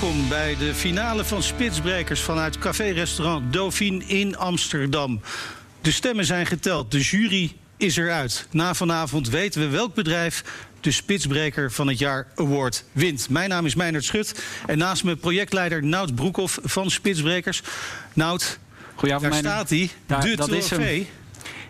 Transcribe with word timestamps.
Welkom 0.00 0.28
bij 0.28 0.56
de 0.56 0.74
finale 0.74 1.24
van 1.24 1.42
Spitsbrekers 1.42 2.20
vanuit 2.20 2.58
café-restaurant 2.58 3.52
Dauphine 3.52 4.04
in 4.04 4.36
Amsterdam. 4.36 5.20
De 5.80 5.92
stemmen 5.92 6.24
zijn 6.24 6.46
geteld, 6.46 6.90
de 6.90 7.00
jury 7.00 7.56
is 7.76 7.96
eruit. 7.96 8.46
Na 8.50 8.74
vanavond 8.74 9.28
weten 9.28 9.60
we 9.60 9.68
welk 9.68 9.94
bedrijf 9.94 10.44
de 10.80 10.90
Spitsbreker 10.90 11.72
van 11.72 11.88
het 11.88 11.98
jaar 11.98 12.26
award 12.34 12.84
wint. 12.92 13.28
Mijn 13.28 13.48
naam 13.48 13.66
is 13.66 13.74
Meijnerd 13.74 14.04
Schut 14.04 14.42
en 14.66 14.78
naast 14.78 15.04
me 15.04 15.16
projectleider 15.16 15.84
Nout 15.84 16.14
Broekhoff 16.14 16.58
van 16.62 16.90
Spitsbrekers. 16.90 17.62
Nout, 18.12 18.58
Goedenavond, 18.94 19.32
daar 19.32 19.40
staat 19.40 19.68
hij, 19.68 19.90
de 20.06 20.36
dat 20.36 20.52
is 20.52 20.70
hem. 20.70 21.06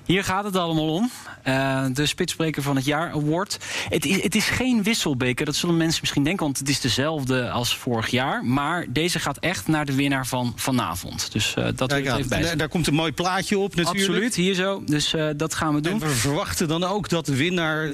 Hier 0.07 0.25
gaat 0.25 0.45
het 0.45 0.57
allemaal 0.57 0.89
om. 0.89 1.11
Eh, 1.43 1.85
de 1.93 2.07
Spitsbreker 2.07 2.63
van 2.63 2.77
het 2.77 2.85
Jaar 2.85 3.11
Award. 3.11 3.59
Het 3.89 4.05
is, 4.05 4.23
het 4.23 4.35
is 4.35 4.49
geen 4.49 4.83
wisselbeker, 4.83 5.45
dat 5.45 5.55
zullen 5.55 5.77
mensen 5.77 5.99
misschien 6.01 6.25
denken... 6.25 6.45
want 6.45 6.59
het 6.59 6.69
is 6.69 6.81
dezelfde 6.81 7.51
als 7.51 7.77
vorig 7.77 8.09
jaar. 8.09 8.45
Maar 8.45 8.87
deze 8.89 9.19
gaat 9.19 9.39
echt 9.39 9.69
naar 9.69 9.87
de 9.87 9.95
winnaar 9.95 10.27
van 10.27 10.53
vanavond. 10.57 11.33
Dus 11.33 11.55
eh, 11.55 11.69
dat 11.75 11.93
aan, 11.93 11.99
even 11.99 12.29
bij 12.29 12.43
daar, 12.43 12.57
daar 12.57 12.69
komt 12.69 12.87
een 12.87 12.95
mooi 12.95 13.13
plaatje 13.13 13.59
op 13.59 13.75
natuurlijk. 13.75 14.07
Absoluut, 14.07 14.35
hier 14.35 14.55
zo. 14.55 14.83
Dus 14.87 15.15
eh, 15.15 15.29
dat 15.37 15.55
gaan 15.55 15.75
we 15.75 15.81
doen. 15.81 15.93
En 15.93 15.99
we 15.99 16.15
verwachten 16.15 16.69
dan 16.69 16.85
ook 16.85 17.09
dat 17.09 17.27
de 17.27 17.37
winnaar 17.37 17.91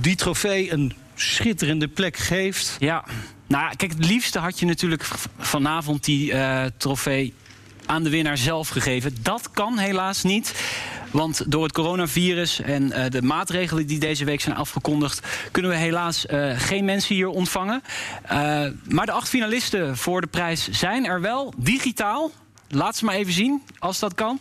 die 0.00 0.16
trofee 0.16 0.72
een 0.72 0.92
schitterende 1.14 1.88
plek 1.88 2.16
geeft. 2.16 2.76
Ja, 2.78 3.04
nou 3.46 3.64
ja, 3.64 3.70
kijk, 3.70 3.92
het 3.92 4.06
liefste 4.06 4.38
had 4.38 4.58
je 4.58 4.66
natuurlijk 4.66 5.04
vanavond 5.38 6.04
die 6.04 6.32
trofee 6.76 7.34
aan 7.86 8.02
de 8.02 8.10
winnaar 8.10 8.38
zelf 8.38 8.68
gegeven. 8.68 9.16
Dat 9.22 9.50
kan 9.50 9.78
helaas 9.78 10.22
niet. 10.22 10.54
Want 11.10 11.50
door 11.50 11.62
het 11.62 11.72
coronavirus 11.72 12.60
en 12.60 12.92
eh, 12.92 13.10
de 13.10 13.22
maatregelen 13.22 13.86
die 13.86 13.98
deze 13.98 14.24
week 14.24 14.40
zijn 14.40 14.56
afgekondigd, 14.56 15.26
kunnen 15.50 15.70
we 15.70 15.76
helaas 15.76 16.26
eh, 16.26 16.50
geen 16.56 16.84
mensen 16.84 17.14
hier 17.14 17.28
ontvangen. 17.28 17.82
Eh, 18.22 18.66
maar 18.88 19.06
de 19.06 19.12
acht 19.12 19.28
finalisten 19.28 19.96
voor 19.96 20.20
de 20.20 20.26
prijs 20.26 20.68
zijn 20.70 21.06
er 21.06 21.20
wel 21.20 21.52
digitaal. 21.56 22.30
Laat 22.68 22.96
ze 22.96 23.04
maar 23.04 23.14
even 23.14 23.32
zien, 23.32 23.62
als 23.78 23.98
dat 23.98 24.14
kan. 24.14 24.38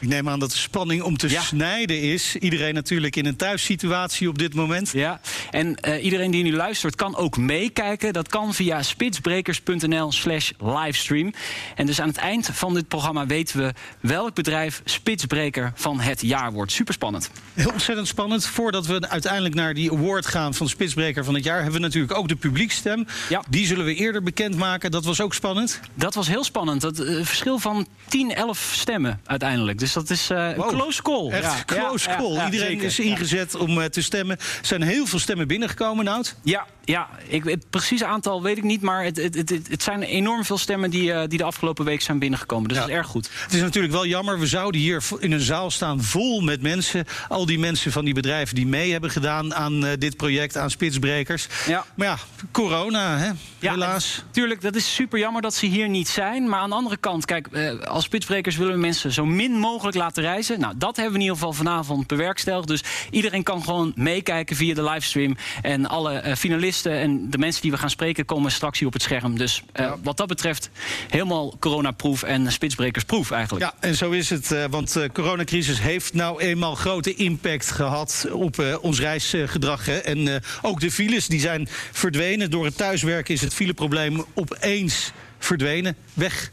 Ik 0.00 0.08
neem 0.08 0.28
aan 0.28 0.38
dat 0.38 0.50
de 0.50 0.56
spanning 0.58 1.02
om 1.02 1.16
te 1.16 1.28
Ja. 1.30 1.40
snijden 1.42 2.00
is. 2.00 2.36
Iedereen 2.36 2.74
natuurlijk 2.74 3.16
in 3.16 3.26
een 3.26 3.36
thuissituatie 3.36 4.28
op 4.28 4.38
dit 4.38 4.54
moment. 4.54 4.90
Ja, 4.90 5.20
en 5.50 5.76
eh, 5.76 6.04
iedereen 6.04 6.30
die 6.30 6.42
nu 6.42 6.52
luistert 6.52 6.94
kan 6.96 7.16
ook 7.16 7.36
meekijken. 7.36 8.12
Dat 8.12 8.28
kan 8.28 8.54
via 8.54 8.82
spitsbrekers.nl 8.82 10.12
slash 10.12 10.50
livestream. 10.58 11.32
En 11.74 11.86
dus 11.86 12.00
aan 12.00 12.08
het 12.08 12.16
eind 12.16 12.48
van 12.52 12.74
dit 12.74 12.88
programma 12.88 13.26
weten 13.26 13.58
we 13.58 13.72
welk 14.00 14.34
bedrijf 14.34 14.82
Spitsbreker 14.84 15.72
van 15.74 16.00
het 16.00 16.20
jaar 16.20 16.52
wordt. 16.52 16.72
Superspannend. 16.72 17.30
Heel 17.54 17.70
ontzettend 17.72 18.08
spannend. 18.08 18.46
Voordat 18.46 18.86
we 18.86 19.08
uiteindelijk 19.08 19.54
naar 19.54 19.74
die 19.74 19.92
award 19.92 20.26
gaan 20.26 20.54
van 20.54 20.68
Spitsbreker 20.68 21.24
van 21.24 21.34
het 21.34 21.44
jaar... 21.44 21.56
hebben 21.56 21.74
we 21.80 21.86
natuurlijk 21.86 22.14
ook 22.18 22.28
de 22.28 22.36
publiekstem. 22.36 23.06
Ja. 23.28 23.42
Die 23.48 23.66
zullen 23.66 23.84
we 23.84 23.94
eerder 23.94 24.22
bekendmaken. 24.22 24.90
Dat 24.90 25.04
was 25.04 25.20
ook 25.20 25.34
spannend. 25.34 25.80
Dat 25.94 26.14
was 26.14 26.28
heel 26.28 26.44
spannend. 26.44 26.80
Dat 26.80 26.98
eh, 26.98 27.24
verschil 27.24 27.58
van 27.58 27.86
10, 28.08 28.34
11 28.34 28.72
stemmen 28.76 29.20
uiteindelijk. 29.24 29.78
Dus 29.78 29.89
dat 29.92 30.10
is 30.10 30.30
eh, 30.30 30.48
een 30.48 30.54
close 30.66 31.02
call. 31.02 31.28
Echt 31.30 31.42
Ja, 31.42 31.62
close 31.66 32.08
ja, 32.08 32.16
call. 32.16 32.32
ja, 32.32 32.44
Iedereen 32.44 32.68
zeker. 32.68 32.84
is 32.84 32.98
ingezet 32.98 33.54
om 33.56 33.80
eh, 33.80 33.84
te 33.84 34.02
stemmen. 34.02 34.36
Er 34.38 34.44
zijn 34.66 34.82
heel 34.82 35.06
veel 35.06 35.18
stemmen 35.18 35.46
binnengekomen, 35.48 36.04
Nout. 36.04 36.36
Ja, 36.42 36.66
ja 36.84 37.08
ik, 37.26 37.44
het 37.44 37.70
precieze 37.70 38.06
aantal 38.06 38.42
weet 38.42 38.56
ik 38.56 38.62
niet, 38.62 38.80
maar 38.82 39.04
het, 39.04 39.16
het, 39.16 39.34
het, 39.34 39.50
het 39.50 39.82
zijn 39.82 40.02
enorm 40.02 40.44
veel 40.44 40.58
stemmen 40.58 40.90
die, 40.90 41.12
eh, 41.12 41.28
die 41.28 41.38
de 41.38 41.44
afgelopen 41.44 41.84
week 41.84 42.00
zijn 42.02 42.18
binnengekomen. 42.18 42.68
Dus 42.68 42.78
dat 42.78 42.88
is 42.88 42.94
erg 42.94 43.06
goed. 43.06 43.30
Het 43.42 43.52
is 43.54 43.60
natuurlijk 43.60 43.92
wel 43.92 44.06
jammer. 44.06 44.38
We 44.38 44.46
zouden 44.46 44.80
hier 44.80 45.02
in 45.18 45.32
een 45.32 45.40
zaal 45.40 45.70
staan 45.70 46.02
vol 46.02 46.40
met 46.40 46.62
mensen. 46.62 47.04
Al 47.28 47.46
die 47.46 47.58
mensen 47.58 47.92
van 47.92 48.04
die 48.04 48.14
bedrijven 48.14 48.54
die 48.54 48.66
mee 48.66 48.92
hebben 48.92 49.10
gedaan 49.10 49.54
aan 49.54 49.80
dit 49.98 50.16
project, 50.16 50.56
aan 50.56 50.70
Spitsbrekers. 50.70 51.46
Ja. 51.66 51.84
Maar 51.94 52.06
ja, 52.06 52.18
corona, 52.52 53.18
hè? 53.18 53.30
Helaas. 53.68 54.22
Tuurlijk, 54.30 54.60
dat 54.60 54.74
is 54.74 54.94
super 54.94 55.18
jammer 55.18 55.42
dat 55.42 55.54
ze 55.54 55.66
hier 55.66 55.88
niet 55.88 56.08
zijn. 56.08 56.48
Maar 56.48 56.60
aan 56.60 56.68
de 56.68 56.74
andere 56.74 56.96
kant, 56.96 57.24
kijk, 57.24 57.48
als 57.84 58.04
spitsbrekers 58.04 58.56
willen 58.56 58.72
we 58.74 58.78
mensen 58.80 59.12
zo 59.12 59.26
min 59.26 59.52
mogelijk 59.52 59.79
laten 59.94 60.22
reizen. 60.22 60.60
Nou, 60.60 60.74
dat 60.76 60.96
hebben 60.96 61.12
we 61.12 61.18
in 61.18 61.24
ieder 61.24 61.36
geval 61.38 61.52
vanavond 61.52 62.06
bewerkstelligd. 62.06 62.68
Dus 62.68 62.82
iedereen 63.10 63.42
kan 63.42 63.64
gewoon 63.64 63.92
meekijken 63.96 64.56
via 64.56 64.74
de 64.74 64.82
livestream. 64.82 65.36
En 65.62 65.86
alle 65.86 66.12
eh, 66.12 66.36
finalisten 66.36 66.92
en 66.92 67.30
de 67.30 67.38
mensen 67.38 67.62
die 67.62 67.70
we 67.70 67.76
gaan 67.78 67.90
spreken 67.90 68.24
komen 68.24 68.50
straks 68.52 68.78
hier 68.78 68.86
op 68.88 68.92
het 68.92 69.02
scherm. 69.02 69.38
Dus 69.38 69.62
eh, 69.72 69.92
wat 70.02 70.16
dat 70.16 70.26
betreft 70.26 70.70
helemaal 71.08 71.56
coronaproof 71.58 72.22
en 72.22 72.52
spitsbrekersproof 72.52 73.30
eigenlijk. 73.30 73.64
Ja, 73.64 73.88
en 73.88 73.94
zo 73.96 74.10
is 74.10 74.30
het. 74.30 74.52
eh, 74.52 74.64
want 74.70 74.92
de 74.92 75.10
coronacrisis 75.12 75.80
heeft 75.80 76.14
nou 76.14 76.40
eenmaal 76.40 76.74
grote 76.74 77.14
impact 77.14 77.70
gehad 77.70 78.26
op 78.32 78.78
ons 78.80 79.00
reisgedrag. 79.00 79.86
hè. 79.86 79.96
En 79.96 80.42
ook 80.62 80.80
de 80.80 80.90
files 80.90 81.26
die 81.26 81.40
zijn 81.40 81.68
verdwenen. 81.92 82.50
Door 82.50 82.64
het 82.64 82.76
thuiswerken 82.76 83.34
is 83.34 83.40
het 83.40 83.54
fileprobleem 83.54 84.24
opeens 84.34 85.12
verdwenen. 85.38 85.96
Weg. 86.14 86.50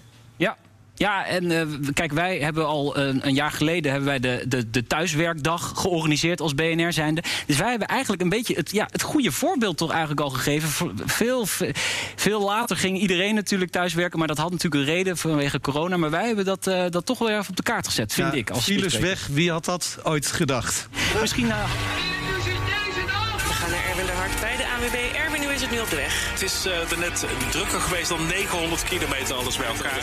Ja. 0.97 1.25
En 1.25 1.51
eh, 1.51 1.65
kijk, 1.93 2.11
wij 2.11 2.37
hebben 2.37 2.65
al 2.67 2.97
een, 2.97 3.27
een 3.27 3.33
jaar 3.33 3.51
geleden 3.51 3.91
hebben 3.91 4.09
wij 4.09 4.19
de, 4.19 4.43
de, 4.47 4.69
de 4.69 4.87
thuiswerkdag 4.87 5.71
georganiseerd 5.75 6.41
als 6.41 6.55
BNR 6.55 6.93
zijnde. 6.93 7.23
Dus 7.45 7.57
wij 7.57 7.69
hebben 7.69 7.87
eigenlijk 7.87 8.21
een 8.21 8.29
beetje 8.29 8.55
het, 8.55 8.71
ja, 8.71 8.87
het 8.91 9.01
goede 9.01 9.31
voorbeeld 9.31 9.77
toch 9.77 9.89
eigenlijk 9.91 10.21
al 10.21 10.29
gegeven. 10.29 10.95
Veel, 11.05 11.45
ve- 11.45 11.71
veel 12.15 12.41
later 12.41 12.77
ging 12.77 12.99
iedereen 12.99 13.35
natuurlijk 13.35 13.71
thuiswerken, 13.71 14.19
maar 14.19 14.27
dat 14.27 14.37
had 14.37 14.51
natuurlijk 14.51 14.81
een 14.87 14.93
reden 14.93 15.17
vanwege 15.17 15.59
corona. 15.61 15.97
Maar 15.97 16.09
wij 16.09 16.25
hebben 16.25 16.45
dat, 16.45 16.67
eh, 16.67 16.83
dat 16.89 17.05
toch 17.05 17.19
wel 17.19 17.29
even 17.29 17.49
op 17.49 17.55
de 17.55 17.63
kaart 17.63 17.87
gezet, 17.87 18.13
vind 18.13 18.31
Ja, 18.33 18.37
ik. 18.39 18.49
Als 18.49 18.63
files 18.63 18.97
weg. 18.97 19.27
Wie 19.31 19.51
had 19.51 19.65
dat 19.65 19.97
ooit 20.03 20.27
gedacht? 20.27 20.87
Misschien 21.21 21.47
We 21.47 21.53
gaan 23.53 23.69
naar 23.69 23.85
Erwin 23.89 24.05
de 24.05 24.11
Hart 24.11 24.39
bij 24.39 24.57
de 24.57 24.63
ANWB. 24.67 25.15
Erwin, 25.25 25.43
hoe 25.43 25.53
is 25.53 25.61
het 25.61 25.71
nu 25.71 25.79
op 25.79 25.89
de 25.89 25.95
weg? 25.95 26.29
Het 26.31 26.41
is 26.41 26.65
eh 26.65 26.91
er 26.91 26.97
net 26.99 27.25
drukker 27.51 27.79
geweest 27.79 28.09
dan 28.09 28.25
900 28.27 28.83
kilometer 28.83 29.35
alles 29.35 29.57
bij 29.57 29.67
elkaar. 29.67 29.97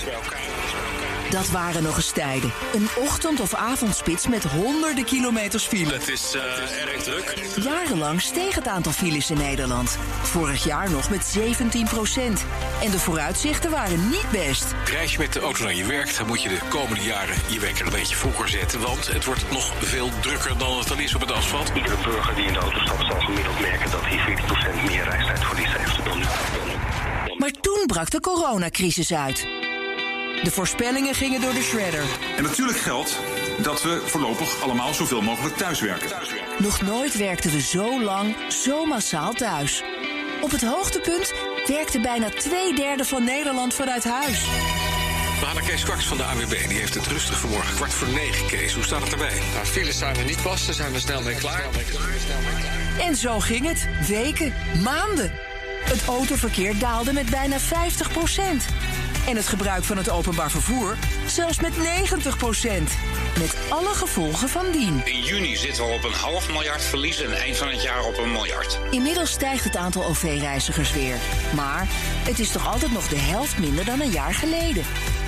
Dat 1.35 1.49
waren 1.49 1.83
nog 1.83 1.97
eens 1.97 2.11
tijden. 2.11 2.53
Een 2.75 2.89
ochtend- 2.99 3.41
of 3.41 3.55
avondspits 3.55 4.29
met 4.29 4.45
honderden 4.45 5.05
kilometers 5.05 5.65
file. 5.65 5.93
Het 5.93 6.09
is 6.09 6.35
eh, 6.35 6.93
erg 6.93 7.03
druk. 7.03 7.35
Jarenlang 7.63 8.21
steeg 8.21 8.55
het 8.55 8.69
aantal 8.69 8.93
files 8.93 9.31
in 9.31 9.37
Nederland. 9.37 9.99
Vorig 10.23 10.65
jaar 10.65 10.91
nog 10.91 11.11
met 11.11 11.25
17 11.25 11.85
procent. 11.85 12.45
En 12.83 12.91
de 12.91 12.99
vooruitzichten 12.99 13.71
waren 13.71 14.09
niet 14.09 14.31
best. 14.31 14.65
Reis 14.85 15.13
je 15.13 15.19
met 15.19 15.33
de 15.33 15.41
auto 15.41 15.63
naar 15.63 15.75
je 15.75 15.85
werk, 15.85 16.17
dan 16.17 16.27
moet 16.27 16.43
je 16.43 16.49
de 16.49 16.59
komende 16.69 17.03
jaren 17.03 17.37
je 17.49 17.59
wekker 17.59 17.87
een 17.87 17.93
beetje 17.93 18.17
vroeger 18.17 18.49
zetten. 18.49 18.81
Want 18.81 19.07
het 19.07 19.25
wordt 19.25 19.51
nog 19.51 19.73
veel 19.81 20.11
drukker 20.21 20.59
dan 20.59 20.79
het 20.79 20.91
al 20.91 20.99
is 20.99 21.15
op 21.15 21.21
het 21.21 21.33
asfalt. 21.33 21.71
Iedere 21.75 21.97
burger 22.05 22.35
die 22.35 22.45
in 22.45 22.53
de 22.53 22.59
auto 22.59 22.79
stapt 22.79 23.07
zal 23.07 23.21
gemiddeld 23.21 23.61
merken 23.61 23.91
dat 23.91 24.03
hij 24.05 24.37
40% 24.85 24.85
meer 24.87 25.05
reistijd 25.05 25.45
voor 25.45 25.57
die 25.57 25.67
heeft 25.69 26.05
dan 26.05 26.19
nu. 26.19 26.25
Maar 27.39 27.51
toen 27.61 27.83
brak 27.87 28.11
de 28.11 28.21
coronacrisis 28.21 29.13
uit. 29.13 29.64
De 30.43 30.51
voorspellingen 30.51 31.15
gingen 31.15 31.41
door 31.41 31.55
de 31.55 31.63
shredder. 31.63 32.05
En 32.37 32.43
natuurlijk 32.43 32.79
geldt 32.79 33.19
dat 33.59 33.83
we 33.83 34.03
voorlopig 34.07 34.63
allemaal 34.63 34.95
zoveel 34.95 35.23
mogelijk 35.23 35.57
thuiswerken. 35.57 36.11
Nog 36.59 36.83
nooit 36.83 37.17
werkten 37.17 37.51
we 37.51 37.61
zo 37.61 38.03
lang, 38.03 38.37
zo 38.49 38.85
massaal 38.85 39.33
thuis. 39.33 39.83
Op 40.41 40.51
het 40.51 40.63
hoogtepunt 40.63 41.33
werkte 41.67 42.01
bijna 42.01 42.29
twee 42.29 42.75
derde 42.75 43.05
van 43.05 43.25
Nederland 43.25 43.75
vanuit 43.75 44.05
huis. 44.05 44.45
We 45.41 45.45
hadden 45.45 45.65
Kees 45.65 45.85
Kwaks 45.85 46.07
van 46.07 46.17
de 46.17 46.25
AWB, 46.25 46.69
die 46.69 46.79
heeft 46.79 46.95
het 46.95 47.07
rustig 47.07 47.41
vanmorgen. 47.41 47.75
Kwart 47.75 47.95
voor 47.95 48.09
negen, 48.09 48.47
Kees. 48.47 48.75
Hoe 48.75 48.85
staat 48.85 49.03
het 49.03 49.13
erbij? 49.13 49.41
Nou, 49.55 49.67
files 49.67 49.99
zijn 49.99 50.17
er 50.17 50.25
niet 50.25 50.43
pas, 50.43 50.67
daar 50.67 50.75
zijn 50.75 50.93
we 50.93 50.99
snel 50.99 51.23
mee 51.23 51.35
klaar. 51.35 51.65
En 53.01 53.17
zo 53.17 53.41
ging 53.41 53.67
het. 53.67 53.89
Weken, 54.09 54.55
maanden. 54.83 55.33
Het 55.85 56.05
autoverkeer 56.07 56.79
daalde 56.79 57.13
met 57.13 57.31
bijna 57.31 57.59
50 57.59 58.11
En 59.27 59.37
het 59.37 59.49
gebruik 59.49 59.85
van 59.85 59.97
het 59.97 60.11
openbaar 60.11 60.51
vervoer 60.51 60.97
zelfs 61.27 61.61
met 61.61 61.73
90% 61.73 61.79
Met 63.39 63.57
alle 63.69 63.95
gevolgen 63.95 64.49
van 64.49 64.65
dien. 64.73 65.03
In 65.05 65.23
juni 65.23 65.57
zitten 65.57 65.87
we 65.87 65.93
op 65.93 66.05
een 66.05 66.13
half 66.13 66.51
miljard 66.51 66.83
verlies 66.83 67.21
en 67.23 67.33
eind 67.33 67.57
van 67.57 67.69
het 67.69 67.83
jaar 67.83 68.05
op 68.05 68.19
een 68.19 68.33
miljard. 68.33 68.79
Inmiddels 68.91 69.31
stijgt 69.31 69.65
het 69.65 69.77
aantal 69.77 70.05
OV-reizigers 70.05 70.93
weer. 70.93 71.17
Maar 71.55 71.87
het 72.25 72.39
is 72.39 72.51
toch 72.51 72.73
altijd 72.73 72.93
nog 72.93 73.09
de 73.09 73.19
helft 73.19 73.59
minder 73.59 73.85
dan 73.85 74.01
een 74.01 74.11
jaar 74.11 74.35
geleden. 74.35 74.85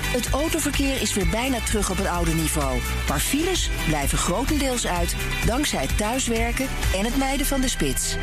Het 0.07 0.29
autoverkeer 0.29 1.01
is 1.01 1.13
weer 1.13 1.27
bijna 1.29 1.59
terug 1.59 1.89
op 1.89 1.97
het 1.97 2.07
oude 2.07 2.33
niveau. 2.33 2.79
Maar 3.07 3.19
files 3.19 3.69
blijven 3.87 4.17
grotendeels 4.17 4.87
uit 4.87 5.15
dankzij 5.45 5.81
het 5.81 5.97
thuiswerken 5.97 6.67
en 6.95 7.05
het 7.05 7.17
mijden 7.17 7.45
van 7.45 7.61
de 7.61 7.67
spits. 7.67 8.15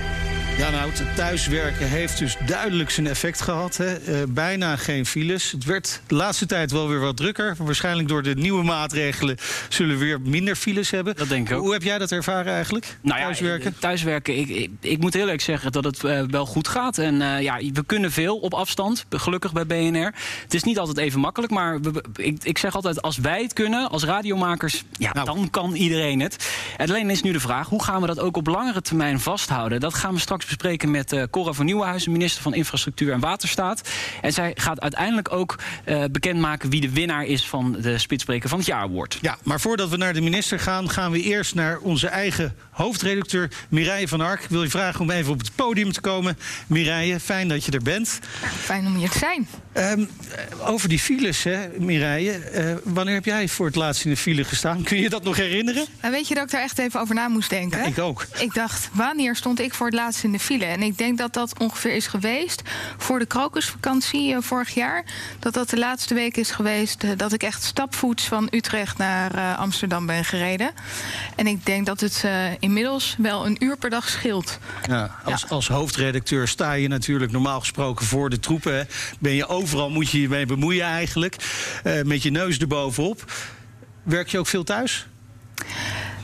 Ja, 0.59 0.71
nou, 0.71 0.91
het 0.93 1.17
thuiswerken 1.17 1.89
heeft 1.89 2.19
dus 2.19 2.37
duidelijk 2.47 2.91
zijn 2.91 3.07
effect 3.07 3.41
gehad. 3.41 3.77
Hè. 3.77 3.95
Eh, 3.95 4.23
bijna 4.29 4.77
geen 4.77 5.07
files. 5.07 5.51
Het 5.53 5.65
werd 5.65 6.01
de 6.07 6.15
laatste 6.15 6.47
tijd 6.47 6.71
wel 6.71 6.89
weer 6.89 7.01
wat 7.01 7.17
drukker. 7.17 7.55
Waarschijnlijk 7.59 8.09
door 8.09 8.23
de 8.23 8.35
nieuwe 8.35 8.63
maatregelen 8.65 9.37
zullen 9.69 9.99
we 9.99 10.05
weer 10.05 10.21
minder 10.21 10.57
files 10.57 10.91
hebben. 10.91 11.17
Dat 11.17 11.29
denk 11.29 11.49
ik 11.49 11.57
ook. 11.57 11.63
Hoe 11.63 11.73
heb 11.73 11.83
jij 11.83 11.99
dat 11.99 12.13
ervaren 12.13 12.53
eigenlijk? 12.53 12.97
Nou 13.01 13.19
ja, 13.19 13.25
thuiswerken? 13.25 13.73
eh, 13.73 13.79
thuiswerken. 13.81 14.39
Ik, 14.39 14.49
ik, 14.49 14.71
ik 14.81 14.99
moet 15.01 15.13
heel 15.13 15.23
eerlijk 15.23 15.41
zeggen 15.43 15.73
dat 15.73 15.85
het 15.85 16.05
eh, 16.05 16.23
wel 16.31 16.47
goed 16.47 16.69
gaat. 16.69 16.99
En 16.99 17.43
ja, 17.43 17.57
we 17.73 17.85
kunnen 17.87 18.13
veel 18.13 18.37
op 18.39 18.55
afstand, 18.55 19.05
gelukkig 19.11 19.53
bij 19.53 19.67
BNR. 19.67 20.15
Het 20.43 20.55
is 20.55 20.63
niet 20.63 20.79
altijd 20.79 20.99
even 20.99 21.21
makkelijk, 21.21 21.53
maar 21.53 21.81
we- 21.81 21.91
we- 21.91 22.23
ik, 22.23 22.45
ik 22.45 22.59
zeg 22.59 22.75
altijd... 22.75 23.03
als 23.03 23.17
wij 23.17 23.43
het 23.43 23.53
kunnen, 23.53 23.91
als 23.91 24.05
radiomakers, 24.05 24.85
ja, 24.99 25.13
Nou. 25.13 25.27
dan 25.27 25.51
kan 25.51 25.75
iedereen 25.75 26.21
het. 26.21 26.49
En 26.77 26.89
alleen 26.89 27.11
is 27.11 27.23
nu 27.23 27.33
de 27.33 27.41
vraag, 27.41 27.69
hoe 27.69 27.85
gaan 27.85 28.01
we 28.01 28.07
dat 28.07 28.21
ook 28.21 28.37
op 28.37 28.47
langere 28.47 28.81
termijn 28.83 29.21
vasthouden? 29.21 29.81
Dat 29.81 29.95
gaan 29.95 30.15
we 30.15 30.21
straks 30.21 30.44
straks 30.45 30.63
bespreken 30.63 30.91
met 30.91 31.13
uh, 31.13 31.23
Cora 31.31 31.53
van 31.53 31.65
Nieuwenhuizen, 31.65 32.13
minister 32.13 32.43
van 32.43 32.55
Infrastructuur 32.55 33.13
en 33.13 33.21
Waterstaat. 33.21 33.89
En 34.21 34.33
zij 34.33 34.53
gaat 34.55 34.81
uiteindelijk 34.81 35.33
ook 35.33 35.59
uh, 35.87 36.05
bekendmaken 36.11 36.71
wie 36.71 36.81
de 36.81 36.91
winnaar 36.91 37.25
is 37.25 37.49
van 37.49 37.77
de 37.81 37.99
Spitsbreker 37.99 38.49
van 38.49 38.59
het 38.59 38.67
Jaar 38.67 38.81
Award. 38.81 39.19
Ja, 39.21 39.39
maar 39.43 39.61
voordat 39.61 39.89
we 39.89 39.97
naar 39.97 40.13
de 40.13 40.21
minister 40.21 40.61
gaan, 40.61 40.91
gaan 40.91 41.11
we 41.11 41.23
eerst 41.23 41.55
naar 41.55 41.79
onze 41.79 42.09
eigen 42.09 42.57
hoofdredacteur 42.71 43.51
Mireille 43.69 44.09
van 44.09 44.21
Ark. 44.21 44.43
Ik 44.43 44.49
wil 44.49 44.63
je 44.63 44.71
vragen 44.71 45.01
om 45.01 45.11
even 45.11 45.33
op 45.33 45.39
het 45.39 45.55
podium 45.55 45.93
te 45.93 46.01
komen. 46.01 46.39
Mireille, 46.67 47.21
fijn 47.21 47.49
dat 47.49 47.65
je 47.65 47.73
er 47.73 47.83
bent. 47.83 48.19
Fijn 48.61 48.87
om 48.87 48.95
hier 48.95 49.11
te 49.11 49.19
zijn. 49.19 49.49
Um, 49.99 50.09
over 50.61 50.89
die 50.89 50.99
files, 50.99 51.43
hè, 51.43 51.69
Mireille. 51.79 52.41
Uh, 52.55 52.75
wanneer 52.85 53.15
heb 53.15 53.25
jij 53.25 53.49
voor 53.49 53.67
het 53.67 53.75
laatst 53.75 54.05
in 54.05 54.11
de 54.11 54.17
file 54.17 54.45
gestaan? 54.45 54.83
Kun 54.83 54.99
je 54.99 55.09
dat 55.09 55.25
nog 55.25 55.37
herinneren? 55.37 55.87
Nou, 56.01 56.13
weet 56.13 56.29
je 56.29 56.35
dat 56.35 56.45
ik 56.45 56.51
daar 56.51 56.63
echt 56.63 56.79
even 56.79 57.01
over 57.01 57.15
na 57.15 57.29
moest 57.29 57.51
denken? 57.51 57.79
Ja, 57.79 57.87
ik 57.87 57.99
ook. 57.99 58.27
Ik 58.39 58.55
dacht, 58.55 58.89
wanneer 58.93 59.37
stond 59.37 59.61
ik 59.61 59.75
voor 59.75 59.87
het 59.87 59.95
laatst 59.95 60.25
in 60.25 60.33
de 60.35 60.41
file? 60.41 60.65
En 60.65 60.83
ik 60.83 60.99
denk 60.99 61.19
dat 61.19 61.33
dat 61.33 61.59
ongeveer 61.59 61.95
is 61.95 62.07
geweest 62.07 62.63
voor 62.97 63.19
de 63.19 63.27
krokusvakantie 63.27 64.33
uh, 64.33 64.39
vorig 64.41 64.75
jaar. 64.75 65.05
Dat 65.39 65.55
dat 65.55 65.71
de 65.71 65.79
laatste 65.79 66.15
week 66.15 66.37
is 66.37 66.51
geweest 66.51 67.05
uh, 67.05 67.11
dat 67.17 67.33
ik 67.33 67.43
echt 67.43 67.63
stapvoets 67.63 68.25
van 68.25 68.49
Utrecht 68.51 68.99
naar 68.99 69.57
Amsterdam 69.57 70.07
ben 70.07 70.25
gereden. 70.25 70.71
En 71.37 71.47
ik 71.47 71.67
denk 71.67 71.87
dat 71.87 72.01
het 72.01 72.25
inmiddels 72.59 73.15
wel 73.19 73.47
een 73.47 73.65
uur 73.65 73.77
per 73.77 73.91
dag 73.91 74.09
scheelt. 74.09 74.59
Ja, 74.89 75.15
als, 75.25 75.41
ja. 75.41 75.49
als 75.49 75.69
hoofdredacteur 75.69 76.49
sta 76.49 76.73
je 76.73 76.89
natuurlijk 76.89 77.33
normaal 77.33 77.61
gesproken 77.61 78.07
voor 78.07 78.31
de 78.31 78.41
troepen. 78.41 78.89
Ben 79.19 79.33
je 79.33 79.47
overal 79.47 79.91
moet 79.91 80.11
je 80.11 80.21
je 80.21 80.29
mee 80.29 80.47
bemoeien 80.47 80.85
eigenlijk. 80.85 81.37
Met 82.05 82.23
je 82.23 82.31
neus 82.31 82.59
erbovenop. 82.59 83.33
Werk 84.03 84.29
je 84.29 84.39
ook 84.39 84.47
veel 84.47 84.65
thuis? 84.65 85.07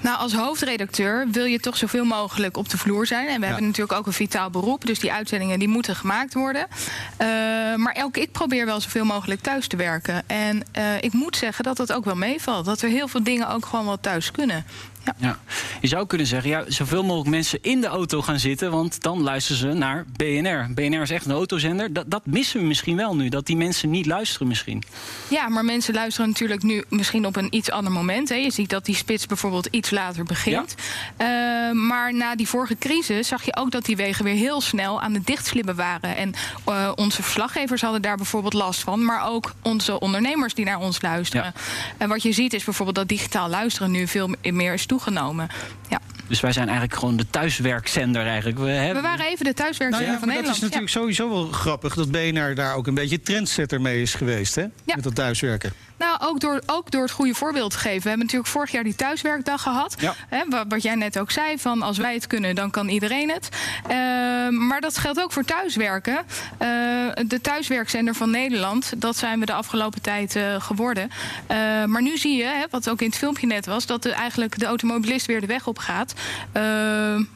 Nou, 0.00 0.18
als 0.18 0.34
hoofdredacteur 0.34 1.26
wil 1.30 1.44
je 1.44 1.60
toch 1.60 1.76
zoveel 1.76 2.04
mogelijk 2.04 2.56
op 2.56 2.68
de 2.68 2.78
vloer 2.78 3.06
zijn. 3.06 3.28
En 3.28 3.34
we 3.34 3.40
ja. 3.40 3.46
hebben 3.46 3.66
natuurlijk 3.66 3.98
ook 3.98 4.06
een 4.06 4.12
vitaal 4.12 4.50
beroep. 4.50 4.86
Dus 4.86 4.98
die 4.98 5.12
uitzendingen 5.12 5.58
die 5.58 5.68
moeten 5.68 5.96
gemaakt 5.96 6.34
worden. 6.34 6.66
Uh, 6.70 7.26
maar 7.76 7.96
ook 8.02 8.16
ik 8.16 8.32
probeer 8.32 8.66
wel 8.66 8.80
zoveel 8.80 9.04
mogelijk 9.04 9.40
thuis 9.40 9.66
te 9.66 9.76
werken. 9.76 10.22
En 10.26 10.62
uh, 10.78 10.84
ik 11.00 11.12
moet 11.12 11.36
zeggen 11.36 11.64
dat 11.64 11.76
dat 11.76 11.92
ook 11.92 12.04
wel 12.04 12.16
meevalt. 12.16 12.64
Dat 12.64 12.82
er 12.82 12.88
heel 12.88 13.08
veel 13.08 13.22
dingen 13.22 13.48
ook 13.48 13.66
gewoon 13.66 13.86
wel 13.86 14.00
thuis 14.00 14.30
kunnen. 14.30 14.64
Ja. 15.18 15.26
ja. 15.28 15.38
Je 15.80 15.88
zou 15.88 16.06
kunnen 16.06 16.26
zeggen, 16.26 16.50
ja, 16.50 16.64
zoveel 16.66 17.02
mogelijk 17.02 17.30
mensen 17.30 17.58
in 17.62 17.80
de 17.80 17.86
auto 17.86 18.22
gaan 18.22 18.38
zitten, 18.38 18.70
want 18.70 19.02
dan 19.02 19.22
luisteren 19.22 19.58
ze 19.58 19.78
naar 19.78 20.04
BNR. 20.16 20.68
BNR 20.74 21.02
is 21.02 21.10
echt 21.10 21.24
een 21.24 21.32
autozender. 21.32 21.92
Dat, 21.92 22.04
dat 22.10 22.26
missen 22.26 22.60
we 22.60 22.66
misschien 22.66 22.96
wel 22.96 23.16
nu, 23.16 23.28
dat 23.28 23.46
die 23.46 23.56
mensen 23.56 23.90
niet 23.90 24.06
luisteren 24.06 24.48
misschien. 24.48 24.82
Ja, 25.28 25.48
maar 25.48 25.64
mensen 25.64 25.94
luisteren 25.94 26.28
natuurlijk 26.28 26.62
nu 26.62 26.84
misschien 26.88 27.26
op 27.26 27.36
een 27.36 27.54
iets 27.54 27.70
ander 27.70 27.92
moment. 27.92 28.28
Hè. 28.28 28.34
Je 28.34 28.50
ziet 28.50 28.70
dat 28.70 28.84
die 28.84 28.94
spits 28.94 29.26
bijvoorbeeld 29.26 29.66
iets 29.66 29.90
later 29.90 30.24
begint. 30.24 30.74
Ja. 31.18 31.68
Uh, 31.70 31.74
maar 31.74 32.14
na 32.14 32.36
die 32.36 32.48
vorige 32.48 32.78
crisis 32.78 33.28
zag 33.28 33.42
je 33.42 33.56
ook 33.56 33.70
dat 33.70 33.84
die 33.84 33.96
wegen 33.96 34.24
weer 34.24 34.34
heel 34.34 34.60
snel 34.60 35.00
aan 35.00 35.14
het 35.14 35.26
dichtslippen 35.26 35.76
waren. 35.76 36.16
En 36.16 36.34
uh, 36.68 36.92
onze 36.94 37.22
verslaggevers 37.22 37.80
hadden 37.82 38.02
daar 38.02 38.16
bijvoorbeeld 38.16 38.52
last 38.52 38.80
van, 38.80 39.04
maar 39.04 39.28
ook 39.28 39.52
onze 39.62 40.00
ondernemers 40.00 40.54
die 40.54 40.64
naar 40.64 40.78
ons 40.78 41.02
luisteren. 41.02 41.52
Ja. 41.54 41.60
En 41.96 42.08
wat 42.08 42.22
je 42.22 42.32
ziet 42.32 42.52
is 42.52 42.64
bijvoorbeeld 42.64 42.96
dat 42.96 43.08
digitaal 43.08 43.48
luisteren 43.48 43.90
nu 43.90 44.06
veel 44.06 44.30
meer 44.42 44.72
is 44.72 44.86
toegenomen. 45.00 45.48
Ja. 45.88 46.00
Dus 46.28 46.40
wij 46.40 46.52
zijn 46.52 46.68
eigenlijk 46.68 46.98
gewoon 46.98 47.16
de 47.16 47.30
thuiswerkzender 47.30 48.26
eigenlijk. 48.26 48.58
We, 48.58 48.70
hebben... 48.70 49.02
we 49.02 49.08
waren 49.08 49.26
even 49.26 49.44
de 49.44 49.54
thuiswerkzender 49.54 50.00
nou 50.00 50.12
ja, 50.12 50.18
van 50.18 50.28
Nederland. 50.28 50.60
Dat 50.60 50.70
is 50.70 50.78
natuurlijk 50.78 50.92
ja. 50.92 51.00
sowieso 51.00 51.28
wel 51.28 51.52
grappig 51.52 51.94
dat 51.94 52.10
BNR 52.10 52.54
daar 52.54 52.74
ook 52.74 52.86
een 52.86 52.94
beetje 52.94 53.20
trendsetter 53.20 53.80
mee 53.80 54.02
is 54.02 54.14
geweest, 54.14 54.54
hè? 54.54 54.62
Ja. 54.62 54.94
Met 54.94 55.04
dat 55.04 55.14
thuiswerken. 55.14 55.72
Nou, 56.00 56.16
ook 56.20 56.40
door, 56.40 56.62
ook 56.66 56.90
door 56.90 57.02
het 57.02 57.10
goede 57.10 57.34
voorbeeld 57.34 57.70
te 57.70 57.78
geven. 57.78 58.02
We 58.02 58.08
hebben 58.08 58.26
natuurlijk 58.26 58.52
vorig 58.52 58.70
jaar 58.70 58.84
die 58.84 58.94
thuiswerkdag 58.94 59.62
gehad. 59.62 59.94
Ja. 59.98 60.14
Hè, 60.28 60.42
wat, 60.48 60.64
wat, 60.68 60.82
jij 60.82 60.94
net 60.94 61.18
ook 61.18 61.30
zei, 61.30 61.58
van 61.58 61.82
als 61.82 61.98
wij 61.98 62.14
het 62.14 62.26
kunnen, 62.26 62.54
dan 62.54 62.70
kan 62.70 62.88
iedereen 62.88 63.30
het. 63.30 63.48
Uh, 63.82 63.90
maar 64.48 64.80
dat 64.80 64.98
geldt 64.98 65.22
ook 65.22 65.32
voor 65.32 65.44
thuiswerken. 65.44 66.16
Uh, 66.16 66.18
de 67.26 67.40
thuiswerkzender 67.42 68.14
van 68.14 68.30
Nederland, 68.30 68.92
dat 68.96 69.16
zijn 69.16 69.40
we 69.40 69.46
de 69.46 69.52
afgelopen 69.52 70.02
tijd 70.02 70.34
uh, 70.34 70.60
geworden. 70.60 71.10
maar 71.86 72.02
nu 72.02 72.18
zie 72.18 72.36
je, 72.36 72.44
hè, 72.44 72.64
wat 72.70 72.90
ook 72.90 73.00
in 73.00 73.06
het 73.06 73.18
filmpje 73.18 73.46
net 73.46 73.66
was, 73.66 73.86
dat 73.86 74.02
de, 74.02 74.12
eigenlijk 74.12 74.58
de 74.58 74.66
automobilist 74.66 75.26
weer 75.26 75.40
de 75.40 75.46
weg 75.46 75.66
op 75.66 75.78
gaat. 75.78 76.14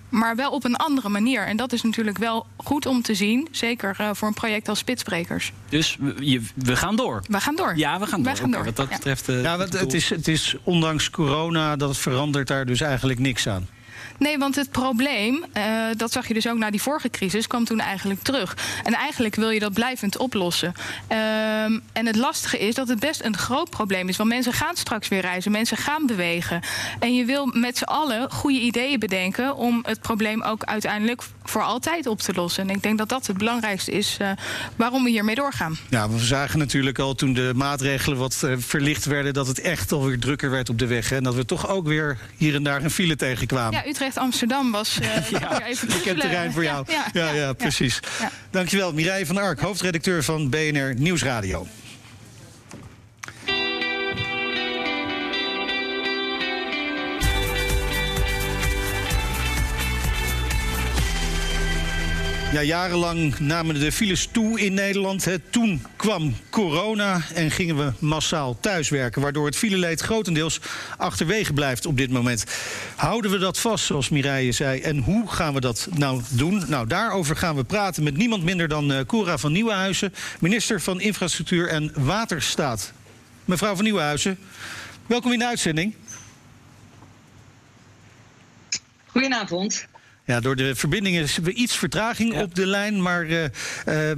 Maar 0.08 0.36
wel 0.36 0.50
op 0.50 0.64
een 0.64 0.76
andere 0.76 1.08
manier. 1.08 1.46
En 1.46 1.56
dat 1.56 1.72
is 1.72 1.82
natuurlijk 1.82 2.18
wel 2.18 2.46
goed 2.56 2.86
om 2.86 3.02
te 3.02 3.14
zien. 3.14 3.48
Zeker 3.50 3.96
voor 4.12 4.28
een 4.28 4.34
project 4.34 4.68
als 4.68 4.78
Spitsbrekers. 4.78 5.52
Dus 5.68 5.96
we, 6.00 6.14
je, 6.18 6.42
we 6.54 6.76
gaan 6.76 6.96
door. 6.96 7.22
We 7.28 7.40
gaan 7.40 7.56
door. 7.56 7.76
Ja, 7.76 7.98
we 7.98 8.06
gaan 8.06 8.22
door. 8.22 8.32
We 8.32 8.38
gaan 8.38 8.50
door. 8.50 8.60
Okay, 8.60 8.72
wat 8.72 8.76
dat 8.76 8.88
ja. 8.88 8.96
betreft. 8.96 9.28
Uh, 9.28 9.42
ja, 9.42 9.58
want 9.58 9.72
het 9.72 9.94
is, 9.94 10.08
het 10.08 10.28
is 10.28 10.56
ondanks 10.62 11.10
corona 11.10 11.76
dat 11.76 11.88
het 11.88 11.98
verandert 11.98 12.48
daar 12.48 12.66
dus 12.66 12.80
eigenlijk 12.80 13.18
niks 13.18 13.48
aan. 13.48 13.68
Nee, 14.18 14.38
want 14.38 14.54
het 14.54 14.70
probleem, 14.70 15.44
uh, 15.56 15.64
dat 15.96 16.12
zag 16.12 16.28
je 16.28 16.34
dus 16.34 16.48
ook 16.48 16.58
na 16.58 16.70
die 16.70 16.82
vorige 16.82 17.10
crisis, 17.10 17.46
kwam 17.46 17.64
toen 17.64 17.80
eigenlijk 17.80 18.22
terug. 18.22 18.56
En 18.84 18.94
eigenlijk 18.94 19.34
wil 19.34 19.50
je 19.50 19.60
dat 19.60 19.72
blijvend 19.72 20.18
oplossen. 20.18 20.74
Uh, 21.12 21.64
en 21.92 22.06
het 22.06 22.16
lastige 22.16 22.58
is 22.58 22.74
dat 22.74 22.88
het 22.88 23.00
best 23.00 23.24
een 23.24 23.36
groot 23.36 23.70
probleem 23.70 24.08
is. 24.08 24.16
Want 24.16 24.28
mensen 24.28 24.52
gaan 24.52 24.76
straks 24.76 25.08
weer 25.08 25.20
reizen, 25.20 25.52
mensen 25.52 25.76
gaan 25.76 26.06
bewegen. 26.06 26.60
En 26.98 27.14
je 27.14 27.24
wil 27.24 27.46
met 27.46 27.78
z'n 27.78 27.84
allen 27.84 28.30
goede 28.30 28.60
ideeën 28.60 28.98
bedenken 28.98 29.56
om 29.56 29.80
het 29.86 30.00
probleem 30.00 30.42
ook 30.42 30.64
uiteindelijk 30.64 31.22
voor 31.44 31.62
altijd 31.62 32.06
op 32.06 32.20
te 32.20 32.32
lossen. 32.34 32.68
En 32.68 32.74
ik 32.74 32.82
denk 32.82 32.98
dat 32.98 33.08
dat 33.08 33.26
het 33.26 33.38
belangrijkste 33.38 33.90
is 33.90 34.16
uh, 34.20 34.30
waarom 34.76 35.04
we 35.04 35.10
hiermee 35.10 35.34
doorgaan. 35.34 35.78
Ja, 35.90 36.10
we 36.10 36.18
zagen 36.18 36.58
natuurlijk 36.58 36.98
al 36.98 37.14
toen 37.14 37.32
de 37.32 37.52
maatregelen 37.54 38.18
wat 38.18 38.42
uh, 38.44 38.54
verlicht 38.58 39.04
werden, 39.04 39.34
dat 39.34 39.46
het 39.46 39.60
echt 39.60 39.92
alweer 39.92 40.18
drukker 40.18 40.50
werd 40.50 40.68
op 40.68 40.78
de 40.78 40.86
weg. 40.86 41.08
Hè? 41.08 41.16
En 41.16 41.22
dat 41.22 41.34
we 41.34 41.44
toch 41.44 41.68
ook 41.68 41.86
weer 41.86 42.18
hier 42.36 42.54
en 42.54 42.62
daar 42.62 42.82
een 42.82 42.90
file 42.90 43.16
tegenkwamen. 43.16 43.72
Ja, 43.72 43.86
Utrecht 43.86 44.03
Amsterdam 44.16 44.70
was 44.70 44.98
uh, 45.02 45.30
ja, 45.40 45.66
even 45.66 45.88
terrein 46.18 46.52
voor 46.52 46.62
jou. 46.62 46.84
Ja, 46.88 47.06
ja, 47.12 47.26
ja, 47.26 47.34
ja 47.34 47.52
precies. 47.52 48.00
Dankjewel, 48.50 48.92
Mireille 48.92 49.26
van 49.26 49.36
Ark, 49.36 49.60
hoofdredacteur 49.60 50.24
van 50.24 50.50
BNR 50.50 50.94
Nieuwsradio. 50.96 51.66
Ja, 62.54 62.62
jarenlang 62.62 63.38
namen 63.38 63.80
de 63.80 63.92
files 63.92 64.28
toe 64.32 64.60
in 64.60 64.74
Nederland. 64.74 65.26
Toen 65.50 65.82
kwam 65.96 66.36
corona 66.50 67.20
en 67.34 67.50
gingen 67.50 67.76
we 67.76 67.92
massaal 67.98 68.60
thuiswerken... 68.60 69.22
waardoor 69.22 69.46
het 69.46 69.56
fileleed 69.56 70.00
grotendeels 70.00 70.60
achterwege 70.96 71.52
blijft 71.52 71.86
op 71.86 71.96
dit 71.96 72.10
moment. 72.10 72.44
Houden 72.96 73.30
we 73.30 73.38
dat 73.38 73.58
vast, 73.58 73.84
zoals 73.84 74.08
Mireille 74.08 74.52
zei, 74.52 74.80
en 74.80 74.98
hoe 74.98 75.28
gaan 75.28 75.54
we 75.54 75.60
dat 75.60 75.88
nou 75.94 76.22
doen? 76.30 76.62
Nou, 76.66 76.86
daarover 76.86 77.36
gaan 77.36 77.56
we 77.56 77.64
praten 77.64 78.02
met 78.02 78.16
niemand 78.16 78.44
minder 78.44 78.68
dan 78.68 78.92
uh, 78.92 79.00
Cora 79.06 79.38
van 79.38 79.52
Nieuwenhuizen... 79.52 80.14
minister 80.40 80.80
van 80.80 81.00
Infrastructuur 81.00 81.68
en 81.68 81.92
Waterstaat. 81.94 82.92
Mevrouw 83.44 83.74
van 83.74 83.84
Nieuwenhuizen, 83.84 84.38
welkom 85.06 85.32
in 85.32 85.38
de 85.38 85.46
uitzending. 85.46 85.94
Goedenavond. 89.06 89.86
Ja, 90.26 90.40
door 90.40 90.56
de 90.56 90.74
verbinding 90.74 91.16
is 91.16 91.36
er 91.36 91.50
iets 91.50 91.76
vertraging 91.76 92.34
ja. 92.34 92.42
op 92.42 92.54
de 92.54 92.66
lijn. 92.66 93.02
Maar 93.02 93.26
uh, 93.26 93.42
uh, 93.42 94.10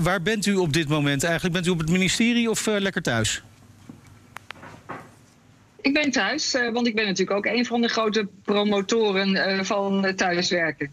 waar 0.00 0.22
bent 0.22 0.46
u 0.46 0.54
op 0.54 0.72
dit 0.72 0.88
moment 0.88 1.24
eigenlijk? 1.24 1.54
Bent 1.54 1.66
u 1.66 1.70
op 1.70 1.78
het 1.78 1.90
ministerie 1.90 2.50
of 2.50 2.66
uh, 2.66 2.78
lekker 2.78 3.02
thuis? 3.02 3.42
Ik 5.80 5.92
ben 5.92 6.10
thuis, 6.10 6.56
want 6.72 6.86
ik 6.86 6.94
ben 6.94 7.06
natuurlijk 7.06 7.36
ook 7.36 7.46
een 7.46 7.66
van 7.66 7.80
de 7.80 7.88
grote 7.88 8.28
promotoren 8.44 9.64
van 9.66 10.14
thuiswerken. 10.16 10.90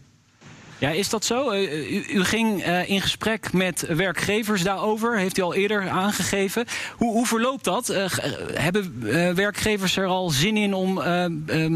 Ja, 0.78 0.90
is 0.90 1.08
dat 1.08 1.24
zo? 1.24 1.52
U, 1.52 2.04
u 2.08 2.24
ging 2.24 2.64
in 2.86 3.00
gesprek 3.00 3.52
met 3.52 3.86
werkgevers 3.88 4.62
daarover, 4.62 5.18
heeft 5.18 5.38
u 5.38 5.42
al 5.42 5.54
eerder 5.54 5.88
aangegeven. 5.88 6.66
Hoe, 6.96 7.12
hoe 7.12 7.26
verloopt 7.26 7.64
dat? 7.64 7.86
hebben 8.54 9.02
werkgevers 9.34 9.96
er 9.96 10.06
al 10.06 10.30
zin 10.30 10.56
in 10.56 10.74
om 10.74 10.94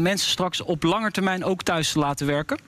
mensen 0.01 0.29
straks 0.29 0.61
op 0.61 0.83
lange 0.83 1.11
termijn 1.11 1.43
ook 1.43 1.63
thuis 1.63 1.91
te 1.91 1.99
laten 1.99 2.27
werken? 2.27 2.66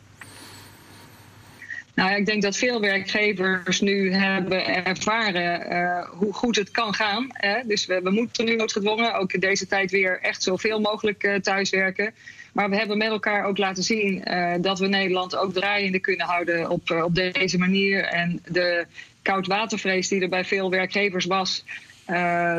Nou, 2.00 2.16
ik 2.16 2.26
denk 2.26 2.42
dat 2.42 2.58
veel 2.58 2.82
werkgevers 2.82 3.82
nu 3.82 4.14
hebben 4.14 4.86
ervaren 4.86 5.72
uh, 5.72 6.10
hoe 6.10 6.34
goed 6.34 6.56
het 6.56 6.72
kan 6.72 6.94
gaan. 6.94 7.28
Hè? 7.30 7.60
Dus 7.66 7.86
we, 7.86 8.02
we, 8.04 8.10
moeten 8.10 8.46
nu 8.46 8.56
noodgedwongen 8.56 9.14
ook 9.16 9.34
in 9.34 9.40
deze 9.40 9.68
tijd 9.68 9.92
weer 9.92 10.20
echt 10.22 10.44
zoveel 10.44 10.80
mogelijk 10.80 11.24
uh, 11.24 11.36
thuiswerken. 11.36 12.14
Maar 12.54 12.70
we 12.70 12.76
hebben 12.76 12.98
met 12.98 13.08
elkaar 13.08 13.46
ook 13.46 13.58
laten 13.58 13.84
zien 13.84 14.24
uh, 14.26 14.54
dat 14.62 14.80
we 14.80 14.88
Nederland 14.88 15.36
ook 15.36 15.54
draaiende 15.54 16.00
kunnen 16.00 16.26
houden 16.26 16.70
op, 16.70 16.92
op 16.92 17.16
deze 17.16 17.58
manier. 17.58 18.04
En 18.04 18.42
de 18.46 18.86
koudwatervrees 19.22 20.08
die 20.08 20.22
er 20.22 20.30
bij 20.30 20.46
veel 20.46 20.70
werkgevers 20.70 21.26
was. 21.26 21.66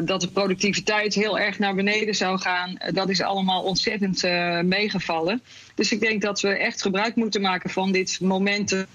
Dat 0.05 0.21
de 0.21 0.31
productiviteit 0.33 1.15
heel 1.15 1.39
erg 1.39 1.59
naar 1.59 1.75
beneden 1.75 2.15
zou 2.15 2.39
gaan. 2.39 2.79
Dat 2.93 3.09
is 3.09 3.21
allemaal 3.21 3.63
ontzettend 3.63 4.23
meegevallen. 4.65 5.43
Dus 5.75 5.93
ik 5.93 6.01
denk 6.01 6.23
dat 6.23 6.41
we 6.41 6.49
echt 6.49 6.83
gebruik 6.83 7.15
moeten 7.15 7.41
maken 7.41 7.71
van 7.71 7.93
dit 7.93 8.21
momentum. 8.21 8.87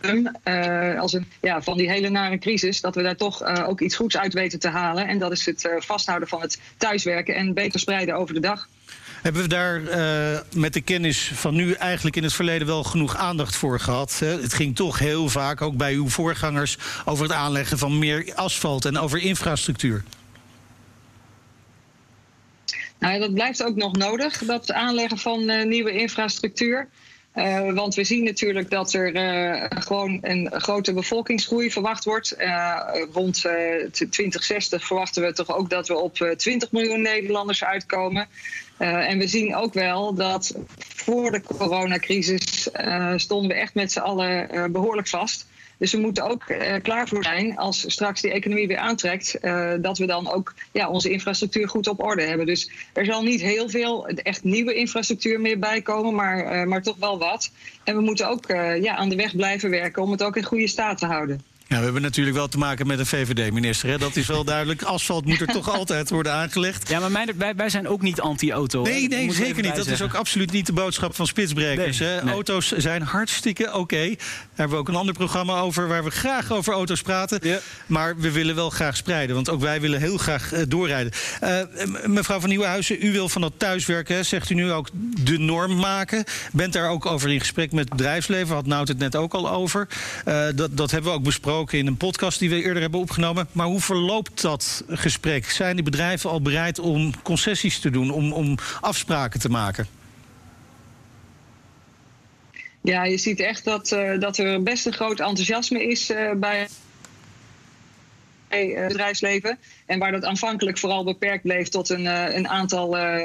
Uh, 0.00 1.00
als 1.00 1.12
een, 1.12 1.26
ja, 1.40 1.62
van 1.62 1.76
die 1.76 1.90
hele 1.90 2.08
nare 2.08 2.38
crisis, 2.38 2.80
dat 2.80 2.94
we 2.94 3.02
daar 3.02 3.16
toch 3.16 3.42
uh, 3.42 3.68
ook 3.68 3.80
iets 3.80 3.96
goeds 3.96 4.16
uit 4.16 4.32
weten 4.32 4.58
te 4.58 4.68
halen. 4.68 5.08
En 5.08 5.18
dat 5.18 5.32
is 5.32 5.46
het 5.46 5.64
uh, 5.64 5.72
vasthouden 5.78 6.28
van 6.28 6.40
het 6.40 6.60
thuiswerken 6.76 7.34
en 7.34 7.54
beter 7.54 7.80
spreiden 7.80 8.14
over 8.14 8.34
de 8.34 8.40
dag. 8.40 8.68
Hebben 9.22 9.42
we 9.42 9.48
daar 9.48 9.80
uh, 9.80 10.40
met 10.54 10.72
de 10.72 10.80
kennis 10.80 11.30
van 11.34 11.54
nu 11.54 11.72
eigenlijk 11.72 12.16
in 12.16 12.22
het 12.22 12.32
verleden 12.32 12.66
wel 12.66 12.84
genoeg 12.84 13.16
aandacht 13.16 13.56
voor 13.56 13.80
gehad? 13.80 14.18
Hè? 14.18 14.40
Het 14.40 14.54
ging 14.54 14.76
toch 14.76 14.98
heel 14.98 15.28
vaak, 15.28 15.62
ook 15.62 15.76
bij 15.76 15.94
uw 15.94 16.08
voorgangers, 16.08 16.78
over 17.04 17.24
het 17.24 17.32
aanleggen 17.32 17.78
van 17.78 17.98
meer 17.98 18.32
asfalt 18.34 18.84
en 18.84 18.98
over 18.98 19.18
infrastructuur. 19.18 20.04
Nou, 22.98 23.18
dat 23.18 23.34
blijft 23.34 23.62
ook 23.62 23.76
nog 23.76 23.96
nodig, 23.96 24.38
dat 24.38 24.72
aanleggen 24.72 25.18
van 25.18 25.50
uh, 25.50 25.64
nieuwe 25.64 25.92
infrastructuur. 25.92 26.88
Uh, 27.36 27.72
want 27.72 27.94
we 27.94 28.04
zien 28.04 28.24
natuurlijk 28.24 28.70
dat 28.70 28.92
er 28.92 29.14
uh, 29.14 29.64
gewoon 29.68 30.18
een 30.22 30.50
grote 30.52 30.92
bevolkingsgroei 30.92 31.70
verwacht 31.70 32.04
wordt. 32.04 32.34
Uh, 32.38 32.80
rond 33.12 33.44
2060 33.90 34.86
verwachten 34.86 35.22
we 35.22 35.32
toch 35.32 35.56
ook 35.56 35.70
dat 35.70 35.88
we 35.88 35.94
op 35.94 36.14
20 36.36 36.72
miljoen 36.72 37.02
Nederlanders 37.02 37.64
uitkomen. 37.64 38.28
en 38.78 39.18
we 39.18 39.26
zien 39.26 39.56
ook 39.56 39.74
wel 39.74 40.14
dat 40.14 40.54
voor 40.78 41.30
de 41.30 41.42
coronacrisis 41.42 42.68
stonden 43.16 43.48
we 43.48 43.54
echt 43.54 43.74
met 43.74 43.92
z'n 43.92 43.98
allen 43.98 44.72
behoorlijk 44.72 45.08
vast. 45.08 45.46
Dus 45.78 45.92
we 45.92 45.98
moeten 45.98 46.30
ook 46.30 46.48
uh, 46.48 46.74
klaar 46.82 47.08
voor 47.08 47.24
zijn 47.24 47.56
als 47.56 47.92
straks 47.92 48.20
die 48.20 48.30
economie 48.30 48.66
weer 48.66 48.78
aantrekt, 48.78 49.38
uh, 49.42 49.72
dat 49.80 49.98
we 49.98 50.06
dan 50.06 50.30
ook 50.30 50.54
ja, 50.72 50.88
onze 50.88 51.10
infrastructuur 51.10 51.68
goed 51.68 51.88
op 51.88 52.02
orde 52.02 52.22
hebben. 52.22 52.46
Dus 52.46 52.70
er 52.92 53.04
zal 53.04 53.22
niet 53.22 53.40
heel 53.40 53.68
veel 53.68 54.06
echt 54.08 54.44
nieuwe 54.44 54.74
infrastructuur 54.74 55.40
meer 55.40 55.58
bijkomen, 55.58 56.14
maar, 56.14 56.60
uh, 56.60 56.66
maar 56.66 56.82
toch 56.82 56.96
wel 56.96 57.18
wat. 57.18 57.50
En 57.84 57.96
we 57.96 58.02
moeten 58.02 58.28
ook 58.28 58.46
ja, 58.80 58.96
aan 58.96 59.08
de 59.08 59.16
weg 59.16 59.36
blijven 59.36 59.70
werken 59.70 60.02
om 60.02 60.10
het 60.10 60.22
ook 60.22 60.36
in 60.36 60.44
goede 60.44 60.68
staat 60.68 60.98
te 60.98 61.06
houden. 61.06 61.55
Ja, 61.68 61.76
we 61.78 61.84
hebben 61.84 62.02
natuurlijk 62.02 62.36
wel 62.36 62.48
te 62.48 62.58
maken 62.58 62.86
met 62.86 62.98
een 62.98 63.06
VVD-minister. 63.06 63.98
Dat 63.98 64.16
is 64.16 64.26
wel 64.26 64.44
duidelijk. 64.44 64.82
Asfalt 64.82 65.24
moet 65.24 65.40
er 65.40 65.46
toch 65.46 65.70
altijd 65.70 66.10
worden 66.10 66.32
aangelegd. 66.32 66.88
Ja, 66.88 67.08
maar 67.08 67.26
wij, 67.36 67.54
wij 67.54 67.68
zijn 67.68 67.88
ook 67.88 68.02
niet 68.02 68.20
anti-auto. 68.20 68.82
Nee, 68.82 69.08
nee 69.08 69.32
zeker 69.32 69.62
niet. 69.62 69.76
Dat 69.76 69.86
is 69.86 70.02
ook 70.02 70.14
absoluut 70.14 70.52
niet 70.52 70.66
de 70.66 70.72
boodschap 70.72 71.14
van 71.14 71.26
Spitsbrekers. 71.26 71.98
Nee, 71.98 72.20
nee. 72.22 72.34
Auto's 72.34 72.72
zijn 72.72 73.02
hartstikke 73.02 73.66
oké. 73.66 73.76
Okay. 73.78 74.08
Daar 74.08 74.18
hebben 74.54 74.76
we 74.76 74.82
ook 74.82 74.88
een 74.88 74.94
ander 74.94 75.14
programma 75.14 75.58
over... 75.58 75.88
waar 75.88 76.04
we 76.04 76.10
graag 76.10 76.52
over 76.52 76.72
auto's 76.72 77.02
praten. 77.02 77.38
Ja. 77.42 77.58
Maar 77.86 78.16
we 78.16 78.30
willen 78.30 78.54
wel 78.54 78.70
graag 78.70 78.96
spreiden. 78.96 79.34
Want 79.34 79.50
ook 79.50 79.60
wij 79.60 79.80
willen 79.80 80.00
heel 80.00 80.18
graag 80.18 80.54
uh, 80.54 80.60
doorrijden. 80.68 81.12
Uh, 81.42 81.60
mevrouw 82.06 82.40
van 82.40 82.48
Nieuwenhuizen, 82.48 83.06
u 83.06 83.12
wil 83.12 83.28
van 83.28 83.42
dat 83.42 83.52
thuiswerken... 83.56 84.24
zegt 84.26 84.50
u 84.50 84.54
nu 84.54 84.72
ook 84.72 84.88
de 85.20 85.38
norm 85.38 85.76
maken. 85.76 86.24
Bent 86.52 86.72
daar 86.72 86.90
ook 86.90 87.06
over 87.06 87.30
in 87.30 87.40
gesprek 87.40 87.72
met 87.72 87.84
het 87.84 87.96
bedrijfsleven. 87.96 88.54
Had 88.54 88.66
Nout 88.66 88.88
het 88.88 88.98
net 88.98 89.16
ook 89.16 89.34
al 89.34 89.50
over. 89.50 89.88
Uh, 90.28 90.46
dat, 90.54 90.76
dat 90.76 90.90
hebben 90.90 91.10
we 91.10 91.16
ook 91.16 91.24
besproken 91.24 91.54
in 91.64 91.86
een 91.86 91.96
podcast 91.96 92.38
die 92.38 92.50
we 92.50 92.62
eerder 92.62 92.82
hebben 92.82 93.00
opgenomen. 93.00 93.48
Maar 93.52 93.66
hoe 93.66 93.80
verloopt 93.80 94.42
dat 94.42 94.84
gesprek? 94.88 95.50
Zijn 95.50 95.74
die 95.74 95.84
bedrijven 95.84 96.30
al 96.30 96.42
bereid 96.42 96.78
om 96.78 97.22
concessies 97.22 97.78
te 97.78 97.90
doen, 97.90 98.10
om, 98.10 98.32
om 98.32 98.58
afspraken 98.80 99.40
te 99.40 99.48
maken? 99.48 99.86
Ja, 102.80 103.04
je 103.04 103.18
ziet 103.18 103.40
echt 103.40 103.64
dat, 103.64 103.92
uh, 103.92 104.18
dat 104.18 104.38
er 104.38 104.62
best 104.62 104.86
een 104.86 104.92
groot 104.92 105.20
enthousiasme 105.20 105.86
is 105.86 106.10
uh, 106.10 106.32
bij 106.32 106.68
bedrijfsleven. 108.88 109.58
En 109.86 109.98
waar 109.98 110.12
dat 110.12 110.24
aanvankelijk 110.24 110.78
vooral 110.78 111.04
beperkt 111.04 111.42
bleef 111.42 111.68
tot 111.68 111.88
een, 111.88 112.06
een 112.36 112.48
aantal 112.48 112.98
uh, 112.98 113.22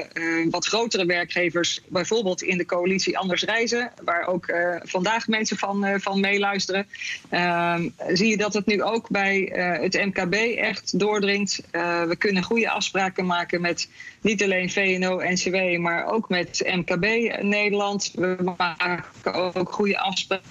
wat 0.50 0.66
grotere 0.66 1.06
werkgevers, 1.06 1.82
bijvoorbeeld 1.88 2.42
in 2.42 2.58
de 2.58 2.66
coalitie 2.66 3.18
Anders 3.18 3.44
Reizen, 3.44 3.92
waar 4.04 4.28
ook 4.28 4.54
vandaag 4.84 5.28
mensen 5.28 5.58
van, 5.58 6.00
van 6.02 6.20
meeluisteren, 6.20 6.88
ehm, 7.30 7.90
zie 8.08 8.28
je 8.28 8.38
dat 8.38 8.54
het 8.54 8.66
nu 8.66 8.84
ook 8.84 9.10
bij 9.10 9.50
het 9.82 10.06
MKB 10.06 10.34
echt 10.58 11.00
doordringt. 11.00 11.62
we 12.08 12.16
kunnen 12.18 12.44
goede 12.44 12.70
afspraken 12.70 13.26
maken 13.26 13.62
met 13.62 13.90
niet 14.22 14.44
alleen 14.44 14.72
VNO-NCW, 14.72 15.78
maar 15.78 16.06
ook 16.06 16.30
met 16.30 16.64
MKB 16.66 17.06
Nederland. 17.42 18.12
We 18.16 18.54
maken 18.58 19.34
ook 19.34 19.72
goede 19.72 20.00
afspraken 20.00 20.50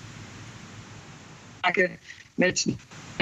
met 2.35 2.67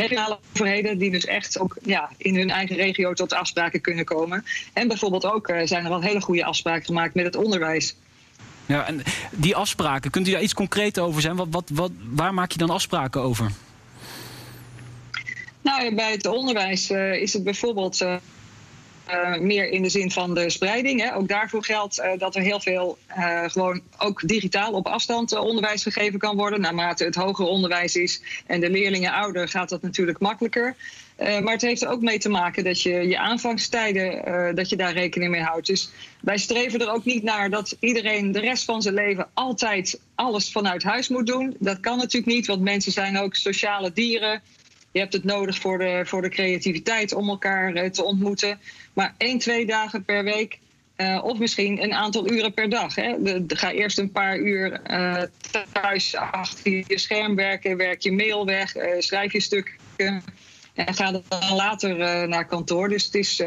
regionale 0.00 0.38
overheden 0.52 0.98
die 0.98 1.10
dus 1.10 1.24
echt 1.24 1.58
ook 1.58 1.76
ja, 1.82 2.10
in 2.16 2.36
hun 2.36 2.50
eigen 2.50 2.76
regio 2.76 3.12
tot 3.12 3.32
afspraken 3.32 3.80
kunnen 3.80 4.04
komen. 4.04 4.44
En 4.72 4.88
bijvoorbeeld 4.88 5.24
ook 5.24 5.48
uh, 5.48 5.60
zijn 5.64 5.84
er 5.84 5.90
al 5.90 6.02
hele 6.02 6.20
goede 6.20 6.44
afspraken 6.44 6.84
gemaakt 6.84 7.14
met 7.14 7.24
het 7.24 7.36
onderwijs. 7.36 7.96
Ja, 8.66 8.86
en 8.86 9.02
die 9.30 9.56
afspraken, 9.56 10.10
kunt 10.10 10.28
u 10.28 10.30
daar 10.30 10.42
iets 10.42 10.54
concreet 10.54 10.98
over 10.98 11.20
zijn? 11.20 11.36
Wat, 11.36 11.48
wat, 11.50 11.70
wat, 11.72 11.90
waar 12.10 12.34
maak 12.34 12.52
je 12.52 12.58
dan 12.58 12.70
afspraken 12.70 13.20
over? 13.20 13.50
Nou, 15.60 15.94
bij 15.94 16.10
het 16.10 16.26
onderwijs 16.26 16.90
uh, 16.90 17.14
is 17.14 17.32
het 17.32 17.44
bijvoorbeeld. 17.44 18.00
Uh, 18.00 18.16
uh, 19.10 19.38
meer 19.38 19.70
in 19.70 19.82
de 19.82 19.88
zin 19.88 20.10
van 20.10 20.34
de 20.34 20.50
spreiding. 20.50 21.00
Hè. 21.00 21.14
Ook 21.14 21.28
daarvoor 21.28 21.64
geldt 21.64 21.98
uh, 21.98 22.10
dat 22.18 22.36
er 22.36 22.42
heel 22.42 22.60
veel 22.60 22.98
uh, 23.18 23.44
gewoon 23.46 23.80
ook 23.98 24.28
digitaal 24.28 24.72
op 24.72 24.86
afstand 24.86 25.38
onderwijs 25.38 25.82
gegeven 25.82 26.18
kan 26.18 26.36
worden. 26.36 26.60
Naarmate 26.60 27.04
het 27.04 27.14
hoger 27.14 27.44
onderwijs 27.46 27.96
is 27.96 28.22
en 28.46 28.60
de 28.60 28.70
leerlingen 28.70 29.12
ouder, 29.12 29.48
gaat 29.48 29.68
dat 29.68 29.82
natuurlijk 29.82 30.18
makkelijker. 30.18 30.76
maar 31.16 31.52
het 31.52 31.62
heeft 31.62 31.82
er 31.82 31.88
ook 31.88 32.00
mee 32.00 32.18
te 32.18 32.28
maken 32.28 32.64
dat 32.64 32.82
je 32.82 33.08
je 33.08 33.18
aanvangstijden, 33.18 34.54
dat 34.54 34.68
je 34.68 34.76
daar 34.76 34.92
rekening 34.92 35.30
mee 35.30 35.42
houdt. 35.42 35.66
Dus 35.66 35.90
wij 36.20 36.38
streven 36.38 36.80
er 36.80 36.92
ook 36.92 37.04
niet 37.04 37.22
naar 37.22 37.50
dat 37.50 37.76
iedereen 37.80 38.32
de 38.32 38.40
rest 38.40 38.64
van 38.64 38.82
zijn 38.82 38.94
leven 38.94 39.28
altijd 39.34 40.00
alles 40.14 40.52
vanuit 40.52 40.82
huis 40.82 41.08
moet 41.08 41.26
doen. 41.26 41.56
Dat 41.58 41.80
kan 41.80 41.96
natuurlijk 41.96 42.32
niet, 42.32 42.46
want 42.46 42.60
mensen 42.60 42.92
zijn 42.92 43.18
ook 43.18 43.34
sociale 43.34 43.92
dieren. 43.92 44.42
Je 44.98 45.04
hebt 45.04 45.16
het 45.16 45.24
nodig 45.24 45.58
voor 45.58 45.78
de, 45.78 46.02
voor 46.04 46.22
de 46.22 46.28
creativiteit 46.28 47.14
om 47.14 47.28
elkaar 47.28 47.76
uh, 47.76 47.90
te 47.90 48.04
ontmoeten. 48.04 48.60
Maar 48.92 49.14
één, 49.18 49.38
twee 49.38 49.66
dagen 49.66 50.04
per 50.04 50.24
week. 50.24 50.58
Uh, 50.96 51.20
of 51.24 51.38
misschien 51.38 51.82
een 51.82 51.92
aantal 51.92 52.30
uren 52.30 52.54
per 52.54 52.68
dag. 52.68 52.94
Hè. 52.94 53.16
Ga 53.46 53.72
eerst 53.72 53.98
een 53.98 54.10
paar 54.10 54.38
uur 54.38 54.80
uh, 54.90 55.22
thuis 55.72 56.16
achter 56.16 56.72
je 56.72 56.98
scherm 56.98 57.34
werken. 57.34 57.76
Werk 57.76 58.02
je 58.02 58.12
mail 58.12 58.46
weg. 58.46 58.74
schrijf 58.98 59.32
je 59.32 59.40
stukken. 59.40 59.74
En 60.74 60.94
ga 60.94 61.12
dan 61.12 61.54
later 61.54 62.28
naar 62.28 62.46
kantoor. 62.46 62.88
Dus 62.88 63.04
het 63.04 63.14
is 63.14 63.42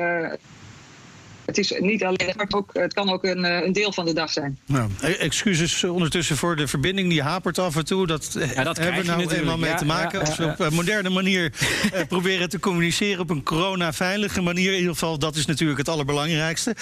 het 1.52 1.60
is 1.60 1.74
niet 1.80 2.04
alleen, 2.04 2.34
maar 2.36 2.48
ook, 2.50 2.70
het 2.74 2.94
kan 2.94 3.10
ook 3.10 3.24
een, 3.24 3.44
een 3.44 3.74
deel 3.74 3.94
van 3.94 4.06
de 4.06 4.14
dag 4.14 4.32
zijn. 4.32 4.60
Nou, 4.66 4.90
excuses 5.20 5.84
ondertussen 5.84 6.38
voor 6.38 6.56
de 6.56 6.68
verbinding, 6.68 7.10
die 7.10 7.22
hapert 7.22 7.60
af 7.60 7.76
en 7.76 7.86
toe. 7.86 8.08
Dat, 8.08 8.38
ja, 8.56 8.64
dat 8.64 8.78
hebben 8.78 9.02
we 9.02 9.08
nou 9.08 9.18
natuurlijk. 9.18 9.40
eenmaal 9.40 9.58
mee 9.58 9.70
ja, 9.70 9.76
te 9.76 9.86
maken. 9.86 10.20
ja, 10.20 10.26
Als 10.26 10.38
we 10.38 10.46
op 10.46 10.60
een 10.60 10.74
moderne 10.74 11.10
manier 11.10 11.54
uh, 11.94 12.00
proberen 12.08 12.50
te 12.50 12.60
communiceren 12.60 13.20
op 13.20 13.30
een 13.30 13.44
corona-veilige 13.44 14.42
manier. 14.42 14.72
In 14.72 14.78
ieder 14.78 14.94
geval, 14.94 15.20
dat 15.20 15.36
is 15.36 15.46
natuurlijk 15.46 15.80
het 15.80 15.90
allerbelangrijkste. 15.90 16.76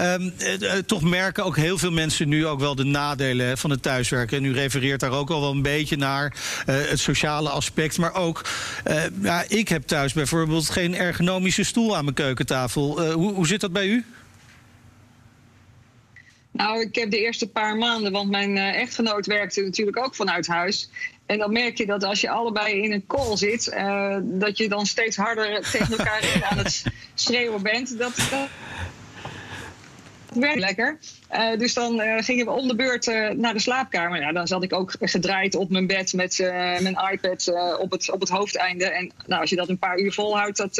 Um, 0.00 0.32
uh, 0.38 0.72
toch 0.86 1.02
merken 1.02 1.44
ook 1.44 1.56
heel 1.56 1.78
veel 1.78 1.90
mensen 1.90 2.28
nu 2.28 2.46
ook 2.46 2.60
wel 2.60 2.74
de 2.74 2.84
nadelen 2.84 3.58
van 3.58 3.70
het 3.70 3.82
thuiswerken. 3.82 4.36
En 4.36 4.44
u 4.44 4.52
refereert 4.52 5.00
daar 5.00 5.12
ook 5.12 5.30
al 5.30 5.40
wel 5.40 5.50
een 5.50 5.62
beetje 5.62 5.96
naar 5.96 6.34
uh, 6.66 6.74
het 6.88 7.00
sociale 7.00 7.48
aspect. 7.48 7.98
Maar 7.98 8.14
ook, 8.14 8.48
ja, 9.22 9.44
ik 9.48 9.68
heb 9.68 9.82
thuis 9.82 10.12
bijvoorbeeld 10.12 10.70
geen 10.70 10.94
ergonomische 10.94 11.64
stoel 11.64 11.96
aan 11.96 12.04
mijn 12.04 12.16
keukentafel. 12.16 13.12
hoe, 13.12 13.32
hoe 13.32 13.46
zit 13.46 13.60
dat 13.60 13.72
bij 13.72 13.86
u? 13.86 14.04
Nou, 16.52 16.80
ik 16.80 16.94
heb 16.94 17.10
de 17.10 17.20
eerste 17.20 17.48
paar 17.48 17.76
maanden, 17.76 18.12
want 18.12 18.30
mijn 18.30 18.56
uh, 18.56 18.80
echtgenoot 18.80 19.26
werkte 19.26 19.62
natuurlijk 19.62 19.98
ook 19.98 20.14
vanuit 20.14 20.46
huis. 20.46 20.90
En 21.26 21.38
dan 21.38 21.52
merk 21.52 21.78
je 21.78 21.86
dat 21.86 22.04
als 22.04 22.20
je 22.20 22.30
allebei 22.30 22.82
in 22.82 22.92
een 22.92 23.06
call 23.06 23.36
zit, 23.36 23.66
uh, 23.66 24.16
dat 24.22 24.58
je 24.58 24.68
dan 24.68 24.86
steeds 24.86 25.16
harder 25.16 25.70
tegen 25.70 25.98
elkaar 25.98 26.42
aan 26.50 26.58
het 26.58 26.82
schreeuwen 27.14 27.62
bent. 27.62 27.98
Dat, 27.98 28.16
dat 28.16 28.48
werkt 30.40 30.58
lekker. 30.58 30.98
Uh, 31.32 31.58
dus 31.58 31.74
dan 31.74 32.00
uh, 32.00 32.22
gingen 32.22 32.44
we 32.44 32.50
om 32.50 32.68
de 32.68 32.74
beurt 32.74 33.06
uh, 33.06 33.30
naar 33.30 33.52
de 33.52 33.60
slaapkamer. 33.60 34.20
Ja, 34.20 34.32
dan 34.32 34.46
zat 34.46 34.62
ik 34.62 34.72
ook 34.72 34.94
gedraaid 35.00 35.54
op 35.54 35.70
mijn 35.70 35.86
bed 35.86 36.12
met 36.12 36.38
mijn 36.80 36.98
iPad 37.12 37.52
op, 37.78 37.90
het, 37.90 38.10
op 38.10 38.20
het 38.20 38.28
hoofdeinde. 38.28 38.84
En 38.84 39.12
nou, 39.26 39.40
als 39.40 39.50
je 39.50 39.56
dat 39.56 39.68
een 39.68 39.78
paar 39.78 39.98
uur 39.98 40.12
volhoudt, 40.12 40.56
dat, 40.56 40.76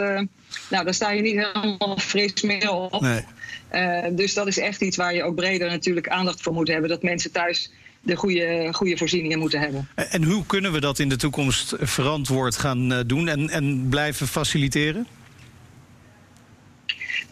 nou, 0.69 0.85
dan 0.85 0.95
sta 0.95 1.11
je 1.11 1.23
niet 1.23 1.47
helemaal 1.52 1.99
fris 1.99 2.43
meer 2.43 2.71
op. 2.71 3.00
Nee. 3.00 3.25
Uh, 3.73 4.17
dus 4.17 4.35
dat 4.35 4.47
is 4.47 4.59
echt 4.59 4.81
iets 4.81 4.97
waar 4.97 5.14
je 5.14 5.23
ook 5.23 5.35
breder 5.35 5.71
natuurlijk 5.71 6.09
aandacht 6.09 6.41
voor 6.41 6.52
moet 6.52 6.69
hebben. 6.69 6.88
Dat 6.88 7.02
mensen 7.02 7.33
thuis 7.33 7.71
de 8.00 8.17
goede, 8.17 8.69
goede 8.73 8.97
voorzieningen 8.97 9.38
moeten 9.38 9.61
hebben. 9.61 9.88
En 9.95 10.25
hoe 10.25 10.47
kunnen 10.47 10.73
we 10.73 10.81
dat 10.81 10.99
in 10.99 11.09
de 11.09 11.17
toekomst 11.17 11.75
verantwoord 11.81 12.57
gaan 12.57 13.02
doen 13.07 13.29
en, 13.29 13.49
en 13.49 13.87
blijven 13.88 14.29
faciliteren? 14.29 15.07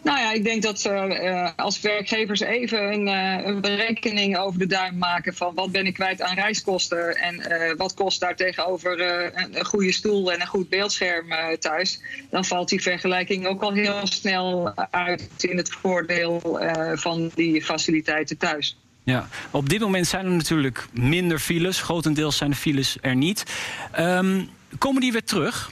Nou 0.03 0.19
ja, 0.19 0.31
ik 0.31 0.43
denk 0.43 0.61
dat 0.61 0.85
uh, 0.85 1.49
als 1.55 1.81
werkgevers 1.81 2.39
even 2.39 2.93
een, 2.93 3.07
uh, 3.07 3.45
een, 3.45 3.61
berekening 3.61 4.37
over 4.37 4.59
de 4.59 4.65
duim 4.65 4.97
maken 4.97 5.35
van 5.35 5.55
wat 5.55 5.71
ben 5.71 5.85
ik 5.85 5.93
kwijt 5.93 6.21
aan 6.21 6.35
reiskosten 6.35 7.15
en 7.15 7.77
wat 7.77 7.93
kost 7.93 8.19
daar 8.19 8.35
tegenover 8.35 9.01
een, 9.01 9.57
een, 9.57 9.65
goede 9.65 9.91
stoel 9.91 10.31
en 10.31 10.41
een 10.41 10.47
goed 10.47 10.69
beeldscherm 10.69 11.27
thuis, 11.59 12.01
dan 12.29 12.45
valt 12.45 12.69
die 12.69 12.81
vergelijking 12.81 13.47
ook 13.47 13.61
al 13.61 13.73
heel 13.73 14.07
snel 14.07 14.73
uit 14.91 15.29
in 15.37 15.57
het 15.57 15.69
voordeel 15.69 16.59
van 16.95 17.31
die 17.35 17.63
faciliteiten 17.63 18.37
thuis. 18.37 18.77
Ja, 19.03 19.27
op 19.51 19.69
dit 19.69 19.79
moment 19.79 20.07
zijn 20.07 20.25
er 20.25 20.31
natuurlijk 20.31 20.87
minder 20.91 21.39
files. 21.39 21.81
Grotendeels 21.81 22.37
zijn 22.37 22.49
de 22.49 22.55
files 22.55 22.97
er 23.01 23.15
niet. 23.15 23.43
Um, 23.99 24.49
komen 24.77 25.01
die 25.01 25.11
weer 25.11 25.23
terug? 25.23 25.71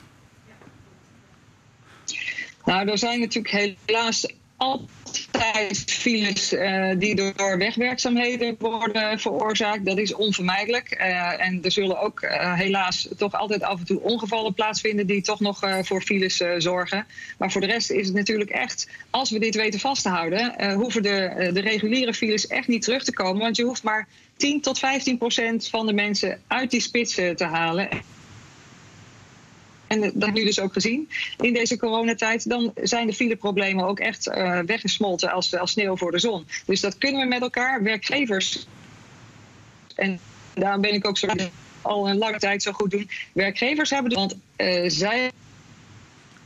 Nou, 2.69 2.89
er 2.89 2.97
zijn 2.97 3.19
natuurlijk 3.19 3.73
helaas 3.85 4.25
altijd 4.57 5.83
files 5.85 6.53
uh, 6.53 6.91
die 6.97 7.15
door 7.15 7.57
wegwerkzaamheden 7.57 8.55
worden 8.59 9.19
veroorzaakt. 9.19 9.85
Dat 9.85 9.97
is 9.97 10.13
onvermijdelijk. 10.13 10.97
Uh, 10.99 11.45
en 11.45 11.63
er 11.63 11.71
zullen 11.71 11.99
ook 11.99 12.21
uh, 12.21 12.53
helaas 12.53 13.07
toch 13.17 13.33
altijd 13.33 13.63
af 13.63 13.79
en 13.79 13.85
toe 13.85 14.01
ongevallen 14.01 14.53
plaatsvinden 14.53 15.07
die 15.07 15.21
toch 15.21 15.39
nog 15.39 15.59
voor 15.81 16.01
files 16.01 16.43
zorgen. 16.57 17.05
Maar 17.37 17.51
voor 17.51 17.61
de 17.61 17.67
rest 17.67 17.91
is 17.91 18.07
het 18.07 18.15
natuurlijk 18.15 18.49
echt, 18.49 18.89
als 19.09 19.31
we 19.31 19.39
dit 19.39 19.55
weten 19.55 19.79
vast 19.79 20.03
te 20.03 20.09
houden, 20.09 20.73
hoeven 20.73 21.03
de, 21.03 21.49
de 21.53 21.61
reguliere 21.61 22.13
files 22.13 22.47
echt 22.47 22.67
niet 22.67 22.81
terug 22.81 23.03
te 23.03 23.13
komen. 23.13 23.41
Want 23.41 23.55
je 23.55 23.63
hoeft 23.63 23.83
maar 23.83 24.07
10 24.37 24.61
tot 24.61 24.79
15 24.79 25.17
procent 25.17 25.67
van 25.67 25.85
de 25.85 25.93
mensen 25.93 26.41
uit 26.47 26.71
die 26.71 26.81
spitsen 26.81 27.35
te 27.35 27.45
halen. 27.45 27.89
En 29.89 30.01
dat 30.01 30.11
hebben 30.13 30.33
we 30.33 30.45
dus 30.45 30.59
ook 30.59 30.73
gezien 30.73 31.09
in 31.37 31.53
deze 31.53 31.77
coronatijd. 31.77 32.49
Dan 32.49 32.71
zijn 32.83 33.07
de 33.07 33.13
fileproblemen 33.13 33.85
ook 33.85 33.99
echt 33.99 34.27
uh, 34.27 34.59
weggesmolten 34.59 35.31
als, 35.31 35.55
als 35.55 35.71
sneeuw 35.71 35.97
voor 35.97 36.11
de 36.11 36.19
zon. 36.19 36.47
Dus 36.65 36.81
dat 36.81 36.97
kunnen 36.97 37.21
we 37.21 37.27
met 37.27 37.41
elkaar. 37.41 37.83
Werkgevers. 37.83 38.67
En 39.95 40.19
daarom 40.53 40.81
ben 40.81 40.93
ik 40.93 41.07
ook 41.07 41.17
zo 41.17 41.27
al 41.81 42.09
een 42.09 42.17
lange 42.17 42.39
tijd 42.39 42.63
zo 42.63 42.71
goed 42.71 42.91
doen. 42.91 43.09
Werkgevers 43.33 43.89
hebben. 43.89 44.13
Want 44.13 44.35
uh, 44.57 44.89
zij 44.89 45.31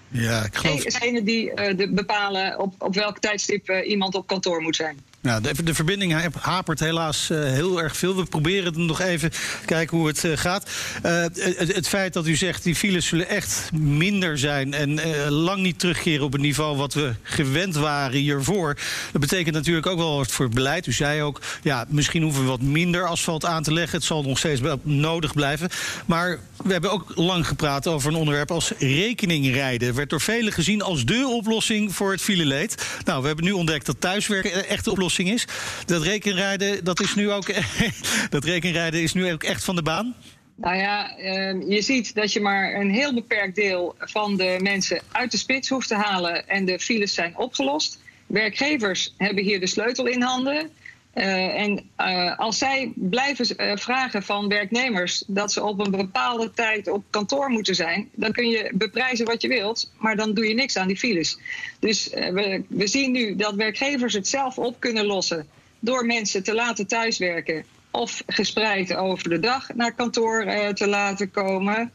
ja, 0.07 0.45
ik 0.45 0.55
geloof... 0.55 0.83
degene 0.83 1.23
die 1.23 1.49
uh, 1.49 1.77
de 1.77 1.89
bepalen 1.89 2.59
op, 2.59 2.73
op 2.77 2.95
welk 2.95 3.19
tijdstip 3.19 3.69
uh, 3.69 3.89
iemand 3.89 4.15
op 4.15 4.27
kantoor 4.27 4.61
moet 4.61 4.75
zijn. 4.75 4.99
Nou, 5.23 5.41
de, 5.41 5.63
de 5.63 5.73
verbinding 5.73 6.31
hapert 6.39 6.79
helaas 6.79 7.29
uh, 7.31 7.43
heel 7.43 7.81
erg 7.81 7.97
veel. 7.97 8.15
We 8.15 8.25
proberen 8.25 8.65
het 8.65 8.75
nog 8.75 9.01
even 9.01 9.31
kijken 9.65 9.97
hoe 9.97 10.07
het 10.07 10.23
uh, 10.23 10.37
gaat. 10.37 10.69
Uh, 11.05 11.25
het, 11.57 11.87
feit 11.87 12.13
dat 12.13 12.27
u 12.27 12.35
zegt 12.35 12.63
die 12.63 12.75
files 12.75 13.07
zullen 13.07 13.29
echt 13.29 13.69
minder 13.73 14.37
zijn 14.37 14.73
en 14.73 15.01
lang 15.29 15.61
niet 15.61 15.79
terugkeren 15.79 16.25
op 16.25 16.31
het 16.31 16.41
niveau 16.41 16.77
wat 16.77 16.93
we 16.93 17.13
gewend 17.21 17.75
waren 17.75 18.19
hiervoor. 18.19 18.77
Dat 19.11 19.21
betekent 19.21 19.55
natuurlijk 19.55 19.87
ook 19.87 19.97
wel 19.97 20.17
wat 20.17 20.31
voor 20.31 20.45
het 20.45 20.53
beleid. 20.53 20.87
U 20.87 20.91
zei 20.91 21.21
ook, 21.21 21.41
ja, 21.61 21.85
misschien 21.87 22.23
hoeven 22.23 22.41
we 22.41 22.49
wat 22.49 22.61
minder 22.61 23.07
asfalt 23.07 23.45
aan 23.45 23.63
te 23.63 23.73
leggen. 23.73 23.97
Het 23.97 24.07
zal 24.07 24.23
nog 24.23 24.37
steeds 24.37 24.61
nodig 24.81 25.33
blijven. 25.33 25.69
Maar 26.05 26.39
we 26.63 26.71
hebben 26.71 26.91
ook 26.91 27.11
lang 27.15 27.47
gepraat 27.47 27.87
over 27.87 28.09
een 28.09 28.17
onderwerp 28.17 28.51
als 28.51 28.71
rekeningrijden. 28.79 29.95
Werd 29.95 30.09
door 30.09 30.21
velen 30.21 30.53
gezien 30.53 30.81
als 30.81 31.05
dé 31.05 31.25
oplossing 31.25 31.95
voor 31.95 32.11
het 32.11 32.21
fileleed. 32.21 32.85
Nou, 33.03 33.21
we 33.21 33.27
hebben 33.27 33.45
nu 33.45 33.51
ontdekt 33.51 33.85
dat 33.85 34.01
thuiswerken 34.01 34.67
echt 34.67 34.83
de 34.83 34.91
oplossing 34.91 35.11
is. 35.19 35.47
Dat 35.85 36.03
rekenrijden, 36.03 36.83
dat 36.83 36.99
is 36.99 37.15
nu 37.15 37.31
ook, 37.31 37.45
dat 38.29 38.43
rekenrijden 38.43 39.01
is 39.01 39.13
nu 39.13 39.31
ook 39.31 39.43
echt 39.43 39.63
van 39.63 39.75
de 39.75 39.81
baan? 39.81 40.15
Nou 40.55 40.75
ja, 40.75 41.17
ehm, 41.17 41.71
je 41.71 41.81
ziet 41.81 42.15
dat 42.15 42.33
je 42.33 42.41
maar 42.41 42.73
een 42.73 42.89
heel 42.89 43.13
beperkt 43.13 43.55
deel 43.55 43.95
van 43.99 44.37
de 44.37 44.57
mensen 44.61 45.01
uit 45.11 45.31
de 45.31 45.37
spits 45.37 45.69
hoeft 45.69 45.87
te 45.87 45.95
halen 45.95 46.47
en 46.47 46.65
de 46.65 46.79
files 46.79 47.13
zijn 47.13 47.37
opgelost. 47.37 47.99
Werkgevers 48.27 49.13
hebben 49.17 49.43
hier 49.43 49.59
de 49.59 49.67
sleutel 49.67 50.05
in 50.05 50.21
handen. 50.21 50.69
Uh, 51.15 51.61
en 51.61 51.89
uh, 51.97 52.39
als 52.39 52.57
zij 52.57 52.91
blijven 52.95 53.45
uh, 53.57 53.77
vragen 53.77 54.23
van 54.23 54.47
werknemers 54.47 55.23
dat 55.27 55.51
ze 55.51 55.63
op 55.63 55.79
een 55.79 55.91
bepaalde 55.91 56.51
tijd 56.51 56.87
op 56.87 57.03
kantoor 57.09 57.49
moeten 57.49 57.75
zijn, 57.75 58.09
dan 58.13 58.31
kun 58.31 58.49
je 58.49 58.71
beprijzen 58.73 59.25
wat 59.25 59.41
je 59.41 59.47
wilt, 59.47 59.91
maar 59.97 60.15
dan 60.15 60.33
doe 60.33 60.47
je 60.47 60.53
niks 60.53 60.77
aan 60.77 60.87
die 60.87 60.97
files. 60.97 61.37
Dus 61.79 62.09
we, 62.09 62.63
we 62.67 62.87
zien 62.87 63.11
nu 63.11 63.35
dat 63.35 63.55
werkgevers 63.55 64.13
het 64.13 64.27
zelf 64.27 64.57
op 64.57 64.79
kunnen 64.79 65.05
lossen 65.05 65.47
door 65.79 66.05
mensen 66.05 66.43
te 66.43 66.53
laten 66.53 66.87
thuiswerken 66.87 67.65
of 67.91 68.23
gespreid 68.27 68.95
over 68.95 69.29
de 69.29 69.39
dag 69.39 69.73
naar 69.73 69.93
kantoor 69.93 70.45
te 70.73 70.87
laten 70.87 71.31
komen. 71.31 71.91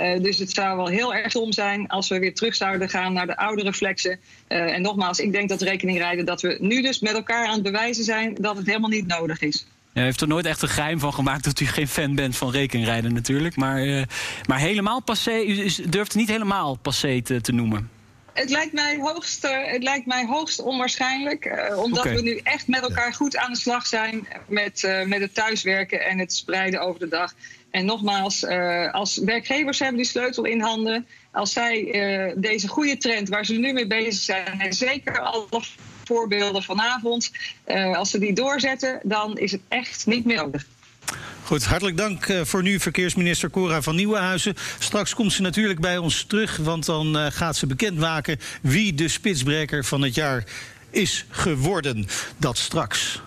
Uh, 0.00 0.22
dus 0.22 0.38
het 0.38 0.50
zou 0.50 0.76
wel 0.76 0.86
heel 0.86 1.14
erg 1.14 1.30
stom 1.30 1.52
zijn 1.52 1.88
als 1.88 2.08
we 2.08 2.18
weer 2.18 2.34
terug 2.34 2.54
zouden 2.54 2.88
gaan 2.88 3.12
naar 3.12 3.26
de 3.26 3.36
oude 3.36 3.62
reflexen. 3.62 4.18
Uh, 4.48 4.74
en 4.74 4.82
nogmaals, 4.82 5.18
ik 5.18 5.32
denk 5.32 5.48
dat 5.48 5.62
rekeningrijden 5.62 6.24
dat 6.24 6.40
we 6.40 6.56
nu 6.60 6.82
dus 6.82 7.00
met 7.00 7.12
elkaar 7.12 7.46
aan 7.46 7.54
het 7.54 7.62
bewijzen 7.62 8.04
zijn 8.04 8.34
dat 8.34 8.56
het 8.56 8.66
helemaal 8.66 8.90
niet 8.90 9.06
nodig 9.06 9.40
is. 9.40 9.66
Ja, 9.92 10.00
u 10.00 10.04
heeft 10.04 10.20
er 10.20 10.28
nooit 10.28 10.46
echt 10.46 10.62
een 10.62 10.68
geheim 10.68 10.98
van 10.98 11.14
gemaakt 11.14 11.44
dat 11.44 11.60
u 11.60 11.66
geen 11.66 11.88
fan 11.88 12.14
bent 12.14 12.36
van 12.36 12.50
rekeningrijden 12.50 13.14
natuurlijk. 13.14 13.56
Maar, 13.56 13.84
uh, 13.84 14.02
maar 14.46 14.58
helemaal 14.58 15.02
passé, 15.02 15.40
u 15.40 15.54
durft 15.88 16.12
het 16.12 16.14
niet 16.14 16.28
helemaal 16.28 16.76
passé 16.76 17.22
te, 17.22 17.40
te 17.40 17.52
noemen. 17.52 17.90
Het 18.32 18.50
lijkt 18.50 18.72
mij 18.72 18.98
hoogst, 18.98 19.42
het 19.42 19.82
lijkt 19.82 20.06
mij 20.06 20.26
hoogst 20.26 20.60
onwaarschijnlijk. 20.60 21.44
Uh, 21.44 21.78
omdat 21.78 21.98
okay. 21.98 22.14
we 22.14 22.22
nu 22.22 22.40
echt 22.42 22.68
met 22.68 22.82
elkaar 22.82 23.14
goed 23.14 23.36
aan 23.36 23.52
de 23.52 23.58
slag 23.58 23.86
zijn 23.86 24.28
met, 24.46 24.82
uh, 24.82 25.04
met 25.04 25.20
het 25.20 25.34
thuiswerken 25.34 26.04
en 26.04 26.18
het 26.18 26.32
spreiden 26.32 26.80
over 26.80 27.00
de 27.00 27.08
dag. 27.08 27.34
En 27.70 27.84
nogmaals, 27.84 28.42
uh, 28.42 28.92
als 28.92 29.16
werkgevers 29.16 29.78
hebben 29.78 29.96
die 29.96 30.06
sleutel 30.06 30.44
in 30.44 30.60
handen. 30.60 31.06
Als 31.32 31.52
zij 31.52 31.82
uh, 31.82 32.32
deze 32.36 32.68
goede 32.68 32.96
trend 32.96 33.28
waar 33.28 33.44
ze 33.44 33.54
nu 33.54 33.72
mee 33.72 33.86
bezig 33.86 34.22
zijn, 34.22 34.60
en 34.60 34.72
zeker 34.72 35.20
alle 35.20 35.46
voorbeelden 36.04 36.62
vanavond, 36.62 37.30
uh, 37.66 37.96
als 37.96 38.10
ze 38.10 38.18
die 38.18 38.32
doorzetten, 38.32 39.00
dan 39.02 39.38
is 39.38 39.52
het 39.52 39.60
echt 39.68 40.06
niet 40.06 40.24
meer 40.24 40.36
nodig. 40.36 40.66
Goed, 41.44 41.64
hartelijk 41.64 41.96
dank 41.96 42.26
voor 42.42 42.62
nu, 42.62 42.80
verkeersminister 42.80 43.50
Cora 43.50 43.82
van 43.82 43.96
Nieuwenhuizen. 43.96 44.54
Straks 44.78 45.14
komt 45.14 45.32
ze 45.32 45.42
natuurlijk 45.42 45.80
bij 45.80 45.98
ons 45.98 46.24
terug, 46.24 46.56
want 46.56 46.86
dan 46.86 47.32
gaat 47.32 47.56
ze 47.56 47.66
bekendmaken 47.66 48.40
wie 48.62 48.94
de 48.94 49.08
spitsbreker 49.08 49.84
van 49.84 50.02
het 50.02 50.14
jaar 50.14 50.44
is 50.90 51.26
geworden. 51.30 52.06
Dat 52.36 52.58
straks. 52.58 53.20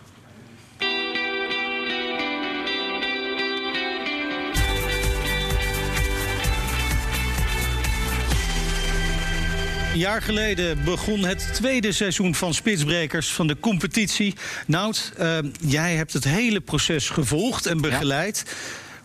Een 9.94 10.00
jaar 10.00 10.22
geleden 10.22 10.84
begon 10.84 11.26
het 11.26 11.54
tweede 11.54 11.92
seizoen 11.92 12.36
van 12.36 12.54
Spitsbrekers 12.54 13.32
van 13.32 13.48
de 13.48 13.60
competitie. 13.60 14.36
Nout, 14.68 15.14
uh, 15.20 15.38
jij 15.60 15.96
hebt 15.96 16.14
het 16.14 16.24
hele 16.24 16.60
proces 16.60 17.10
gevolgd 17.10 17.66
en 17.66 17.82
begeleid. 17.82 18.44
Ja. 18.46 18.54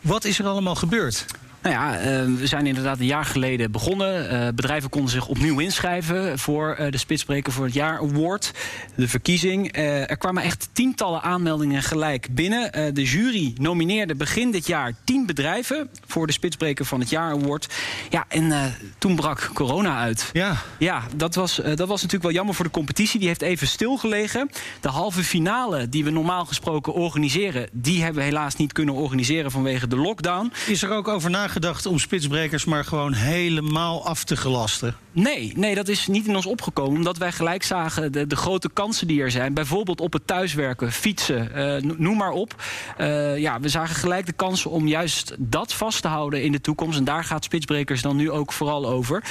Wat 0.00 0.24
is 0.24 0.38
er 0.38 0.46
allemaal 0.46 0.74
gebeurd? 0.74 1.26
Nou 1.62 1.74
ja, 1.74 1.98
uh, 1.98 2.04
we 2.38 2.46
zijn 2.46 2.66
inderdaad 2.66 2.98
een 2.98 3.06
jaar 3.06 3.24
geleden 3.24 3.70
begonnen. 3.70 4.32
Uh, 4.32 4.48
bedrijven 4.54 4.90
konden 4.90 5.10
zich 5.10 5.26
opnieuw 5.26 5.58
inschrijven 5.58 6.38
voor 6.38 6.76
uh, 6.80 6.90
de 6.90 6.98
Spitsbreker 6.98 7.52
voor 7.52 7.64
het 7.64 7.74
Jaar 7.74 7.98
Award. 7.98 8.52
De 8.94 9.08
verkiezing. 9.08 9.76
er 9.76 10.16
kwamen 10.16 10.42
echt 10.42 10.68
tientallen 10.72 11.22
aanmeldingen 11.22 11.82
gelijk 11.82 12.28
binnen. 12.30 12.94
de 12.94 13.02
jury 13.02 13.54
nomineerde 13.56 14.14
begin 14.14 14.50
dit 14.50 14.66
jaar 14.66 14.92
tien 15.04 15.26
bedrijven 15.26 15.88
voor 16.06 16.26
de 16.26 16.32
Spitsbreker 16.32 16.84
van 16.84 17.00
het 17.00 17.10
Jaar 17.10 17.32
Award. 17.32 17.74
Ja, 18.10 18.24
en 18.28 18.74
toen 18.98 19.16
brak 19.16 19.50
corona 19.54 19.98
uit. 19.98 20.30
Ja, 20.32 20.56
ja 20.78 21.02
dat, 21.16 21.34
was, 21.34 21.54
dat 21.54 21.88
was 21.88 22.02
natuurlijk 22.02 22.22
wel 22.22 22.32
jammer 22.32 22.54
voor 22.54 22.64
de 22.64 22.70
competitie. 22.70 23.18
Die 23.18 23.28
heeft 23.28 23.42
even 23.42 23.66
stilgelegen. 23.66 24.50
De 24.80 24.88
halve 24.88 25.22
finale 25.22 25.88
die 25.88 26.04
we 26.04 26.10
normaal 26.10 26.44
gesproken 26.44 26.92
organiseren, 26.92 27.68
die 27.72 28.02
hebben 28.02 28.22
we 28.22 28.28
helaas 28.28 28.56
niet 28.56 28.72
kunnen 28.72 28.94
organiseren 28.94 29.50
vanwege 29.50 29.86
de 29.86 29.96
lockdown. 29.96 30.52
Is 30.66 30.82
er 30.82 30.90
ook 30.90 31.08
over 31.08 31.30
nagedacht? 31.30 31.47
Gedacht 31.48 31.86
om 31.86 31.98
spitsbrekers 31.98 32.64
maar 32.64 32.84
gewoon 32.84 33.12
helemaal 33.12 34.06
af 34.06 34.24
te 34.24 34.36
gelasten? 34.36 34.96
Nee, 35.12 35.52
nee, 35.56 35.74
dat 35.74 35.88
is 35.88 36.06
niet 36.06 36.26
in 36.26 36.36
ons 36.36 36.46
opgekomen. 36.46 36.96
Omdat 36.96 37.18
wij 37.18 37.32
gelijk 37.32 37.62
zagen 37.62 38.12
de, 38.12 38.26
de 38.26 38.36
grote 38.36 38.70
kansen 38.72 39.06
die 39.06 39.22
er 39.22 39.30
zijn. 39.30 39.54
Bijvoorbeeld 39.54 40.00
op 40.00 40.12
het 40.12 40.26
thuiswerken, 40.26 40.92
fietsen, 40.92 41.50
uh, 41.56 41.92
noem 41.96 42.16
maar 42.16 42.30
op. 42.30 42.62
Uh, 43.00 43.38
ja, 43.38 43.60
we 43.60 43.68
zagen 43.68 43.96
gelijk 43.96 44.26
de 44.26 44.32
kansen 44.32 44.70
om 44.70 44.88
juist 44.88 45.34
dat 45.38 45.72
vast 45.72 46.02
te 46.02 46.08
houden 46.08 46.42
in 46.42 46.52
de 46.52 46.60
toekomst. 46.60 46.98
En 46.98 47.04
daar 47.04 47.24
gaat 47.24 47.44
Spitsbrekers 47.44 48.02
dan 48.02 48.16
nu 48.16 48.30
ook 48.30 48.52
vooral 48.52 48.88
over. 48.88 49.24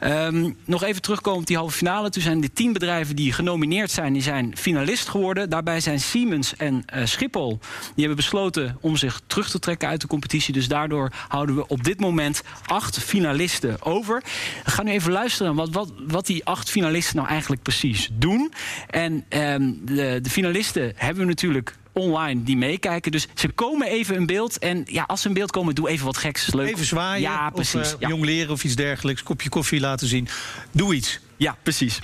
Um, 0.00 0.56
nog 0.64 0.82
even 0.82 1.02
terugkomen 1.02 1.40
op 1.40 1.46
die 1.46 1.56
halve 1.56 1.76
finale. 1.76 2.10
Toen 2.10 2.22
zijn 2.22 2.40
de 2.40 2.52
tien 2.52 2.72
bedrijven 2.72 3.16
die 3.16 3.32
genomineerd 3.32 3.90
zijn, 3.90 4.12
die 4.12 4.22
zijn 4.22 4.56
finalist 4.56 5.08
geworden. 5.08 5.50
Daarbij 5.50 5.80
zijn 5.80 6.00
Siemens 6.00 6.56
en 6.56 6.84
uh, 6.94 7.04
Schiphol. 7.04 7.58
Die 7.94 8.06
hebben 8.06 8.16
besloten 8.16 8.76
om 8.80 8.96
zich 8.96 9.20
terug 9.26 9.50
te 9.50 9.58
trekken 9.58 9.88
uit 9.88 10.00
de 10.00 10.06
competitie. 10.06 10.52
Dus 10.52 10.68
daardoor 10.68 11.12
houden 11.28 11.54
we 11.54 11.61
op 11.66 11.84
dit 11.84 12.00
moment 12.00 12.42
acht 12.66 12.98
finalisten 12.98 13.82
over. 13.82 14.22
We 14.64 14.70
gaan 14.70 14.84
nu 14.84 14.90
even 14.90 15.12
luisteren 15.12 15.54
wat, 15.54 15.70
wat, 15.70 15.92
wat 16.06 16.26
die 16.26 16.44
acht 16.44 16.70
finalisten 16.70 17.16
nou 17.16 17.28
eigenlijk 17.28 17.62
precies 17.62 18.08
doen. 18.12 18.52
En 18.90 19.24
um, 19.28 19.80
de, 19.84 20.18
de 20.22 20.30
finalisten 20.30 20.92
hebben 20.96 21.22
we 21.22 21.28
natuurlijk 21.28 21.76
online 21.92 22.42
die 22.42 22.56
meekijken. 22.56 23.12
Dus 23.12 23.28
ze 23.34 23.48
komen 23.48 23.86
even 23.86 24.14
in 24.14 24.26
beeld. 24.26 24.58
En 24.58 24.82
ja, 24.84 25.04
als 25.06 25.20
ze 25.20 25.28
in 25.28 25.34
beeld 25.34 25.50
komen, 25.50 25.74
doe 25.74 25.88
even 25.88 26.06
wat 26.06 26.16
geks. 26.16 26.52
Leuk. 26.52 26.68
Even 26.68 26.84
zwaaien. 26.84 27.20
Ja, 27.20 27.50
precies. 27.50 27.80
Of 27.80 27.94
uh, 27.94 28.00
ja. 28.00 28.08
jong 28.08 28.24
leren 28.24 28.52
of 28.52 28.64
iets 28.64 28.74
dergelijks. 28.74 29.22
Kopje 29.22 29.48
koffie 29.48 29.80
laten 29.80 30.06
zien. 30.06 30.28
Doe 30.70 30.94
iets. 30.94 31.20
Ja, 31.36 31.56
precies. 31.62 31.98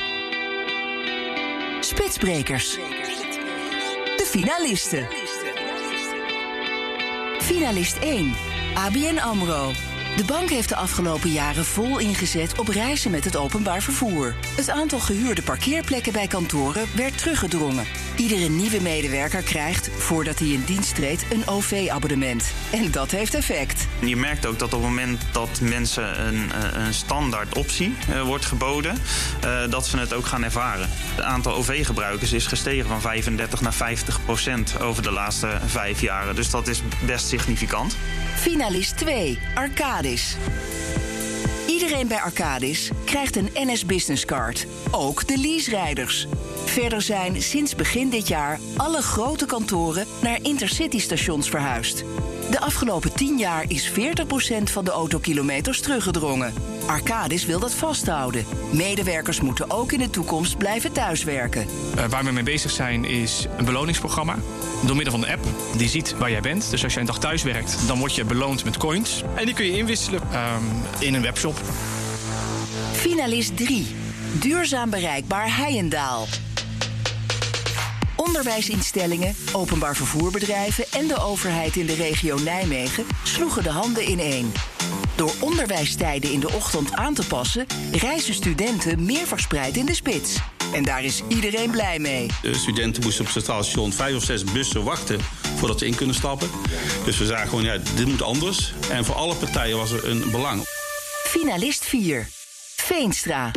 Spitsbrekers. 1.81 2.75
De 4.16 4.27
finalisten. 4.27 5.07
Finalist 7.38 7.99
1. 7.99 8.58
ABN 8.79 9.19
AMRO. 9.19 9.88
De 10.18 10.24
bank 10.24 10.48
heeft 10.50 10.68
de 10.68 10.76
afgelopen 10.76 11.31
jaren 11.31 11.64
vol 11.64 11.98
ingezet 11.98 12.59
op 12.59 12.68
reizen 12.68 13.11
met 13.11 13.24
het 13.24 13.37
openbaar 13.37 13.83
vervoer. 13.83 14.35
Het 14.57 14.70
aantal 14.70 14.98
gehuurde 14.98 15.42
parkeerplekken 15.42 16.12
bij 16.12 16.26
kantoren 16.26 16.87
werd 16.94 17.18
teruggedrongen. 17.18 17.87
Iedere 18.16 18.48
nieuwe 18.48 18.81
medewerker 18.81 19.42
krijgt, 19.42 19.90
voordat 19.96 20.38
hij 20.38 20.48
in 20.48 20.62
dienst 20.66 20.94
treedt, 20.94 21.24
een 21.31 21.46
OV-abonnement. 21.46 22.52
En 22.70 22.90
dat 22.90 23.11
heeft 23.11 23.35
effect. 23.35 23.87
Je 24.00 24.16
merkt 24.16 24.46
ook 24.46 24.59
dat 24.59 24.74
op 24.74 24.81
het 24.81 24.88
moment 24.88 25.22
dat 25.33 25.61
mensen 25.61 26.26
een, 26.26 26.52
eh, 26.52 26.85
een 26.87 26.94
standaard 26.94 27.57
optie 27.57 27.94
uh, 28.11 28.22
wordt 28.22 28.44
geboden, 28.44 28.98
uh, 29.44 29.70
dat 29.70 29.87
ze 29.87 29.98
het 29.98 30.12
ook 30.12 30.26
gaan 30.26 30.44
ervaren. 30.44 30.88
Het 30.90 31.24
aantal 31.24 31.54
OV-gebruikers 31.54 32.33
is 32.33 32.46
gestegen 32.46 32.88
van 32.88 33.00
35 33.00 33.61
naar 33.61 33.74
50 33.74 34.24
procent 34.24 34.81
over 34.81 35.02
de 35.02 35.12
laatste 35.12 35.59
vijf 35.66 36.00
jaren. 36.00 36.35
Dus 36.35 36.50
dat 36.50 36.68
is 36.68 36.83
best 37.07 37.28
significant. 37.28 37.96
Finalist 38.35 38.96
2, 38.96 39.38
Iedereen 41.66 42.09
bij 42.09 42.21
Arcadis 42.21 42.90
krijgt 43.05 43.37
een 43.37 43.51
NS 43.55 43.87
Business 43.87 44.25
Card. 44.25 44.66
Ook 44.90 45.27
de 45.29 45.38
leaserijders. 45.38 46.27
Verder 46.64 47.03
zijn 47.03 47.42
sinds 47.42 47.75
begin 47.75 48.11
dit 48.11 48.29
jaar 48.29 48.61
alle 48.77 49.03
grote 49.03 49.47
kantoren 49.47 50.07
naar 50.23 50.38
intercity-stations 50.42 51.49
verhuisd. 51.49 52.05
De 52.51 52.61
afgelopen 52.61 53.12
10 53.12 53.38
jaar 53.38 53.64
is 53.68 53.90
40% 53.90 53.94
van 54.62 54.85
de 54.85 54.90
autokilometers 54.90 55.81
teruggedrongen. 55.81 56.55
Arcadis 56.88 57.44
wil 57.44 57.59
dat 57.61 57.74
vasthouden. 57.74 58.44
Medewerkers 58.70 59.40
moeten 59.40 59.70
ook 59.70 59.92
in 59.92 59.98
de 59.98 60.11
toekomst 60.11 60.59
blijven 60.59 60.92
thuiswerken. 60.92 61.66
Uh, 61.96 62.05
waar 62.05 62.24
we 62.24 62.31
mee 62.31 62.42
bezig 62.42 62.70
zijn 62.70 63.05
is 63.05 63.46
een 63.57 63.64
beloningsprogramma. 63.64 64.37
Door 64.87 64.96
middel 64.96 65.12
van 65.12 65.20
de 65.20 65.33
app. 65.33 65.44
Die 65.77 65.88
ziet 65.88 66.14
waar 66.18 66.31
jij 66.31 66.40
bent. 66.40 66.70
Dus 66.70 66.85
als 66.85 66.92
jij 66.92 67.03
een 67.03 67.09
dag 67.09 67.18
thuis 67.18 67.42
werkt, 67.42 67.79
dan 67.87 67.98
word 67.98 68.14
je 68.14 68.24
beloond 68.24 68.64
met 68.64 68.77
coins. 68.77 69.22
En 69.35 69.44
die 69.44 69.55
kun 69.55 69.64
je 69.64 69.77
inwisselen 69.77 70.20
um, 70.22 70.83
in 70.98 71.14
een 71.14 71.22
webshop. 71.22 71.61
Finalist 72.92 73.57
3. 73.57 73.87
Duurzaam 74.33 74.90
bereikbaar 74.90 75.57
Heijendaal. 75.57 76.27
Onderwijsinstellingen, 78.16 79.35
openbaar 79.53 79.96
vervoerbedrijven 79.96 80.85
en 80.92 81.07
de 81.07 81.20
overheid 81.20 81.77
in 81.77 81.87
de 81.87 81.94
regio 81.94 82.38
Nijmegen 82.38 83.07
sloegen 83.22 83.62
de 83.62 83.70
handen 83.70 84.11
ineen. 84.11 84.53
Door 85.18 85.35
onderwijstijden 85.40 86.33
in 86.33 86.40
de 86.40 86.52
ochtend 86.52 86.92
aan 86.92 87.14
te 87.14 87.26
passen, 87.26 87.66
reizen 87.92 88.35
studenten 88.35 89.04
meer 89.04 89.26
verspreid 89.26 89.76
in 89.76 89.87
de 89.87 89.94
spits. 89.94 90.37
En 90.72 90.85
daar 90.85 91.04
is 91.04 91.22
iedereen 91.28 91.70
blij 91.70 91.98
mee. 91.98 92.31
De 92.42 92.54
studenten 92.54 93.02
moesten 93.02 93.26
op 93.26 93.35
het 93.35 93.42
station 93.42 93.92
vijf 93.92 94.16
of 94.16 94.22
zes 94.22 94.44
bussen 94.44 94.85
wachten 94.85 95.20
voordat 95.57 95.78
ze 95.78 95.87
in 95.87 95.94
kunnen 95.94 96.14
stappen. 96.14 96.50
Dus 97.04 97.18
we 97.18 97.26
zagen 97.26 97.48
gewoon, 97.48 97.64
ja, 97.64 97.76
dit 97.96 98.07
moet 98.07 98.22
anders. 98.22 98.72
En 98.90 99.04
voor 99.04 99.14
alle 99.14 99.35
partijen 99.35 99.76
was 99.76 99.90
er 99.90 100.09
een 100.09 100.31
belang. 100.31 100.62
Finalist 101.24 101.85
4. 101.85 102.28
Veenstra. 102.76 103.50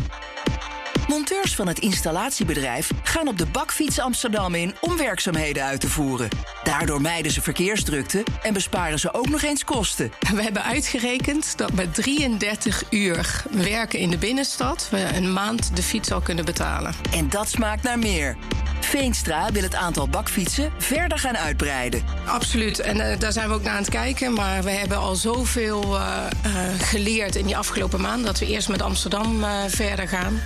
Monteurs 1.12 1.56
van 1.56 1.68
het 1.68 1.80
installatiebedrijf 1.80 2.92
gaan 3.04 3.28
op 3.28 3.38
de 3.38 3.46
bakfiets 3.46 4.00
Amsterdam 4.00 4.56
in 4.56 4.76
om 4.82 4.98
werkzaamheden 4.98 5.64
uit 5.64 5.80
te 5.80 5.90
voeren. 5.90 6.30
Daardoor 6.64 7.02
mijden 7.02 7.32
ze 7.32 7.42
verkeersdrukte 7.42 8.24
en 8.42 8.54
besparen 8.54 9.00
ze 9.00 9.14
ook 9.14 9.30
nog 9.30 9.42
eens 9.42 9.64
kosten. 9.64 10.12
We 10.36 10.44
hebben 10.44 10.64
uitgerekend 10.64 11.58
dat 11.58 11.74
met 11.74 11.94
33 11.94 12.84
uur 12.90 13.44
werken 13.52 14.00
in 14.00 14.10
de 14.10 14.18
binnenstad 14.18 14.88
we 14.92 15.10
een 15.16 15.34
maand 15.34 15.76
de 15.76 15.84
fiets 15.84 16.12
al 16.12 16.22
kunnen 16.22 16.46
betalen. 16.46 16.94
En 17.14 17.30
dat 17.30 17.50
smaakt 17.50 17.84
naar 17.84 18.00
meer. 18.00 18.38
Veenstra 18.86 19.52
wil 19.52 19.64
het 19.64 19.76
aantal 19.76 20.08
bakfietsen 20.08 20.72
verder 20.78 21.20
gaan 21.20 21.38
uitbreiden. 21.38 22.04
Absoluut, 22.26 22.80
en 22.80 22.98
uh, 22.98 23.20
daar 23.20 23.32
zijn 23.32 23.48
we 23.48 23.54
ook 23.54 23.64
naar 23.64 23.74
aan 23.74 23.82
het 23.82 23.90
kijken. 23.90 24.34
Maar 24.34 24.64
we 24.64 24.70
hebben 24.72 24.98
al 24.98 25.16
zoveel 25.16 25.96
uh, 25.96 26.26
uh, 26.46 26.52
geleerd 26.80 27.36
in 27.36 27.46
die 27.46 27.58
afgelopen 27.58 28.02
maanden... 28.02 28.26
dat 28.26 28.40
we 28.40 28.46
eerst 28.46 28.70
met 28.70 28.82
Amsterdam 28.82 29.46
verder 29.68 30.08
gaan. 30.08 30.40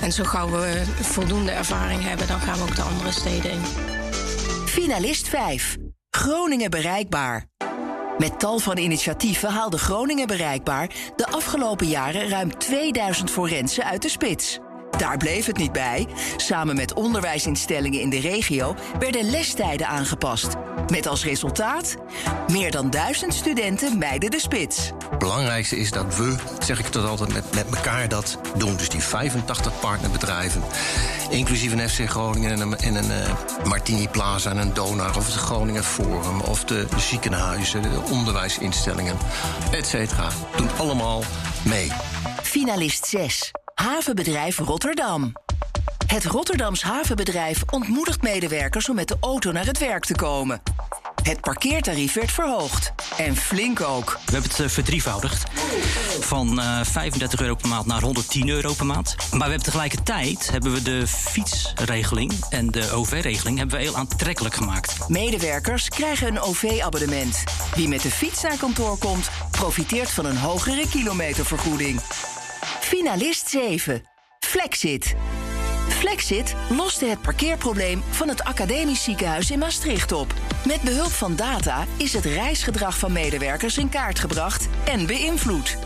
En 0.00 0.12
zo 0.12 0.24
gauw 0.24 0.50
we 0.50 0.82
voldoende 1.00 1.50
ervaring 1.50 2.02
hebben... 2.02 2.26
dan 2.26 2.40
gaan 2.40 2.58
we 2.58 2.62
ook 2.62 2.76
de 2.76 2.82
andere 2.82 3.10
steden 3.12 3.50
in. 3.50 3.60
Finalist 4.66 5.28
5. 5.28 5.76
Groningen 6.10 6.70
bereikbaar. 6.70 7.44
Met 8.18 8.38
tal 8.38 8.58
van 8.58 8.78
initiatieven 8.78 9.50
haalde 9.50 9.78
Groningen 9.78 10.26
bereikbaar... 10.26 10.90
de 11.16 11.26
afgelopen 11.26 11.86
jaren 11.86 12.28
ruim 12.28 12.58
2000 12.58 13.30
forensen 13.30 13.84
uit 13.84 14.02
de 14.02 14.08
spits. 14.08 14.58
Daar 14.98 15.16
bleef 15.16 15.46
het 15.46 15.56
niet 15.56 15.72
bij. 15.72 16.06
Samen 16.36 16.76
met 16.76 16.94
onderwijsinstellingen 16.94 18.00
in 18.00 18.10
de 18.10 18.20
regio 18.20 18.74
werden 18.98 19.30
lestijden 19.30 19.86
aangepast. 19.86 20.56
Met 20.86 21.06
als 21.06 21.24
resultaat 21.24 21.96
meer 22.50 22.70
dan 22.70 22.90
duizend 22.90 23.34
studenten 23.34 23.98
mijden 23.98 24.30
de 24.30 24.40
spits. 24.40 24.90
Het 25.10 25.18
belangrijkste 25.18 25.76
is 25.76 25.90
dat 25.90 26.16
we, 26.16 26.34
zeg 26.58 26.78
ik 26.78 26.92
dat 26.92 27.04
altijd, 27.04 27.32
met, 27.32 27.54
met 27.54 27.66
elkaar 27.74 28.08
dat 28.08 28.38
doen. 28.56 28.76
Dus 28.76 28.88
die 28.88 29.02
85 29.02 29.80
partnerbedrijven, 29.80 30.62
inclusief 31.30 31.72
een 31.72 31.88
FC 31.88 32.10
Groningen 32.10 32.50
en 32.50 32.60
een, 32.60 32.76
en 32.76 32.94
een 32.94 33.10
uh, 33.10 33.64
Martini 33.64 34.08
Plaza 34.08 34.50
en 34.50 34.56
een 34.56 34.74
Donar... 34.74 35.16
of 35.16 35.26
het 35.26 35.34
Groningen 35.34 35.84
Forum 35.84 36.40
of 36.40 36.64
de 36.64 36.86
ziekenhuizen, 36.96 37.82
de 37.82 38.00
onderwijsinstellingen, 38.10 39.16
et 39.70 39.86
cetera. 39.86 40.28
Doen 40.56 40.70
allemaal 40.76 41.22
mee. 41.64 41.92
Finalist 42.42 43.06
6. 43.06 43.52
Havenbedrijf 43.82 44.58
Rotterdam. 44.58 45.32
Het 46.06 46.24
Rotterdams 46.24 46.82
havenbedrijf 46.82 47.62
ontmoedigt 47.70 48.22
medewerkers 48.22 48.88
om 48.88 48.94
met 48.94 49.08
de 49.08 49.16
auto 49.20 49.52
naar 49.52 49.66
het 49.66 49.78
werk 49.78 50.04
te 50.04 50.14
komen. 50.14 50.62
Het 51.22 51.40
parkeertarief 51.40 52.12
werd 52.12 52.32
verhoogd. 52.32 52.92
En 53.16 53.36
flink 53.36 53.80
ook. 53.80 54.18
We 54.24 54.32
hebben 54.32 54.50
het 54.50 54.58
uh, 54.58 54.68
verdrievoudigd. 54.68 55.44
Van 56.20 56.58
uh, 56.58 56.80
35 56.82 57.40
euro 57.40 57.54
per 57.54 57.68
maand 57.68 57.86
naar 57.86 58.02
110 58.02 58.48
euro 58.48 58.72
per 58.72 58.86
maand. 58.86 59.16
Maar 59.16 59.38
we 59.38 59.44
hebben 59.44 59.62
tegelijkertijd 59.62 60.50
hebben 60.50 60.72
we 60.72 60.82
de 60.82 61.06
fietsregeling 61.06 62.32
en 62.50 62.70
de 62.70 62.92
OV-regeling 62.92 63.58
hebben 63.58 63.76
we 63.76 63.82
heel 63.82 63.96
aantrekkelijk 63.96 64.54
gemaakt. 64.54 65.08
Medewerkers 65.08 65.88
krijgen 65.88 66.26
een 66.26 66.40
OV-abonnement. 66.40 67.44
Wie 67.74 67.88
met 67.88 68.02
de 68.02 68.10
fiets 68.10 68.42
naar 68.42 68.56
kantoor 68.56 68.98
komt, 68.98 69.30
profiteert 69.50 70.10
van 70.10 70.24
een 70.24 70.38
hogere 70.38 70.88
kilometervergoeding. 70.88 72.00
Finalist 72.66 73.48
7. 73.48 74.02
Flexit. 74.38 75.14
Flexit 75.88 76.54
loste 76.70 77.04
het 77.04 77.22
parkeerprobleem 77.22 78.02
van 78.10 78.28
het 78.28 78.44
academisch 78.44 79.04
ziekenhuis 79.04 79.50
in 79.50 79.58
Maastricht 79.58 80.12
op. 80.12 80.34
Met 80.66 80.80
behulp 80.80 81.10
van 81.10 81.36
data 81.36 81.84
is 81.96 82.12
het 82.12 82.24
reisgedrag 82.24 82.98
van 82.98 83.12
medewerkers 83.12 83.78
in 83.78 83.88
kaart 83.88 84.18
gebracht 84.18 84.68
en 84.84 85.06
beïnvloed. 85.06 85.76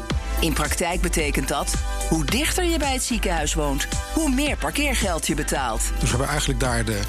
In 0.41 0.53
praktijk 0.53 1.01
betekent 1.01 1.49
dat 1.49 1.75
hoe 2.09 2.25
dichter 2.25 2.65
je 2.65 2.79
bij 2.79 2.93
het 2.93 3.03
ziekenhuis 3.03 3.55
woont, 3.55 3.89
hoe 4.15 4.31
meer 4.31 4.57
parkeergeld 4.57 5.27
je 5.27 5.35
betaalt. 5.35 5.81
Dus 5.81 6.03
we 6.03 6.09
hebben 6.09 6.29
eigenlijk 6.29 6.61
daar 6.61 6.85
de, 6.85 7.01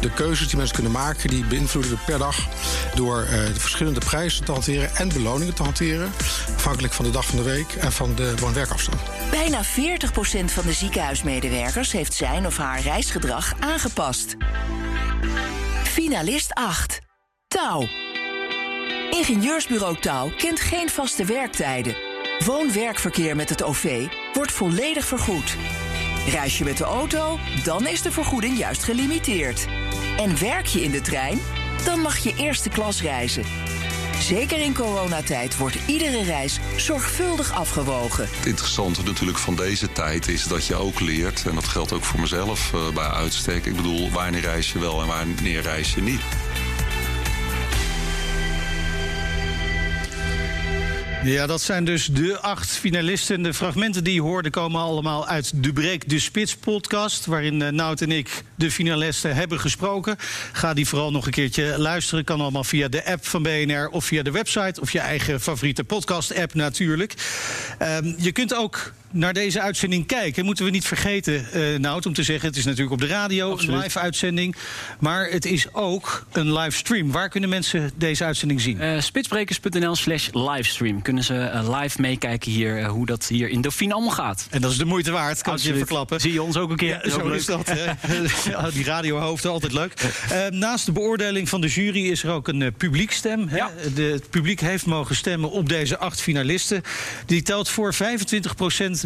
de 0.00 0.10
keuzes 0.10 0.46
die 0.46 0.56
mensen 0.56 0.74
kunnen 0.74 0.92
maken, 0.92 1.28
die 1.28 1.44
beïnvloeden 1.44 1.98
per 2.06 2.18
dag 2.18 2.36
door 2.94 3.22
uh, 3.22 3.30
de 3.30 3.60
verschillende 3.60 4.00
prijzen 4.00 4.44
te 4.44 4.52
hanteren 4.52 4.96
en 4.96 5.08
beloningen 5.08 5.54
te 5.54 5.62
hanteren, 5.62 6.12
afhankelijk 6.56 6.92
van 6.92 7.04
de 7.04 7.10
dag 7.10 7.26
van 7.26 7.36
de 7.36 7.44
week 7.44 7.72
en 7.72 7.92
van 7.92 8.14
de 8.14 8.34
woon-werkafstand. 8.40 9.00
Bijna 9.30 9.64
40% 9.64 9.68
van 10.44 10.64
de 10.64 10.72
ziekenhuismedewerkers 10.72 11.92
heeft 11.92 12.14
zijn 12.14 12.46
of 12.46 12.56
haar 12.56 12.80
reisgedrag 12.80 13.54
aangepast. 13.60 14.36
Finalist 15.82 16.54
8. 16.54 16.98
Touw. 17.48 17.88
Ingenieursbureau 19.10 20.00
Touw 20.00 20.32
kent 20.36 20.60
geen 20.60 20.88
vaste 20.88 21.24
werktijden. 21.24 22.15
Woon-werkverkeer 22.44 23.36
met 23.36 23.48
het 23.48 23.62
OV 23.62 24.06
wordt 24.32 24.52
volledig 24.52 25.04
vergoed. 25.04 25.56
Reis 26.26 26.58
je 26.58 26.64
met 26.64 26.76
de 26.76 26.84
auto, 26.84 27.38
dan 27.64 27.86
is 27.86 28.02
de 28.02 28.12
vergoeding 28.12 28.58
juist 28.58 28.84
gelimiteerd. 28.84 29.66
En 30.16 30.38
werk 30.38 30.66
je 30.66 30.82
in 30.82 30.90
de 30.90 31.00
trein, 31.00 31.38
dan 31.84 32.00
mag 32.00 32.16
je 32.16 32.34
eerste 32.36 32.68
klas 32.68 33.02
reizen. 33.02 33.44
Zeker 34.20 34.58
in 34.58 34.74
coronatijd 34.74 35.56
wordt 35.56 35.76
iedere 35.86 36.22
reis 36.22 36.58
zorgvuldig 36.76 37.52
afgewogen. 37.52 38.28
Het 38.36 38.46
interessante 38.46 39.02
natuurlijk 39.02 39.38
van 39.38 39.56
deze 39.56 39.92
tijd 39.92 40.28
is 40.28 40.44
dat 40.44 40.66
je 40.66 40.74
ook 40.74 41.00
leert... 41.00 41.46
en 41.46 41.54
dat 41.54 41.68
geldt 41.68 41.92
ook 41.92 42.04
voor 42.04 42.20
mezelf 42.20 42.72
uh, 42.74 42.88
bij 42.94 43.08
uitstek. 43.08 43.66
Ik 43.66 43.76
bedoel, 43.76 44.10
wanneer 44.10 44.40
reis 44.40 44.72
je 44.72 44.78
wel 44.78 45.00
en 45.00 45.06
wanneer 45.06 45.60
reis 45.60 45.94
je 45.94 46.02
niet. 46.02 46.20
Ja, 51.26 51.46
dat 51.46 51.62
zijn 51.62 51.84
dus 51.84 52.06
de 52.06 52.40
acht 52.40 52.70
finalisten. 52.70 53.42
De 53.42 53.54
fragmenten 53.54 54.04
die 54.04 54.14
je 54.14 54.20
hoorde 54.20 54.50
komen 54.50 54.80
allemaal 54.80 55.26
uit 55.26 55.52
de 55.54 55.72
Breek 55.72 56.08
de 56.08 56.18
Spits 56.18 56.56
podcast... 56.56 57.26
waarin 57.26 57.60
uh, 57.60 57.68
Nout 57.68 58.00
en 58.00 58.12
ik 58.12 58.44
de 58.54 58.70
finalisten 58.70 59.34
hebben 59.34 59.60
gesproken. 59.60 60.16
Ga 60.52 60.74
die 60.74 60.88
vooral 60.88 61.10
nog 61.10 61.26
een 61.26 61.32
keertje 61.32 61.78
luisteren. 61.78 62.24
Kan 62.24 62.40
allemaal 62.40 62.64
via 62.64 62.88
de 62.88 63.04
app 63.04 63.26
van 63.26 63.42
BNR 63.42 63.88
of 63.88 64.04
via 64.04 64.22
de 64.22 64.30
website... 64.30 64.80
of 64.80 64.92
je 64.92 64.98
eigen 64.98 65.40
favoriete 65.40 65.84
podcast-app 65.84 66.54
natuurlijk. 66.54 67.14
Um, 67.82 68.14
je 68.18 68.32
kunt 68.32 68.54
ook 68.54 68.92
naar 69.16 69.32
deze 69.32 69.60
uitzending 69.60 70.06
kijken, 70.06 70.44
moeten 70.44 70.64
we 70.64 70.70
niet 70.70 70.84
vergeten, 70.86 71.46
uh, 71.54 71.78
Nout, 71.78 72.06
om 72.06 72.12
te 72.12 72.22
zeggen: 72.22 72.48
het 72.48 72.56
is 72.56 72.64
natuurlijk 72.64 72.92
op 72.92 73.00
de 73.00 73.06
radio, 73.06 73.50
Absoluut. 73.50 73.76
een 73.76 73.82
live 73.82 73.98
uitzending. 73.98 74.56
Maar 75.00 75.28
het 75.30 75.44
is 75.44 75.66
ook 75.72 76.26
een 76.32 76.52
livestream. 76.52 77.12
Waar 77.12 77.28
kunnen 77.28 77.48
mensen 77.48 77.90
deze 77.96 78.24
uitzending 78.24 78.60
zien? 78.60 78.82
Uh, 78.82 79.00
Spitsbrekers.nl/slash 79.00 80.28
livestream. 80.32 81.02
Kunnen 81.02 81.24
ze 81.24 81.34
eh, 81.38 81.80
live 81.80 82.00
meekijken 82.00 82.50
hier 82.50 82.78
eh, 82.78 82.88
hoe 82.88 83.06
dat 83.06 83.26
hier 83.26 83.48
in 83.48 83.60
Dauphine 83.60 83.92
allemaal 83.92 84.10
gaat. 84.10 84.46
En 84.50 84.60
dat 84.60 84.70
is 84.70 84.78
de 84.78 84.84
moeite 84.84 85.10
waard, 85.10 85.42
kan 85.42 85.54
ik 85.54 85.60
je 85.60 85.68
Absoluut. 85.68 85.78
verklappen. 85.78 86.20
Zie 86.20 86.32
je 86.32 86.42
ons 86.42 86.56
ook 86.56 86.70
een 86.70 86.76
keer? 86.76 87.00
Ja, 87.02 87.10
zo 87.10 87.28
leuk. 87.28 87.38
is 87.38 87.46
dat. 87.46 87.72
ja, 88.50 88.70
die 88.70 88.84
radiohoofden, 88.84 89.50
altijd 89.50 89.72
leuk. 89.72 89.92
Eh, 90.30 90.46
naast 90.48 90.86
de 90.86 90.92
beoordeling 90.92 91.48
van 91.48 91.60
de 91.60 91.66
jury 91.66 92.06
is 92.10 92.22
er 92.22 92.30
ook 92.30 92.48
een 92.48 92.62
eh, 92.62 92.68
publiekstem. 92.76 93.48
Hè? 93.48 93.64
De, 93.94 94.02
het 94.02 94.30
publiek 94.30 94.60
heeft 94.60 94.86
mogen 94.86 95.16
stemmen 95.16 95.50
op 95.50 95.68
deze 95.68 95.98
acht 95.98 96.20
finalisten. 96.20 96.82
Die 97.26 97.42
telt 97.42 97.68
voor 97.68 97.94
25% 97.94 97.98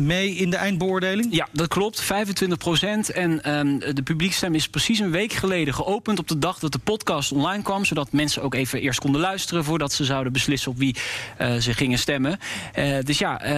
mee 0.01 0.35
in 0.35 0.51
de 0.51 0.57
eindbeoordeling. 0.57 1.35
Ja, 1.35 1.49
dat 1.53 1.69
klopt. 1.69 2.01
25 2.01 2.59
procent. 2.59 3.11
En 3.11 3.43
ehm, 3.43 3.79
de 3.95 4.03
publiekstem 4.03 4.55
is 4.55 4.69
precies 4.69 4.99
een 4.99 5.11
week 5.11 5.33
geleden 5.33 5.75
geopend 5.75 6.19
op 6.19 6.29
de 6.29 6.39
dag 6.39 6.59
dat 6.59 6.73
de 6.73 6.79
podcast 6.79 7.33
online 7.33 7.63
kwam. 7.63 7.85
Zodat 7.85 8.13
mensen 8.13 8.43
ook 8.43 8.55
even 8.55 8.81
eerst 8.81 9.01
konden 9.01 9.21
luisteren 9.21 9.65
voordat 9.65 9.93
ze 9.93 10.05
zouden 10.05 10.33
beslissen 10.33 10.71
op 10.71 10.79
wie 10.79 10.97
eh, 11.37 11.55
ze 11.57 11.75
gingen 11.75 11.99
stemmen. 11.99 12.39
Eh, 12.73 12.99
dus 13.05 13.19
ja, 13.19 13.41
eh, 13.41 13.53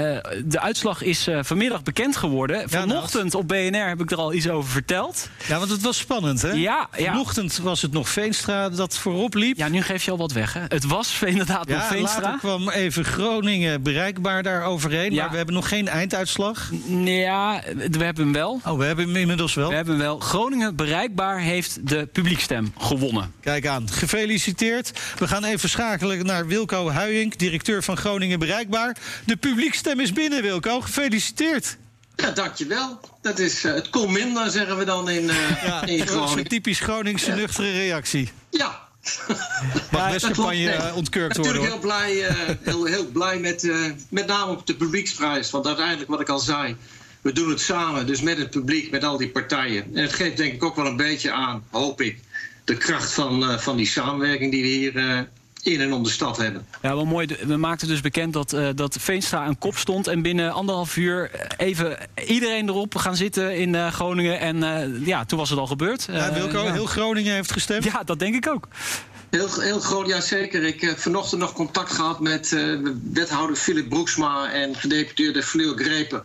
de 0.44 0.60
uitslag 0.60 1.02
is 1.02 1.28
vanmiddag 1.40 1.82
bekend 1.82 2.16
geworden. 2.16 2.70
Vanochtend 2.70 3.34
op 3.34 3.48
BNR 3.48 3.88
heb 3.88 4.00
ik 4.00 4.10
er 4.10 4.18
al 4.18 4.32
iets 4.32 4.48
over 4.48 4.70
verteld. 4.70 5.28
Ja, 5.48 5.58
want 5.58 5.70
het 5.70 5.82
was 5.82 5.98
spannend, 5.98 6.42
hè? 6.42 6.50
Ja, 6.50 6.88
ja. 6.96 7.12
Vanochtend 7.12 7.56
was 7.56 7.82
het 7.82 7.92
nog 7.92 8.08
Veenstra 8.08 8.68
dat 8.68 8.98
voorop 8.98 9.34
liep. 9.34 9.56
Ja, 9.56 9.68
nu 9.68 9.82
geef 9.82 10.04
je 10.04 10.10
al 10.10 10.16
wat 10.16 10.32
weg, 10.32 10.52
hè? 10.52 10.60
Het 10.68 10.84
was 10.84 11.22
inderdaad 11.24 11.68
nog 11.68 11.86
Veenstra. 11.86 12.20
later 12.20 12.38
kwam 12.38 12.68
even 12.68 13.04
Groningen 13.04 13.82
bereikbaar 13.82 14.42
daar 14.42 14.64
overheen. 14.64 15.12
Ja. 15.12 15.22
Maar 15.22 15.30
we 15.30 15.36
hebben 15.36 15.54
nog 15.54 15.68
geen 15.68 15.88
einduitslag. 15.88 16.21
Ja, 16.86 17.62
we 17.90 18.04
hebben 18.04 18.24
hem 18.24 18.32
wel. 18.32 18.60
Oh, 18.66 18.78
we 18.78 18.84
hebben 18.84 19.06
hem 19.06 19.16
inmiddels 19.16 19.54
wel. 19.54 19.68
We 19.68 19.74
hebben 19.74 19.94
hem 19.94 20.02
wel. 20.02 20.18
Groningen 20.18 20.76
bereikbaar 20.76 21.40
heeft 21.40 21.88
de 21.88 22.06
publiekstem 22.12 22.72
gewonnen. 22.78 23.32
Kijk 23.40 23.66
aan, 23.66 23.88
gefeliciteerd. 23.90 25.00
We 25.18 25.28
gaan 25.28 25.44
even 25.44 25.68
schakelen 25.68 26.26
naar 26.26 26.46
Wilco 26.46 26.90
Huyink, 26.90 27.38
directeur 27.38 27.82
van 27.82 27.96
Groningen 27.96 28.38
Bereikbaar. 28.38 28.96
De 29.24 29.36
publiekstem 29.36 30.00
is 30.00 30.12
binnen, 30.12 30.42
Wilco. 30.42 30.80
Gefeliciteerd. 30.80 31.76
Ja, 32.16 32.30
dankjewel. 32.30 33.00
Dat 33.20 33.38
is, 33.38 33.64
eh, 33.64 33.74
het 33.74 33.90
kon 33.90 34.12
minder, 34.12 34.50
zeggen 34.50 34.78
we 34.78 34.84
dan 34.84 35.08
in, 35.08 35.30
eh 35.30 35.64
Ja, 35.64 35.86
in 35.86 36.06
een 36.36 36.44
typisch 36.44 36.80
Groningse 36.80 37.32
nuchtere 37.32 37.72
reactie. 37.72 38.30
Ja. 38.50 38.81
Mag 39.92 40.12
best 40.12 40.30
klopt, 40.30 40.50
nee. 40.50 40.68
eh, 40.68 40.96
ontkurkt 40.96 41.36
worden. 41.36 41.54
Natuurlijk 41.54 41.82
hoor. 41.82 42.00
heel 42.00 42.14
blij, 42.14 42.28
eh, 42.28 42.56
heel, 42.62 42.84
heel 42.84 43.06
blij 43.06 43.38
met, 43.38 43.64
eh, 43.64 43.90
met 44.08 44.26
name 44.26 44.50
op 44.50 44.66
de 44.66 44.74
publieksprijs. 44.74 45.50
Want 45.50 45.66
uiteindelijk, 45.66 46.10
wat 46.10 46.20
ik 46.20 46.28
al 46.28 46.38
zei, 46.38 46.76
we 47.20 47.32
doen 47.32 47.50
het 47.50 47.60
samen. 47.60 48.06
Dus 48.06 48.20
met 48.20 48.38
het 48.38 48.50
publiek, 48.50 48.90
met 48.90 49.04
al 49.04 49.16
die 49.16 49.30
partijen. 49.30 49.84
En 49.94 50.02
het 50.02 50.12
geeft 50.12 50.36
denk 50.36 50.52
ik 50.52 50.64
ook 50.64 50.76
wel 50.76 50.86
een 50.86 50.96
beetje 50.96 51.32
aan, 51.32 51.64
hoop 51.70 52.00
ik, 52.00 52.18
de 52.64 52.76
kracht 52.76 53.12
van, 53.12 53.42
eh, 53.42 53.58
van 53.58 53.76
die 53.76 53.86
samenwerking 53.86 54.50
die 54.50 54.62
we 54.62 54.68
hier 54.68 54.96
eh, 54.96 55.20
in 55.62 55.80
en 55.80 55.92
om 55.92 56.02
de 56.02 56.10
stad 56.10 56.36
hebben. 56.36 56.66
Ja, 56.82 56.94
wel 56.94 57.04
mooi. 57.04 57.26
We 57.46 57.56
maakten 57.56 57.88
dus 57.88 58.00
bekend 58.00 58.32
dat, 58.32 58.52
eh, 58.52 58.68
dat 58.74 58.96
Veenstra 59.00 59.44
aan 59.44 59.58
kop 59.58 59.76
stond. 59.76 60.06
En 60.06 60.22
binnen 60.22 60.52
anderhalf 60.52 60.96
uur 60.96 61.30
even 61.56 61.96
iedereen 62.26 62.68
erop 62.68 62.94
gaan 62.94 63.16
zitten 63.16 63.56
in 63.58 63.74
eh, 63.74 63.92
Groningen. 63.92 64.38
En 64.40 64.62
eh, 64.62 65.06
ja, 65.06 65.24
toen 65.24 65.38
was 65.38 65.50
het 65.50 65.58
al 65.58 65.66
gebeurd. 65.66 66.06
Ja, 66.10 66.28
Eh, 66.28 66.34
Wilco, 66.34 66.64
ja. 66.64 66.72
heel 66.72 66.86
Groningen 66.86 67.34
heeft 67.34 67.52
gestemd. 67.52 67.84
Ja, 67.84 68.02
dat 68.04 68.18
denk 68.18 68.34
ik 68.34 68.48
ook. 68.48 68.68
Heel, 69.30 69.60
heel 69.60 69.80
groot, 69.80 70.06
ja 70.06 70.20
zeker. 70.20 70.62
Ik 70.62 70.80
heb 70.80 70.98
vanochtend 70.98 71.40
nog 71.40 71.52
contact 71.52 71.92
gehad 71.92 72.20
met 72.20 72.52
eh, 72.52 72.62
wethouder 73.12 73.56
Philip 73.56 73.88
Broeksma 73.88 74.52
en 74.52 74.74
gedeputeerde 74.76 75.42
Fleur 75.42 75.78
Grepen. 75.78 76.22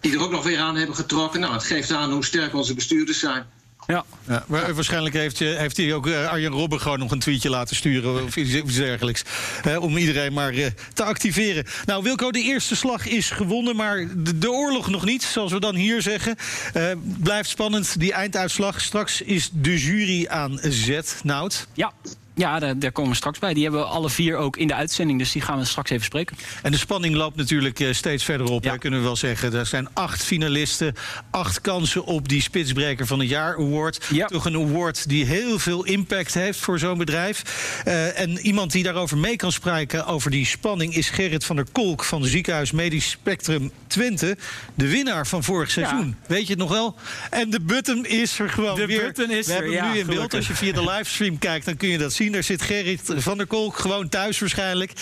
Die 0.00 0.14
er 0.14 0.22
ook 0.22 0.30
nog 0.30 0.44
weer 0.44 0.58
aan 0.58 0.76
hebben 0.76 0.96
getrokken. 0.96 1.40
Nou, 1.40 1.52
het 1.52 1.62
geeft 1.64 1.92
aan 1.92 2.12
hoe 2.12 2.24
sterk 2.24 2.54
onze 2.54 2.74
bestuurders 2.74 3.18
zijn. 3.18 3.44
Ja. 3.86 4.04
Ja, 4.26 4.44
waarschijnlijk 4.48 5.14
heeft, 5.14 5.38
heeft 5.38 5.76
hij 5.76 5.94
ook 5.94 6.06
eh, 6.06 6.28
Arjen 6.28 6.52
Robben 6.52 6.80
gewoon 6.80 6.98
nog 6.98 7.10
een 7.10 7.18
tweetje 7.18 7.50
laten 7.50 7.76
sturen 7.76 8.24
of 8.24 8.36
iets, 8.36 8.74
dergelijks. 8.74 9.22
Hè, 9.62 9.78
om 9.78 9.96
iedereen 9.96 10.32
maar 10.32 10.52
eh, 10.52 10.66
te 10.92 11.04
activeren. 11.04 11.64
Nou, 11.86 12.02
Wilco, 12.02 12.30
de 12.30 12.42
eerste 12.42 12.76
slag 12.76 13.06
is 13.06 13.30
gewonnen, 13.30 13.76
maar 13.76 14.06
de, 14.16 14.38
de 14.38 14.50
oorlog 14.50 14.90
nog 14.90 15.04
niet, 15.04 15.22
zoals 15.22 15.52
we 15.52 15.60
dan 15.60 15.74
hier 15.74 16.02
zeggen. 16.02 16.36
Eh, 16.72 16.92
blijft 17.02 17.48
spannend, 17.48 18.00
die 18.00 18.12
einduitslag. 18.12 18.80
Straks 18.80 19.22
is 19.22 19.50
de 19.52 19.78
jury 19.78 20.26
aan 20.26 20.58
zet. 20.62 21.20
Nout. 21.22 21.66
Ja. 21.74 21.92
Ja, 22.34 22.58
daar, 22.58 22.78
daar 22.78 22.92
komen 22.92 23.10
we 23.10 23.16
straks 23.16 23.38
bij. 23.38 23.54
Die 23.54 23.62
hebben 23.62 23.80
we 23.80 23.86
alle 23.86 24.10
vier 24.10 24.36
ook 24.36 24.56
in 24.56 24.66
de 24.66 24.74
uitzending. 24.74 25.18
Dus 25.18 25.32
die 25.32 25.42
gaan 25.42 25.58
we 25.58 25.64
straks 25.64 25.90
even 25.90 26.04
spreken. 26.04 26.36
En 26.62 26.70
de 26.70 26.78
spanning 26.78 27.14
loopt 27.14 27.36
natuurlijk 27.36 27.80
eh, 27.80 27.92
steeds 27.92 28.24
verder 28.24 28.46
op, 28.50 28.64
hè, 28.64 28.78
kunnen 28.78 28.98
we 28.98 29.04
wel 29.04 29.16
zeggen. 29.16 29.54
Er 29.54 29.66
zijn 29.66 29.88
acht 29.92 30.24
finalisten, 30.24 30.94
acht 31.30 31.60
kansen 31.60 32.04
op 32.04 32.28
die 32.28 32.42
Spitsbreker 32.42 33.06
van 33.06 33.18
het 33.18 33.28
Jaar 33.28 33.56
Award. 33.56 34.08
Toch 34.26 34.44
een 34.44 34.54
award 34.54 35.08
die 35.08 35.24
heel 35.24 35.58
veel 35.58 35.84
impact 35.84 36.34
heeft 36.34 36.58
voor 36.58 36.78
zo'n 36.78 36.98
bedrijf. 36.98 37.42
Eh, 37.84 38.20
en 38.20 38.38
iemand 38.38 38.72
die 38.72 38.82
daarover 38.82 39.18
mee 39.18 39.36
kan 39.36 39.52
spreken, 39.52 40.06
over 40.06 40.30
die 40.30 40.46
spanning... 40.46 40.94
is 40.94 41.10
Gerrit 41.10 41.44
van 41.44 41.56
der 41.56 41.66
Kolk 41.72 42.04
van 42.04 42.22
het 42.22 42.30
ziekenhuis 42.30 42.70
Medisch 42.70 43.10
Spectrum 43.10 43.70
Twente. 43.86 44.36
De 44.74 44.88
winnaar 44.88 45.26
van 45.26 45.44
vorig 45.44 45.70
seizoen. 45.70 46.16
Weet 46.26 46.42
je 46.42 46.50
het 46.50 46.58
nog 46.58 46.70
wel? 46.70 46.94
En 47.30 47.50
de 47.50 47.60
button 47.60 48.06
is 48.06 48.38
er 48.38 48.50
gewoon 48.50 48.74
De 48.74 48.86
weer. 48.86 49.02
button 49.02 49.30
is 49.30 49.46
we 49.46 49.52
er, 49.52 49.58
hebben 49.58 49.76
hem 49.76 49.86
ja, 49.86 49.92
nu 49.92 49.98
in 49.98 50.06
beeld. 50.06 50.34
Als 50.34 50.46
je 50.46 50.54
via 50.54 50.72
de 50.72 50.84
livestream 50.84 51.38
kijkt, 51.38 51.64
dan 51.64 51.76
kun 51.76 51.88
je 51.88 51.98
dat 51.98 52.12
zien. 52.12 52.19
Daar 52.28 52.42
zit 52.42 52.62
Gerrit 52.62 53.00
van 53.04 53.36
der 53.36 53.46
Kolk 53.46 53.78
gewoon 53.78 54.08
thuis 54.08 54.38
waarschijnlijk. 54.38 54.92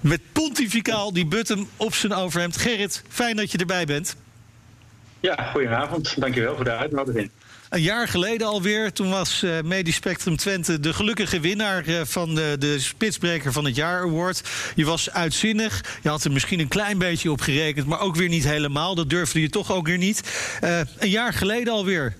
Met 0.00 0.20
pontificaal 0.32 1.12
die 1.12 1.26
button 1.26 1.68
op 1.76 1.94
zijn 1.94 2.12
overhemd. 2.12 2.56
Gerrit, 2.56 3.02
fijn 3.08 3.36
dat 3.36 3.52
je 3.52 3.58
erbij 3.58 3.84
bent. 3.84 4.16
Ja, 5.20 5.34
goedenavond. 5.52 6.20
Dankjewel 6.20 6.54
voor 6.54 6.64
de 6.64 6.76
uitnodiging. 6.76 7.30
Een 7.68 7.82
jaar 7.82 8.08
geleden 8.08 8.46
alweer, 8.46 8.92
toen 8.92 9.10
was 9.10 9.42
eh 9.42 9.60
Medisch 9.60 9.94
Spectrum 9.94 10.36
Twente 10.36 10.80
de 10.80 10.92
gelukkige 10.92 11.40
winnaar 11.40 11.86
eh, 11.86 12.00
van 12.04 12.34
de, 12.34 12.56
de 12.58 12.78
Spitsbreker 12.78 13.52
van 13.52 13.64
het 13.64 13.76
Jaar 13.76 14.02
Award. 14.02 14.42
Je 14.74 14.84
was 14.84 15.10
uitzinnig, 15.10 15.98
je 16.02 16.08
had 16.08 16.24
er 16.24 16.32
misschien 16.32 16.60
een 16.60 16.68
klein 16.68 16.98
beetje 16.98 17.30
op 17.30 17.40
gerekend, 17.40 17.86
maar 17.86 18.00
ook 18.00 18.16
weer 18.16 18.28
niet 18.28 18.44
helemaal. 18.44 18.94
Dat 18.94 19.10
durfde 19.10 19.40
je 19.40 19.48
toch 19.48 19.72
ook 19.72 19.86
weer 19.86 19.98
niet. 19.98 20.20
Eh, 20.60 20.80
een 20.98 21.10
jaar 21.10 21.32
geleden 21.32 21.72
alweer. 21.72 22.16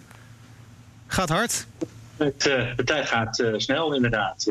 Gaat 1.06 1.28
hard. 1.28 1.66
Het, 2.16 2.46
eh, 2.46 2.76
de 2.76 2.84
tijd 2.84 3.06
gaat 3.06 3.38
eh, 3.38 3.52
snel, 3.56 3.94
inderdaad. 3.94 4.46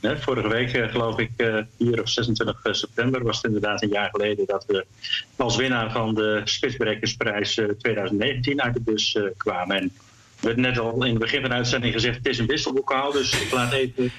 Eh, 0.00 0.10
vorige 0.16 0.48
week, 0.48 0.90
geloof 0.90 1.18
ik, 1.18 1.30
4 1.78 2.02
of 2.02 2.08
26 2.08 2.76
september, 2.76 3.22
was 3.22 3.36
het 3.36 3.44
inderdaad 3.44 3.82
een 3.82 3.88
jaar 3.88 4.10
geleden 4.10 4.46
dat 4.46 4.64
we 4.66 4.86
als 5.36 5.56
winnaar 5.56 5.92
van 5.92 6.14
de 6.14 6.40
Spitsbrekersprijs 6.44 7.58
eh, 7.58 7.68
2019 7.78 8.62
uit 8.62 8.74
de 8.74 8.80
bus 8.80 9.18
kwamen. 9.36 9.76
En 9.76 9.82
er 9.82 9.90
werd 10.40 10.56
net 10.56 10.78
al 10.78 11.04
in 11.04 11.10
het 11.10 11.18
begin 11.18 11.40
van 11.40 11.50
de 11.50 11.56
uitzending 11.56 11.92
gezegd: 11.92 12.16
het 12.16 12.26
is 12.26 12.38
een 12.38 12.46
wisselbokaal. 12.46 13.12
Dus 13.12 13.40
ik 13.40 13.52
laat 13.52 13.72
even 13.72 14.12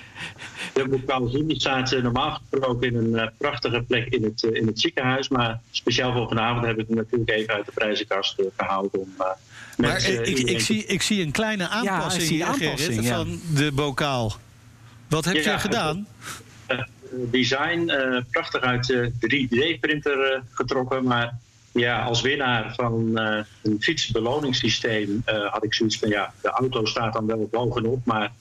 de 0.73 0.87
bokaal 0.87 1.27
zien. 1.27 1.47
Die 1.47 1.59
staat 1.59 1.91
normaal 2.01 2.39
gesproken 2.49 2.87
in 2.87 2.95
een 2.95 3.31
prachtige 3.37 3.81
plek 3.81 4.07
in 4.07 4.23
het, 4.23 4.43
in 4.43 4.67
het 4.67 4.79
ziekenhuis. 4.79 5.27
Maar 5.27 5.59
speciaal 5.71 6.13
voor 6.13 6.27
vanavond 6.27 6.65
heb 6.65 6.79
ik 6.79 6.87
hem 6.87 6.97
natuurlijk 6.97 7.29
even 7.29 7.53
uit 7.53 7.65
de 7.65 7.71
prijzenkast 7.71 8.39
eh, 8.39 8.45
gehaald. 8.57 8.97
Om, 8.97 9.15
met, 9.77 9.89
Maar 9.89 10.09
ik, 10.09 10.37
ik, 10.39 10.59
zie, 10.59 10.85
ik 10.85 11.01
zie 11.01 11.21
een 11.21 11.31
kleine 11.31 11.67
aanpassing, 11.67 12.41
eh, 12.41 12.47
aanpassing, 12.47 12.79
Gerrit, 12.79 13.03
ja. 13.03 13.15
van 13.15 13.39
de 13.53 13.71
bokaal. 13.71 14.35
Wat 15.07 15.25
heb 15.25 15.35
Ja, 15.35 15.51
je 15.51 15.59
gedaan? 15.59 16.07
eh, 16.65 16.79
design, 17.11 17.89
eh, 17.89 18.21
prachtig 18.31 18.61
uit 18.61 18.85
de 18.87 19.11
3D-printer 19.19 20.43
getrokken. 20.51 21.03
Maar 21.03 21.37
ja, 21.71 22.03
als 22.03 22.21
winnaar 22.21 22.73
van 22.75 23.17
eh, 23.17 23.43
een 23.63 23.77
fietsbeloningssysteem 23.79 25.21
eh, 25.25 25.51
had 25.51 25.63
ik 25.63 25.73
zoiets 25.73 25.97
van... 25.99 26.09
ja, 26.09 26.33
de 26.41 26.49
auto 26.49 26.85
staat 26.85 27.13
dan 27.13 27.25
wel 27.25 27.47
bovenop, 27.51 28.05
maar 28.05 28.31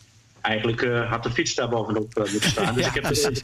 eigenlijk 0.47 0.83
eh, 0.83 1.11
had 1.11 1.23
de 1.23 1.31
fiets 1.31 1.55
daar 1.55 1.69
bovenop 1.69 2.17
eh, 2.17 2.33
moeten 2.33 2.51
staan. 2.51 2.75
Dus 2.75 2.83
Ja, 2.85 2.89
ik 2.89 2.95
heb 2.95 3.03
precies. 3.03 3.43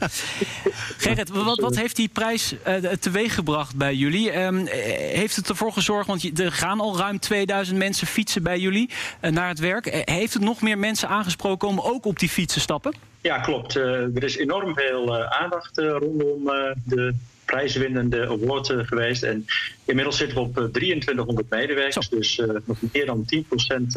Gerrit, 0.99 1.29
wat, 1.29 1.61
wat 1.61 1.77
heeft 1.77 1.97
die 1.97 2.09
prijs 2.09 2.55
eh, 2.62 2.75
teweeggebracht 2.77 3.77
bij 3.77 3.95
jullie? 3.95 4.31
Ehm, 4.31 4.67
eh, 4.67 5.17
heeft 5.17 5.37
het 5.37 5.49
ervoor 5.49 5.73
gezorgd, 5.73 6.07
want 6.07 6.38
er 6.38 6.53
gaan 6.53 6.81
al 6.81 6.99
ruim 6.99 7.19
2000 7.19 7.79
mensen 7.79 8.07
fietsen 8.07 8.43
bij 8.43 8.59
jullie 8.59 8.91
eh, 9.21 9.31
naar 9.31 9.49
het 9.49 9.59
werk. 9.59 9.87
Eh, 9.87 10.15
heeft 10.15 10.33
het 10.35 10.43
nog 10.43 10.62
meer 10.62 10.79
mensen 10.79 11.09
aangesproken 11.09 11.69
om 11.69 11.81
ook 11.81 12.05
op 12.05 12.19
die 12.19 12.29
fiets 12.29 12.55
te 12.55 12.61
stappen? 12.61 12.95
Ja, 13.21 13.38
klopt. 13.38 13.77
Eh, 13.77 13.85
er 14.17 14.25
is 14.25 14.37
enorm 14.37 14.75
veel 14.75 15.19
eh, 15.19 15.43
aandacht 15.43 15.79
eh, 15.79 15.97
rondom 15.99 16.49
eh, 16.49 16.71
de 16.85 17.15
prijswinnende 17.45 18.29
award 18.29 18.71
eh, 18.71 18.79
geweest. 18.83 19.23
En 19.23 19.47
inmiddels 19.85 20.17
zitten 20.17 20.37
we 20.37 20.43
op 20.43 20.59
eh, 20.59 20.65
2300 20.65 21.51
medewerkers. 21.51 22.09
Dus 22.09 22.38
eh, 22.38 22.49
nog 22.65 22.79
meer 22.93 23.07
dan 23.07 23.25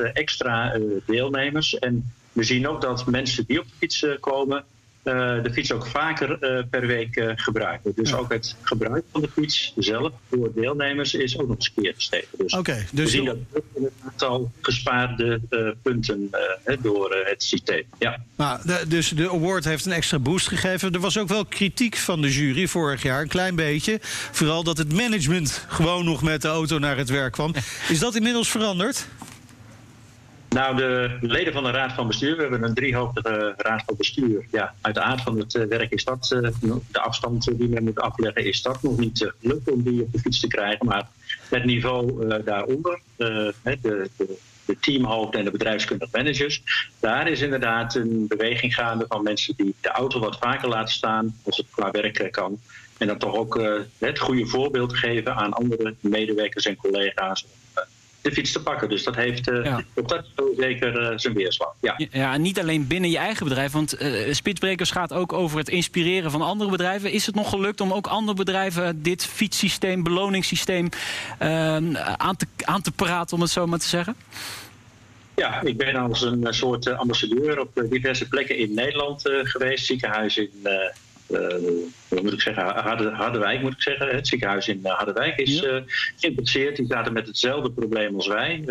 10% 0.07 0.11
extra 0.13 0.73
eh, 0.73 0.81
deelnemers. 1.05 1.79
En 1.79 2.13
we 2.35 2.43
zien 2.43 2.67
ook 2.67 2.81
dat 2.81 3.05
mensen 3.05 3.43
die 3.47 3.59
op 3.59 3.65
de 3.67 3.73
fiets 3.77 4.03
eh, 4.03 4.11
komen... 4.19 4.63
eh, 5.03 5.13
de 5.43 5.49
fiets 5.53 5.71
ook 5.71 5.87
vaker 5.87 6.39
eh, 6.39 6.63
per 6.69 6.87
week 6.87 7.33
gebruiken. 7.35 7.91
Dus 7.95 8.13
ook 8.13 8.31
het 8.33 8.55
gebruik 8.61 9.03
van 9.11 9.21
de 9.21 9.29
fiets 9.33 9.73
zelf 9.75 10.11
door 10.29 10.51
deelnemers 10.55 11.13
is 11.13 11.39
ook 11.39 11.47
nog 11.47 11.55
eens 11.55 11.71
een 11.75 11.83
keer 11.83 11.93
gestegen. 11.95 12.27
Dus 12.37 12.53
Oké, 12.53 12.73
we 12.75 12.85
dus 12.91 13.11
zien 13.11 13.25
dat 13.25 13.37
ook 13.53 13.63
in 13.73 13.83
het 13.83 13.93
aantal 14.03 14.51
gespaarde 14.61 15.41
punten 15.81 16.29
door 16.81 17.23
het 17.25 17.43
systeem. 17.43 17.83
Ja. 17.99 18.19
De- 18.63 18.85
dus 18.87 19.09
de 19.09 19.29
award 19.29 19.65
heeft 19.65 19.85
een 19.85 19.91
extra 19.91 20.19
boost 20.19 20.47
gegeven. 20.47 20.93
Er 20.93 20.99
was 20.99 21.17
ook 21.17 21.27
wel 21.27 21.45
kritiek 21.45 21.95
van 21.97 22.21
de 22.21 22.31
jury 22.33 22.67
vorig 22.67 23.01
jaar, 23.03 23.21
een 23.21 23.27
klein 23.27 23.55
beetje. 23.55 23.97
Vooral 24.31 24.63
dat 24.63 24.77
het 24.77 24.93
management 24.93 25.65
gewoon 25.67 26.05
nog 26.05 26.21
met 26.21 26.41
de 26.41 26.47
auto 26.47 26.79
naar 26.79 26.97
het 26.97 27.09
werk 27.09 27.31
kwam. 27.31 27.53
Is 27.89 27.99
dat 27.99 28.15
inmiddels 28.15 28.49
veranderd? 28.49 29.07
Nou, 30.55 30.75
de 30.75 31.17
leden 31.21 31.53
van 31.53 31.63
de 31.63 31.71
Raad 31.71 31.93
van 31.93 32.07
Bestuur, 32.07 32.35
we 32.35 32.41
hebben 32.41 32.63
een 32.63 32.73
driehoofdige 32.73 33.53
Raad 33.57 33.83
van 33.85 33.95
Bestuur. 33.97 34.45
Ja, 34.51 34.73
uit 34.81 34.95
de 34.95 35.01
aard 35.01 35.21
van 35.21 35.37
het 35.37 35.55
eh, 35.55 35.65
werk 35.65 35.91
is 35.91 36.03
dat, 36.03 36.31
eh, 36.31 36.49
de 36.91 36.99
afstand 36.99 37.57
die 37.57 37.69
men 37.69 37.83
moet 37.83 37.99
afleggen, 37.99 38.45
is 38.45 38.61
dat 38.61 38.83
nog 38.83 38.97
niet 38.97 39.33
gelukt 39.39 39.71
om 39.71 39.83
die 39.83 40.01
op 40.01 40.11
de 40.11 40.19
fiets 40.19 40.39
te 40.39 40.47
krijgen. 40.47 40.85
Maar 40.85 41.07
het 41.49 41.65
niveau 41.65 42.27
daaronder, 42.43 42.99
de, 43.15 43.53
de, 43.63 44.09
de 44.65 44.79
teamhoofden 44.79 45.39
en 45.39 45.45
de 45.45 45.51
bedrijfskundige 45.51 46.17
managers, 46.17 46.63
daar 46.99 47.27
is 47.27 47.41
inderdaad 47.41 47.95
een 47.95 48.27
beweging 48.27 48.75
gaande 48.75 49.05
van 49.07 49.23
mensen 49.23 49.53
die 49.57 49.75
de 49.81 49.89
auto 49.89 50.19
wat 50.19 50.37
vaker 50.37 50.69
laten 50.69 50.93
staan 50.93 51.35
als 51.43 51.57
het 51.57 51.67
qua 51.69 51.91
werk 51.91 52.27
kan. 52.31 52.59
En 52.97 53.07
dan 53.07 53.17
toch 53.17 53.35
ook 53.35 53.61
het 53.97 54.19
goede 54.19 54.45
voorbeeld 54.45 54.97
geven 54.97 55.35
aan 55.35 55.53
andere 55.53 55.95
medewerkers 55.99 56.65
en 56.65 56.75
collega's 56.75 57.45
de 58.25 58.31
fiets 58.31 58.51
te 58.51 58.61
pakken. 58.61 58.89
Dus 58.89 59.03
dat 59.03 59.15
heeft 59.15 59.49
uh, 59.49 59.77
op 59.93 60.09
dat 60.09 60.25
zeker 60.57 61.01
uh, 61.01 61.17
zijn 61.17 61.33
weerslag. 61.33 61.73
Ja. 61.81 61.95
ja, 62.11 62.33
en 62.33 62.41
niet 62.41 62.59
alleen 62.59 62.87
binnen 62.87 63.09
je 63.09 63.17
eigen 63.17 63.47
bedrijf. 63.47 63.71
Want 63.71 64.01
uh, 64.01 64.33
Spitsbrekers 64.33 64.91
gaat 64.91 65.13
ook 65.13 65.33
over 65.33 65.57
het 65.57 65.69
inspireren 65.69 66.31
van 66.31 66.41
andere 66.41 66.69
bedrijven. 66.69 67.11
Is 67.11 67.25
het 67.25 67.35
nog 67.35 67.49
gelukt 67.49 67.81
om 67.81 67.93
ook 67.93 68.07
andere 68.07 68.37
bedrijven 68.37 69.03
dit 69.03 69.25
fietssysteem, 69.25 70.03
beloningssysteem 70.03 70.89
ehm, 71.37 71.95
aan, 71.97 72.35
te, 72.35 72.45
aan 72.63 72.81
te 72.81 72.91
praten, 72.91 73.35
om 73.35 73.41
het 73.41 73.51
zo 73.51 73.67
maar 73.67 73.79
te 73.79 73.87
zeggen? 73.87 74.15
Ja, 75.35 75.61
ik 75.61 75.77
ben 75.77 75.95
als 75.95 76.21
een 76.21 76.47
soort 76.49 76.87
ambassadeur 76.87 77.59
op 77.59 77.85
diverse 77.89 78.27
plekken 78.27 78.57
in 78.57 78.73
Nederland 78.73 79.21
geweest. 79.43 79.85
Ziekenhuizen 79.85 80.43
in 80.43 80.69
uh, 81.29 82.21
moet 82.21 82.33
ik 82.33 82.41
zeggen, 82.41 82.63
Harderwijk 83.13 83.61
moet 83.61 83.73
ik 83.73 83.81
zeggen. 83.81 84.07
Het 84.07 84.27
ziekenhuis 84.27 84.67
in 84.67 84.79
eh, 84.83 84.93
Harderwijk 84.93 85.37
is 85.37 85.59
ja. 85.59 85.67
uh, 85.67 85.81
geïnteresseerd. 86.15 86.75
Die 86.75 86.85
zaten 86.85 87.13
met 87.13 87.27
hetzelfde 87.27 87.71
probleem 87.71 88.15
als 88.15 88.27
wij. 88.27 88.63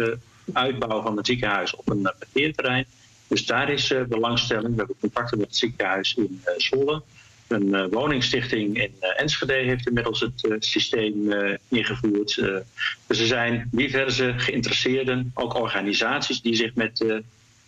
Uitbouw 0.53 1.03
van 1.03 1.17
het 1.17 1.27
ziekenhuis 1.27 1.77
op 1.77 1.91
een 1.91 2.03
parkeerterrein. 2.03 2.85
Dus 3.29 3.47
daar 3.47 3.71
is 3.71 3.95
belangstelling. 4.09 4.71
We 4.71 4.77
hebben 4.77 4.97
contacten 5.01 5.39
met 5.39 5.47
het 5.47 5.57
ziekenhuis 5.57 6.15
in 6.15 6.43
Zwolle. 6.57 7.03
Een 7.49 7.89
woningstichting 7.91 8.83
in 8.83 8.93
Enschede 9.17 9.53
heeft 9.53 9.87
inmiddels 9.87 10.21
het 10.21 10.57
systeem 10.59 11.33
ingevoerd. 11.69 12.35
dus 13.07 13.19
er 13.21 13.27
zijn 13.27 13.69
diverse 13.73 14.35
geïnteresseerden, 14.37 15.31
ook 15.35 15.55
organisaties 15.55 16.41
die 16.41 16.55
zich 16.55 16.75
met 16.75 17.05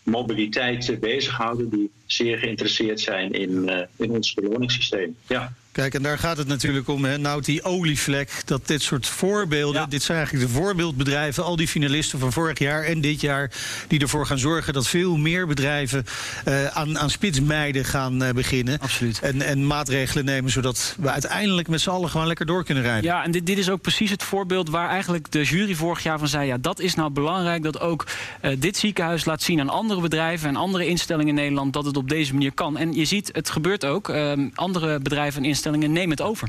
mobiliteit 0.06 1.00
bezighouden, 1.00 1.68
die 1.68 1.90
zeer 2.06 2.38
geïnteresseerd 2.38 3.00
zijn 3.00 3.32
in, 3.32 3.50
uh, 3.50 3.80
in 3.96 4.10
ons 4.10 4.34
beloningssysteem. 4.34 5.16
Ja. 5.26 5.52
Kijk, 5.76 5.94
en 5.94 6.02
daar 6.02 6.18
gaat 6.18 6.36
het 6.36 6.48
natuurlijk 6.48 6.88
om. 6.88 7.04
Hè? 7.04 7.18
Nou, 7.18 7.42
die 7.42 7.64
olievlek, 7.64 8.42
dat 8.44 8.66
dit 8.66 8.82
soort 8.82 9.06
voorbeelden... 9.06 9.90
dit 9.90 10.02
zijn 10.02 10.18
eigenlijk 10.18 10.48
de 10.48 10.52
voorbeeldbedrijven... 10.52 11.44
al 11.44 11.56
die 11.56 11.68
finalisten 11.68 12.18
van 12.18 12.32
vorig 12.32 12.58
jaar 12.58 12.82
en 12.82 13.00
dit 13.00 13.20
jaar... 13.20 13.50
die 13.88 14.00
ervoor 14.00 14.26
gaan 14.26 14.38
zorgen 14.38 14.72
dat 14.72 14.88
veel 14.88 15.16
meer 15.16 15.46
bedrijven... 15.46 16.04
Uh, 16.48 16.66
aan, 16.66 16.98
aan 16.98 17.10
spitsmeiden 17.10 17.84
gaan 17.84 18.22
uh, 18.22 18.30
beginnen. 18.30 18.78
Absoluut. 18.78 19.20
En, 19.20 19.42
en 19.42 19.66
maatregelen 19.66 20.24
nemen... 20.24 20.50
zodat 20.50 20.96
we 20.98 21.10
uiteindelijk 21.10 21.68
met 21.68 21.80
z'n 21.80 21.90
allen 21.90 22.10
gewoon 22.10 22.26
lekker 22.26 22.46
door 22.46 22.64
kunnen 22.64 22.82
rijden. 22.82 23.04
Ja, 23.04 23.24
en 23.24 23.30
dit, 23.30 23.46
dit 23.46 23.58
is 23.58 23.70
ook 23.70 23.80
precies 23.80 24.10
het 24.10 24.22
voorbeeld... 24.22 24.68
waar 24.68 24.88
eigenlijk 24.88 25.32
de 25.32 25.42
jury 25.42 25.74
vorig 25.74 26.02
jaar 26.02 26.18
van 26.18 26.28
zei... 26.28 26.46
ja, 26.46 26.58
dat 26.58 26.80
is 26.80 26.94
nou 26.94 27.10
belangrijk 27.10 27.62
dat 27.62 27.80
ook 27.80 28.06
uh, 28.42 28.50
dit 28.58 28.76
ziekenhuis 28.76 29.24
laat 29.24 29.42
zien... 29.42 29.60
aan 29.60 29.68
andere 29.68 30.00
bedrijven 30.00 30.48
en 30.48 30.56
andere 30.56 30.86
instellingen 30.86 31.28
in 31.28 31.34
Nederland... 31.34 31.72
dat 31.72 31.84
het 31.84 31.96
op 31.96 32.08
deze 32.08 32.32
manier 32.32 32.52
kan. 32.52 32.76
En 32.76 32.92
je 32.92 33.04
ziet, 33.04 33.30
het 33.32 33.50
gebeurt 33.50 33.84
ook. 33.84 34.08
Ehm, 34.08 34.48
andere 34.54 35.00
bedrijven 35.00 35.42
en 35.42 35.48
instellingen 35.48 35.64
neem 35.70 36.10
het 36.10 36.20
over. 36.20 36.48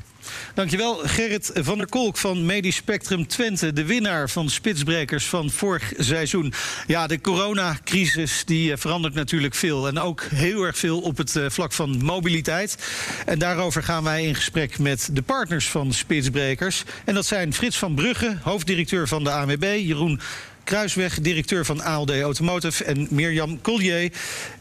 Dankjewel, 0.54 0.96
Gerrit 0.96 1.52
van 1.54 1.78
der 1.78 1.90
Kolk 1.90 2.18
van 2.18 2.46
Medisch 2.46 2.76
Spectrum 2.76 3.28
Twente, 3.28 3.74
de 3.74 3.86
winnaar 3.86 4.30
van 4.30 4.50
Spitsbrekers 4.50 5.26
van 5.26 5.50
vorig 5.50 5.94
seizoen. 5.98 6.54
Ja, 6.88 7.08
de 7.08 7.22
coronacrisis 7.22 8.44
die 8.46 8.72
eh, 8.72 8.78
verandert 8.78 9.14
natuurlijk 9.14 9.56
veel 9.56 9.88
en 9.88 10.00
ook 10.00 10.24
heel 10.24 10.64
erg 10.64 10.78
veel 10.78 11.00
op 11.00 11.18
het 11.18 11.36
eh, 11.36 11.46
vlak 11.50 11.74
van 11.74 12.04
mobiliteit. 12.04 12.78
En 13.26 13.40
daarover 13.40 13.84
gaan 13.84 14.04
wij 14.04 14.24
in 14.24 14.36
gesprek 14.36 14.80
met 14.80 15.10
de 15.12 15.22
partners 15.22 15.70
van 15.70 15.94
Spitsbrekers. 15.94 16.84
En 17.06 17.14
dat 17.14 17.26
zijn 17.26 17.54
Frits 17.54 17.78
van 17.78 17.96
Brugge, 17.96 18.38
hoofddirecteur 18.42 19.08
van 19.08 19.24
de 19.24 19.32
ANWB, 19.32 19.80
Jeroen 19.80 20.20
Kruisweg, 20.68 21.20
directeur 21.22 21.66
van 21.66 21.82
ALD 21.82 22.22
Automotive. 22.22 22.84
En 22.84 23.08
Mirjam 23.10 23.62
Collier, 23.62 24.12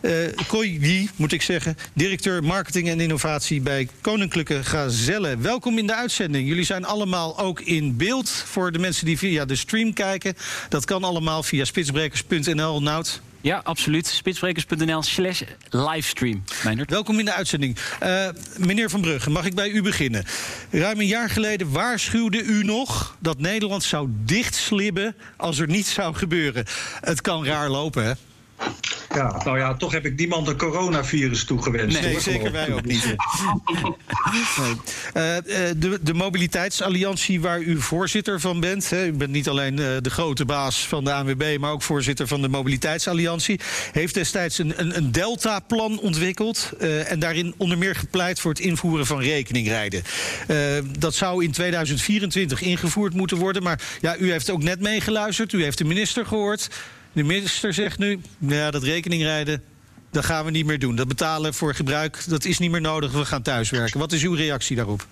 uh, 0.00 1.08
moet 1.16 1.32
ik 1.32 1.42
zeggen, 1.42 1.76
directeur 1.92 2.44
marketing 2.44 2.88
en 2.88 3.00
innovatie 3.00 3.60
bij 3.60 3.88
Koninklijke 4.00 4.64
Gazelle. 4.64 5.36
Welkom 5.36 5.78
in 5.78 5.86
de 5.86 5.94
uitzending. 5.94 6.48
Jullie 6.48 6.64
zijn 6.64 6.84
allemaal 6.84 7.38
ook 7.38 7.60
in 7.60 7.96
beeld 7.96 8.30
voor 8.30 8.72
de 8.72 8.78
mensen 8.78 9.06
die 9.06 9.18
via 9.18 9.44
de 9.44 9.56
stream 9.56 9.92
kijken. 9.92 10.34
Dat 10.68 10.84
kan 10.84 11.04
allemaal 11.04 11.42
via 11.42 11.64
spitsbrekers.nl. 11.64 12.82
Nout. 12.82 13.20
Ja, 13.46 13.60
absoluut. 13.64 14.06
Spitsbrekers.nl 14.06 15.02
slash 15.02 15.42
livestream. 15.70 16.44
Welkom 16.86 17.18
in 17.18 17.24
de 17.24 17.32
uitzending. 17.32 17.76
Uh, 18.02 18.28
meneer 18.56 18.90
Van 18.90 19.00
Brugge, 19.00 19.30
mag 19.30 19.46
ik 19.46 19.54
bij 19.54 19.70
u 19.70 19.82
beginnen? 19.82 20.24
Ruim 20.70 21.00
een 21.00 21.06
jaar 21.06 21.30
geleden 21.30 21.72
waarschuwde 21.72 22.42
u 22.42 22.64
nog 22.64 23.16
dat 23.18 23.38
Nederland 23.38 23.82
zou 23.82 24.08
dichtslibben 24.10 25.16
als 25.36 25.58
er 25.58 25.66
niets 25.66 25.92
zou 25.92 26.14
gebeuren. 26.14 26.64
Het 27.00 27.20
kan 27.20 27.44
raar 27.44 27.68
lopen, 27.68 28.04
hè? 28.04 28.12
Ja, 29.16 29.40
nou 29.44 29.58
ja, 29.58 29.74
toch 29.74 29.92
heb 29.92 30.06
ik 30.06 30.16
niemand 30.16 30.48
een 30.48 30.56
coronavirus 30.56 31.44
toegewenst. 31.44 32.00
Nee, 32.00 32.20
zeker 32.20 32.52
wij 32.52 32.72
ook 32.72 32.84
niet. 32.84 33.04
nee. 34.56 34.70
Uh, 35.14 35.36
de, 35.76 35.98
de 36.02 36.14
Mobiliteitsalliantie, 36.14 37.40
waar 37.40 37.60
u 37.60 37.80
voorzitter 37.80 38.40
van 38.40 38.60
bent. 38.60 38.90
Hè, 38.90 39.06
u 39.06 39.12
bent 39.12 39.30
niet 39.30 39.48
alleen 39.48 39.78
uh, 39.78 39.86
de 40.00 40.10
grote 40.10 40.44
baas 40.44 40.86
van 40.86 41.04
de 41.04 41.12
ANWB, 41.12 41.56
maar 41.60 41.72
ook 41.72 41.82
voorzitter 41.82 42.26
van 42.26 42.42
de 42.42 42.48
Mobiliteitsalliantie. 42.48 43.60
Heeft 43.92 44.14
destijds 44.14 44.58
een, 44.58 44.80
een, 44.80 44.96
een 44.96 45.12
Delta-plan 45.12 46.00
ontwikkeld. 46.00 46.72
Uh, 46.80 47.10
en 47.10 47.18
daarin 47.18 47.54
onder 47.56 47.78
meer 47.78 47.94
gepleit 47.94 48.40
voor 48.40 48.50
het 48.50 48.60
invoeren 48.60 49.06
van 49.06 49.20
rekeningrijden. 49.20 50.02
dat 50.98 51.14
zou 51.14 51.44
in 51.44 51.52
2024 51.52 52.62
ingevoerd 52.62 53.14
moeten 53.14 53.36
worden. 53.36 53.62
Maar 53.62 53.80
ja, 54.00 54.16
u 54.16 54.30
heeft 54.30 54.50
ook 54.50 54.62
net 54.62 54.80
meegeluisterd. 54.80 55.52
U 55.52 55.62
heeft 55.62 55.78
de 55.78 55.84
minister 55.84 56.26
gehoord. 56.26 56.68
De 57.16 57.22
minister 57.22 57.74
zegt 57.74 57.98
nu, 57.98 58.20
ja, 58.38 58.70
dat 58.70 58.82
rekeningrijden, 58.82 59.62
dat 60.10 60.24
gaan 60.24 60.44
we 60.44 60.50
niet 60.50 60.66
meer 60.66 60.78
doen. 60.78 60.96
Dat 60.96 61.08
betalen 61.08 61.54
voor 61.54 61.74
gebruik, 61.74 62.24
dat 62.28 62.44
is 62.44 62.58
niet 62.58 62.70
meer 62.70 62.80
nodig. 62.80 63.12
We 63.12 63.24
gaan 63.24 63.42
thuiswerken. 63.42 64.00
Wat 64.00 64.12
is 64.12 64.22
uw 64.22 64.34
reactie 64.34 64.76
daarop? 64.76 65.06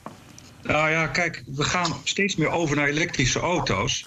Nou 0.67 0.91
ja, 0.91 1.07
kijk, 1.07 1.43
we 1.47 1.65
gaan 1.65 1.97
steeds 2.05 2.37
meer 2.37 2.51
over 2.51 2.77
naar 2.77 2.89
elektrische 2.89 3.39
auto's. 3.39 4.07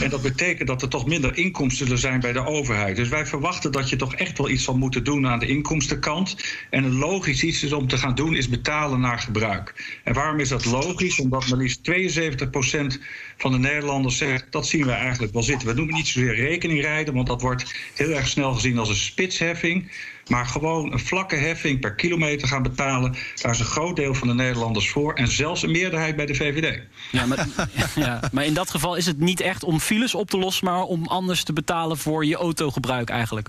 En 0.00 0.10
dat 0.10 0.22
betekent 0.22 0.68
dat 0.68 0.82
er 0.82 0.88
toch 0.88 1.06
minder 1.06 1.36
inkomsten 1.36 1.86
zullen 1.86 2.00
zijn 2.00 2.20
bij 2.20 2.32
de 2.32 2.46
overheid. 2.46 2.96
Dus 2.96 3.08
wij 3.08 3.26
verwachten 3.26 3.72
dat 3.72 3.88
je 3.88 3.96
toch 3.96 4.14
echt 4.14 4.38
wel 4.38 4.48
iets 4.48 4.64
zal 4.64 4.76
moeten 4.76 5.04
doen 5.04 5.26
aan 5.26 5.38
de 5.38 5.46
inkomstenkant. 5.46 6.36
En 6.70 6.84
een 6.84 6.96
logisch 6.96 7.42
iets 7.42 7.62
is 7.62 7.72
om 7.72 7.88
te 7.88 7.98
gaan 7.98 8.14
doen, 8.14 8.36
is 8.36 8.48
betalen 8.48 9.00
naar 9.00 9.18
gebruik. 9.18 9.98
En 10.04 10.14
waarom 10.14 10.40
is 10.40 10.48
dat 10.48 10.64
logisch? 10.64 11.20
Omdat 11.20 11.48
maar 11.48 11.58
liefst 11.58 11.80
72% 11.80 13.02
van 13.36 13.52
de 13.52 13.58
Nederlanders 13.58 14.16
zegt, 14.16 14.46
dat 14.50 14.66
zien 14.66 14.86
we 14.86 14.92
eigenlijk 14.92 15.32
wel 15.32 15.42
zitten. 15.42 15.68
We 15.68 15.74
noemen 15.74 15.94
niet 15.94 16.08
zozeer 16.08 16.34
rekening 16.34 16.80
rijden, 16.80 17.14
want 17.14 17.26
dat 17.26 17.40
wordt 17.40 17.74
heel 17.94 18.10
erg 18.10 18.28
snel 18.28 18.54
gezien 18.54 18.78
als 18.78 18.88
een 18.88 18.94
spitsheffing. 18.94 19.90
Maar 20.30 20.46
gewoon 20.46 20.92
een 20.92 20.98
vlakke 20.98 21.36
heffing 21.36 21.80
per 21.80 21.94
kilometer 21.94 22.48
gaan 22.48 22.62
betalen. 22.62 23.14
Daar 23.34 23.52
is 23.52 23.58
een 23.58 23.64
groot 23.64 23.96
deel 23.96 24.14
van 24.14 24.28
de 24.28 24.34
Nederlanders 24.34 24.90
voor. 24.90 25.14
En 25.14 25.28
zelfs 25.28 25.62
een 25.62 25.70
meerderheid 25.70 26.16
bij 26.16 26.26
de 26.26 26.34
VVD. 26.34 26.80
Ja, 27.10 27.26
maar, 27.26 27.46
ja, 27.94 28.20
maar 28.32 28.44
in 28.44 28.54
dat 28.54 28.70
geval 28.70 28.94
is 28.94 29.06
het 29.06 29.18
niet 29.18 29.40
echt 29.40 29.64
om 29.64 29.80
files 29.80 30.14
op 30.14 30.30
te 30.30 30.38
lossen. 30.38 30.64
maar 30.64 30.82
om 30.82 31.06
anders 31.06 31.44
te 31.44 31.52
betalen 31.52 31.98
voor 31.98 32.24
je 32.24 32.36
autogebruik 32.36 33.08
eigenlijk. 33.08 33.48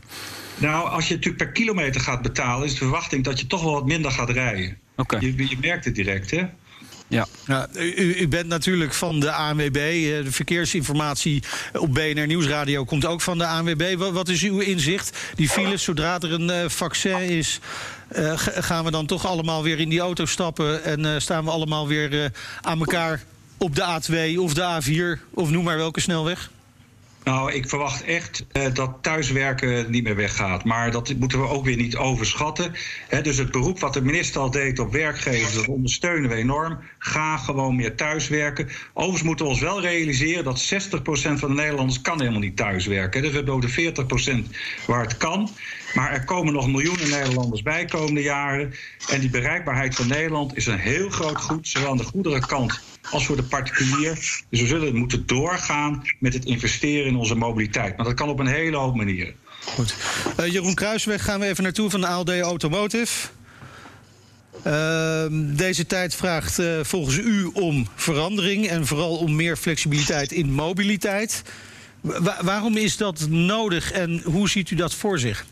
Nou, 0.58 0.90
als 0.90 1.08
je 1.08 1.14
natuurlijk 1.16 1.44
per 1.44 1.52
kilometer 1.52 2.02
gaat 2.02 2.22
betalen. 2.22 2.66
is 2.66 2.72
de 2.72 2.78
verwachting 2.78 3.24
dat 3.24 3.40
je 3.40 3.48
toch 3.48 3.64
wel 3.64 3.74
wat 3.74 3.86
minder 3.86 4.12
gaat 4.12 4.30
rijden. 4.30 4.78
Okay. 4.96 5.20
Je, 5.20 5.50
je 5.50 5.58
merkt 5.62 5.86
het 5.86 5.96
direct, 5.96 6.32
hè? 6.32 6.46
Ja. 7.12 7.28
U, 7.74 8.16
u, 8.20 8.28
bent 8.28 8.48
natuurlijk 8.48 8.94
van 8.94 9.20
de 9.20 9.32
ANWB. 9.32 9.74
De 10.24 10.32
verkeersinformatie 10.32 11.44
op 11.74 11.94
BNR 11.94 12.28
Nieuwsradio 12.28 12.84
komt 12.84 13.06
ook 13.06 13.22
van 13.22 13.38
de 13.38 13.46
ANWB. 13.46 13.96
Wat, 13.98 14.30
is 14.30 14.44
uw 14.44 14.60
inzicht? 14.60 15.18
Die 15.36 15.50
files, 15.50 15.84
zodra 15.84 16.20
er 16.20 16.34
een 16.34 16.50
uh, 16.50 16.70
vaccin 16.70 17.20
is... 17.20 17.60
Uh, 18.18 18.32
gaan 18.36 18.84
we 18.84 18.92
dan 18.92 19.06
toch 19.06 19.26
allemaal 19.26 19.64
weer 19.64 19.80
in 19.80 19.90
die 19.90 20.00
auto 20.00 20.26
stappen... 20.26 20.84
en 20.84 21.22
staan 21.22 21.44
we 21.44 21.52
allemaal 21.52 21.88
weer 21.88 22.32
aan 22.62 22.80
elkaar 22.80 23.24
op 23.58 23.76
de 23.76 24.00
A2 24.02 24.40
of 24.40 24.54
de 24.54 24.82
A4... 24.82 25.30
of 25.34 25.50
noem 25.50 25.64
maar 25.64 25.78
welke 25.78 26.00
snelweg? 26.00 26.50
Nou, 27.24 27.52
ik 27.52 27.70
verwacht 27.70 28.04
echt 28.04 28.46
uh, 28.54 28.64
dat 28.74 28.98
thuiswerken 29.02 29.92
niet 29.92 30.04
meer 30.04 30.16
weggaat. 30.16 30.64
Maar 30.64 30.92
dat 30.92 31.14
moeten 31.14 31.40
we 31.40 31.48
ook 31.48 31.66
weer 31.66 31.76
niet 31.76 31.96
overschatten. 31.96 32.74
Dus 33.22 33.38
het 33.38 33.52
beroep 33.52 33.80
wat 33.80 33.94
de 33.94 34.02
minister 34.02 34.42
al 34.42 34.52
deed 34.52 34.80
op 34.80 34.92
werkgevers, 34.92 35.54
dat 35.54 35.68
ondersteunen 35.68 36.30
we 36.30 36.36
enorm. 36.36 36.80
Ga 36.98 37.38
gewoon 37.38 37.76
meer 37.76 37.96
thuiswerken. 37.96 38.70
Overigens 38.94 39.24
moeten 39.24 39.46
we 39.46 39.52
ons 39.52 39.62
wel 39.62 39.82
realiseren 39.82 40.44
dat 40.44 40.74
60% 40.74 41.00
van 41.12 41.50
de 41.50 41.62
Nederlanders 41.62 42.02
kan 42.02 42.20
helemaal 42.20 42.40
niet 42.40 42.58
thuiswerken. 42.58 43.22
Dus 43.22 43.30
we 43.30 43.36
hebben 43.36 43.54
ook 43.54 43.62
de 43.62 43.94
40% 44.48 44.86
waar 44.88 45.02
het 45.02 45.18
kan. 45.18 45.50
Maar 45.94 46.12
er 46.12 46.24
komen 46.24 46.54
nog 46.54 46.68
miljoenen 46.68 47.10
Nederlanders 47.10 47.62
bij 47.62 47.86
komende 47.86 48.22
jaren. 48.22 48.74
En 49.10 49.20
die 49.20 49.30
bereikbaarheid 49.30 49.96
van 49.96 50.08
Nederland 50.08 50.58
is 50.58 50.66
een 50.66 50.80
heel 50.80 51.10
groot 51.10 51.42
goed, 51.42 51.68
zowel 51.68 51.90
aan 51.90 51.98
de 51.98 52.04
goederenkant 52.04 52.82
als 53.12 53.26
voor 53.26 53.36
de 53.36 53.44
particulier. 53.44 54.44
Dus 54.50 54.62
we 54.62 54.68
zullen 54.68 54.96
moeten 54.96 55.26
doorgaan 55.26 56.02
met 56.20 56.34
het 56.34 56.46
investeren 56.46 57.06
in 57.06 57.16
onze 57.16 57.36
mobiliteit. 57.36 57.98
Maar 57.98 58.06
dat 58.06 58.16
kan 58.16 58.30
op 58.30 58.40
een 58.40 58.48
hele 58.48 58.78
hoop 58.78 58.96
manieren. 58.96 59.34
Goed. 59.66 59.96
Uh, 60.40 60.48
Jeroen 60.48 60.74
Kruisweg 60.74 61.24
gaan 61.24 61.40
we 61.40 61.46
even 61.46 61.64
naartoe 61.64 61.90
van 61.90 62.02
de 62.02 62.08
ALD 62.08 62.40
Automotive. 62.40 63.28
Uh, 64.68 65.26
deze 65.58 65.86
tijd 65.86 66.16
vraagt 66.16 66.60
uh, 66.60 66.80
volgens 66.82 67.18
u 67.18 67.44
om 67.54 67.88
verandering 67.96 68.68
en 68.68 68.88
vooral 68.88 69.18
om 69.18 69.36
meer 69.36 69.58
flexibiliteit 69.58 70.32
in 70.32 70.52
mobiliteit. 70.52 71.42
Wa 72.02 72.38
waarom 72.44 72.78
is 72.78 72.98
dat 72.98 73.28
nodig 73.30 73.92
en 73.92 74.22
hoe 74.24 74.50
ziet 74.50 74.72
u 74.72 74.76
dat 74.76 74.94
voor 74.94 75.20
zich? 75.20 75.46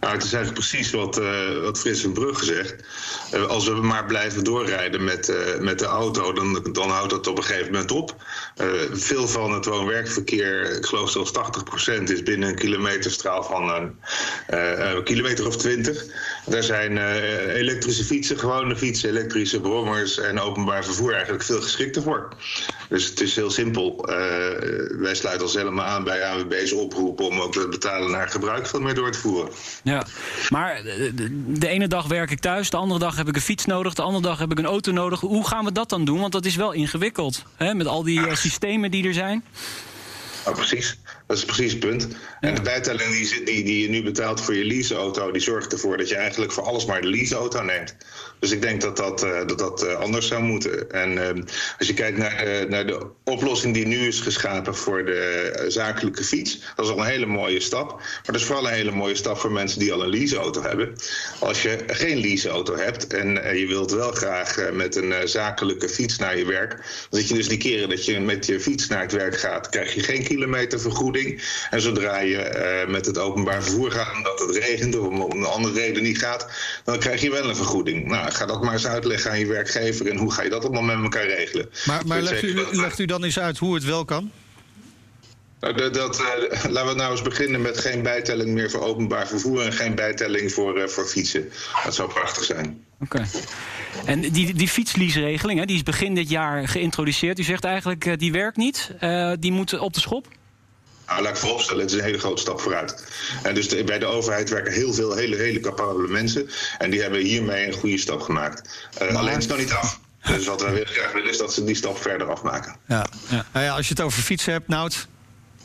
Nou, 0.00 0.12
het 0.12 0.24
is 0.24 0.32
eigenlijk 0.32 0.66
precies 0.66 0.90
wat, 0.90 1.20
wat 1.62 1.78
Frits 1.78 2.04
en 2.04 2.12
Brugge 2.12 2.44
zegt. 2.44 2.74
Uh, 3.34 3.46
als 3.46 3.68
we 3.68 3.74
maar 3.74 4.04
blijven 4.04 4.44
doorrijden 4.44 5.04
met, 5.04 5.28
uh, 5.28 5.58
met 5.58 5.78
de 5.78 5.84
auto, 5.84 6.32
dan, 6.32 6.68
dan 6.72 6.90
houdt 6.90 7.10
dat 7.10 7.26
op 7.26 7.36
een 7.36 7.44
gegeven 7.44 7.72
moment 7.72 7.90
op. 7.90 8.14
veel 8.92 9.28
van 9.28 9.52
het 9.52 9.64
woon-werkverkeer, 9.64 10.76
ik 10.76 10.86
geloof 10.86 11.10
zelfs 11.10 11.32
80%, 11.90 12.02
is 12.02 12.22
binnen 12.22 12.48
een 12.48 12.54
kilometerstraal 12.54 13.42
van 13.42 13.70
een 13.70 15.04
kilometer 15.04 15.46
of 15.46 15.56
20. 15.56 16.04
Daar 16.46 16.62
zijn 16.62 16.98
elektrische 17.48 18.04
fietsen, 18.04 18.38
gewone 18.38 18.76
fietsen, 18.76 19.08
elektrische 19.08 19.60
brommers 19.60 20.18
en 20.18 20.40
openbaar 20.40 20.84
vervoer 20.84 21.12
eigenlijk 21.12 21.42
veel 21.42 21.60
geschikter 21.60 22.02
voor. 22.02 22.28
Dus 22.88 23.04
het 23.04 23.20
is 23.20 23.36
heel 23.36 23.50
simpel. 23.50 24.04
wij 24.98 25.14
sluiten 25.14 25.46
ons 25.46 25.54
helemaal 25.54 25.84
aan 25.84 26.04
bij 26.04 26.24
ANWB's 26.24 26.72
oproep 26.72 27.20
om 27.20 27.40
ook 27.40 27.54
het 27.54 27.70
betalen 27.70 28.10
naar 28.10 28.28
gebruik 28.28 28.66
van 28.66 28.82
meer 28.82 28.94
door 28.94 29.10
te 29.10 29.18
voeren. 29.18 29.52
Ja, 29.82 30.06
maar 30.48 30.82
de 31.46 31.68
ene 31.68 31.88
dag 31.88 32.06
werk 32.06 32.30
ik 32.30 32.40
thuis, 32.40 32.70
de 32.70 32.76
andere 32.76 33.00
dag 33.00 33.16
heb 33.16 33.28
ik 33.28 33.34
een 33.34 33.42
fiets 33.42 33.64
nodig, 33.64 33.94
de 33.94 34.02
andere 34.02 34.22
dag 34.22 34.38
heb 34.38 34.50
ik 34.50 34.58
een 34.58 34.66
auto 34.66 34.92
nodig. 34.92 35.20
Hoe 35.20 35.46
gaan 35.46 35.64
we 35.64 35.72
dat 35.72 35.88
dan 35.88 36.04
doen? 36.04 36.20
Want 36.20 36.32
dat 36.32 36.44
is 36.44 36.56
wel 36.56 36.72
ingewikkeld, 36.72 37.44
hè? 37.56 37.74
met 37.74 37.86
al 37.86 38.02
die 38.02 38.20
uh, 38.20 38.34
systemen 38.50 38.90
die 38.90 39.06
er 39.06 39.14
zijn. 39.14 39.44
Oh, 40.46 40.54
precies. 40.54 40.98
Dat 41.26 41.36
is 41.36 41.44
precies 41.44 41.70
het 41.70 41.80
punt. 41.80 42.08
En 42.40 42.54
de 42.54 42.60
bijtelling 42.60 43.10
die, 43.10 43.44
die, 43.44 43.64
die 43.64 43.82
je 43.82 43.88
nu 43.88 44.02
betaalt 44.02 44.40
voor 44.40 44.54
je 44.54 44.64
leaseauto, 44.64 45.30
die 45.32 45.42
zorgt 45.42 45.72
ervoor 45.72 45.96
dat 45.96 46.08
je 46.08 46.16
eigenlijk 46.16 46.52
voor 46.52 46.64
alles 46.64 46.84
maar 46.84 47.00
de 47.00 47.08
leaseauto 47.08 47.62
neemt. 47.62 47.96
Dus 48.40 48.50
ik 48.50 48.62
denk 48.62 48.80
dat 48.80 48.96
dat, 48.96 49.24
uh, 49.24 49.46
dat, 49.46 49.58
dat 49.58 49.84
uh, 49.84 49.94
anders 49.94 50.26
zou 50.26 50.42
moeten. 50.42 50.90
En 50.90 51.12
uh, 51.12 51.28
als 51.78 51.86
je 51.86 51.94
kijkt 51.94 52.18
naar, 52.18 52.66
naar 52.68 52.86
de 52.86 53.06
oplossing 53.24 53.74
die 53.74 53.86
nu 53.86 54.06
is 54.06 54.20
geschapen 54.20 54.74
voor 54.74 55.04
de 55.04 55.64
zakelijke 55.68 56.24
fiets, 56.24 56.60
dat 56.76 56.84
is 56.84 56.90
al 56.92 56.98
een 56.98 57.04
hele 57.04 57.26
mooie 57.26 57.60
stap. 57.60 57.88
Maar 57.90 58.20
dat 58.22 58.34
is 58.34 58.44
vooral 58.44 58.66
een 58.66 58.72
hele 58.72 58.90
mooie 58.90 59.14
stap 59.14 59.38
voor 59.38 59.52
mensen 59.52 59.78
die 59.78 59.92
al 59.92 60.02
een 60.02 60.08
leaseauto 60.08 60.62
hebben. 60.62 60.94
Als 61.38 61.62
je 61.62 61.78
geen 61.86 62.18
leaseauto 62.18 62.76
hebt 62.76 63.06
en 63.06 63.58
je 63.58 63.66
wilt 63.66 63.90
wel 63.92 64.10
graag 64.10 64.72
met 64.72 64.96
een 64.96 65.28
zakelijke 65.28 65.88
fiets 65.88 66.18
naar 66.18 66.38
je 66.38 66.44
werk, 66.44 66.70
dan 67.10 67.20
zit 67.20 67.28
je 67.28 67.34
dus 67.34 67.48
die 67.48 67.58
keren 67.58 67.88
dat 67.88 68.04
je 68.04 68.20
met 68.20 68.46
je 68.46 68.60
fiets 68.60 68.86
naar 68.86 69.02
het 69.02 69.12
werk 69.12 69.38
gaat, 69.38 69.68
krijg 69.68 69.94
je 69.94 70.02
geen 70.02 70.24
kilometervergoeding. 70.24 71.42
En 71.70 71.80
zodra 71.80 72.20
je 72.20 72.84
met 72.88 73.06
het 73.06 73.18
openbaar 73.18 73.62
vervoer 73.62 73.90
gaat 73.90 74.16
omdat 74.16 74.38
het 74.38 74.56
regent 74.56 74.98
of 74.98 75.06
om 75.06 75.20
een 75.20 75.44
andere 75.44 75.80
reden 75.80 76.02
niet 76.02 76.18
gaat, 76.18 76.46
dan 76.84 76.98
krijg 76.98 77.20
je 77.20 77.30
wel 77.30 77.48
een 77.48 77.56
vergoeding. 77.56 78.06
Nou, 78.06 78.29
ga 78.30 78.46
dat 78.46 78.62
maar 78.62 78.72
eens 78.72 78.86
uitleggen 78.86 79.30
aan 79.30 79.38
je 79.38 79.46
werkgever 79.46 80.06
en 80.06 80.16
hoe 80.16 80.32
ga 80.32 80.42
je 80.42 80.50
dat 80.50 80.64
allemaal 80.64 80.82
met 80.82 81.02
elkaar 81.02 81.26
regelen. 81.26 81.70
Maar, 81.86 82.06
maar 82.06 82.22
legt, 82.22 82.42
u, 82.42 82.66
legt 82.70 82.98
u 82.98 83.04
dan 83.04 83.24
eens 83.24 83.38
uit 83.38 83.58
hoe 83.58 83.74
het 83.74 83.84
wel 83.84 84.04
kan? 84.04 84.30
Nou, 85.60 85.74
dat, 85.74 85.94
dat 85.94 86.20
uh, 86.20 86.64
laten 86.74 86.90
we 86.90 86.94
nou 86.94 87.10
eens 87.10 87.22
beginnen 87.22 87.62
met 87.62 87.78
geen 87.78 88.02
bijtelling 88.02 88.50
meer 88.50 88.70
voor 88.70 88.80
openbaar 88.80 89.26
vervoer 89.26 89.62
en 89.62 89.72
geen 89.72 89.94
bijtelling 89.94 90.52
voor, 90.52 90.78
uh, 90.78 90.86
voor 90.86 91.06
fietsen. 91.06 91.50
Dat 91.84 91.94
zou 91.94 92.12
prachtig 92.12 92.44
zijn. 92.44 92.84
Oké. 93.00 93.16
Okay. 93.16 93.26
En 94.04 94.20
die, 94.20 94.54
die 94.54 94.68
fietsleaseregeling, 94.68 95.58
hè, 95.58 95.66
die 95.66 95.76
is 95.76 95.82
begin 95.82 96.14
dit 96.14 96.28
jaar 96.28 96.68
geïntroduceerd. 96.68 97.38
U 97.38 97.42
zegt 97.42 97.64
eigenlijk, 97.64 98.04
uh, 98.04 98.16
die 98.16 98.32
werkt 98.32 98.56
niet. 98.56 98.90
die 99.38 99.52
moet 99.52 99.78
op 99.78 99.94
de 99.94 100.00
schop? 100.00 100.26
Nou, 101.10 101.22
laat 101.22 101.32
ik 101.32 101.38
vooropstellen, 101.40 101.82
het 101.82 101.90
is 101.90 101.98
een 101.98 102.04
hele 102.04 102.18
grote 102.18 102.40
stap 102.40 102.60
vooruit. 102.60 103.04
En 103.42 103.54
dus 103.54 103.68
de, 103.68 103.84
bij 103.84 103.98
de 103.98 104.06
overheid 104.06 104.50
werken 104.50 104.72
heel 104.72 104.92
veel 104.92 105.14
hele, 105.14 105.36
hele 105.36 105.60
capabele 105.60 106.08
mensen. 106.08 106.50
En 106.78 106.90
die 106.90 107.00
hebben 107.00 107.20
hiermee 107.20 107.66
een 107.66 107.72
goede 107.72 107.98
stap 107.98 108.20
gemaakt. 108.20 108.88
Uh, 109.02 109.16
Alleen 109.16 109.36
is 109.36 109.44
het 109.44 109.48
nog 109.48 109.58
niet 109.58 109.72
af. 109.72 110.00
Dus 110.22 110.46
wat 110.46 110.62
wij 110.62 110.84
graag 110.84 111.12
willen 111.12 111.30
is 111.30 111.38
dat 111.38 111.52
ze 111.52 111.64
die 111.64 111.74
stap 111.74 112.02
verder 112.02 112.30
afmaken. 112.30 112.76
Ja. 112.86 113.06
Ja. 113.28 113.44
Nou 113.52 113.64
ja, 113.64 113.74
als 113.74 113.88
je 113.88 113.94
het 113.94 114.02
over 114.02 114.22
fietsen 114.22 114.52
hebt, 114.52 114.68
Nout. 114.68 115.08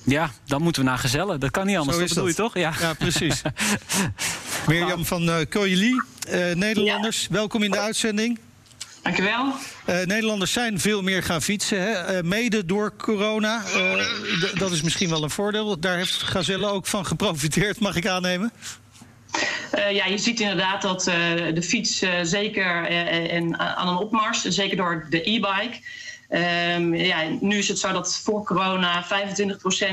Ja, 0.04 0.32
dan 0.46 0.62
moeten 0.62 0.84
we 0.84 0.90
naar 0.90 0.98
gezellen. 0.98 1.40
Dat 1.40 1.52
kan 1.52 1.66
niet 1.66 1.78
anders. 1.78 1.98
Dat 1.98 2.08
bedoel 2.08 2.28
je 2.28 2.34
toch? 2.34 2.54
Ja, 2.54 2.74
ja 2.80 2.94
precies. 2.94 3.42
Mirjam 4.68 5.06
van 5.06 5.30
uh, 5.30 5.40
uh, 5.52 6.56
Nederlanders. 6.56 7.22
Ja. 7.22 7.28
Welkom 7.30 7.64
in 7.64 7.72
de 7.72 7.80
uitzending. 7.80 8.40
Dankjewel. 9.06 9.54
Uh, 9.90 10.06
Nederlanders 10.06 10.52
zijn 10.52 10.80
veel 10.80 11.02
meer 11.02 11.24
gaan 11.24 11.42
fietsen, 11.42 11.82
hè? 11.82 12.18
Uh, 12.18 12.24
mede 12.24 12.66
door 12.66 12.96
corona. 12.98 13.64
Uh, 13.76 14.60
dat 14.60 14.72
is 14.72 14.82
misschien 14.82 15.10
wel 15.10 15.24
een 15.24 15.30
voordeel. 15.30 15.80
Daar 15.80 15.98
heeft 15.98 16.14
Gazelle 16.14 16.68
ook 16.68 16.86
van 16.86 17.06
geprofiteerd, 17.06 17.80
mag 17.80 17.96
ik 17.96 18.08
aannemen? 18.08 18.52
ja, 19.90 20.06
je 20.06 20.18
ziet 20.18 20.40
inderdaad 20.40 20.82
dat 20.82 21.04
de 21.54 21.62
fiets 21.64 22.04
zeker 22.22 22.86
en, 22.86 23.60
aan 23.60 23.88
een 23.88 23.98
opmars, 23.98 24.42
zeker 24.42 24.78
door 24.78 25.08
de 25.10 25.30
e-bike. 25.30 25.78
Um, 26.30 26.96
ja, 26.96 27.24
nu 27.40 27.58
is 27.58 27.68
het 27.68 27.80
zo 27.80 27.92
dat 27.92 28.22
voor 28.24 28.44
corona 28.44 29.06
25% 29.06 29.08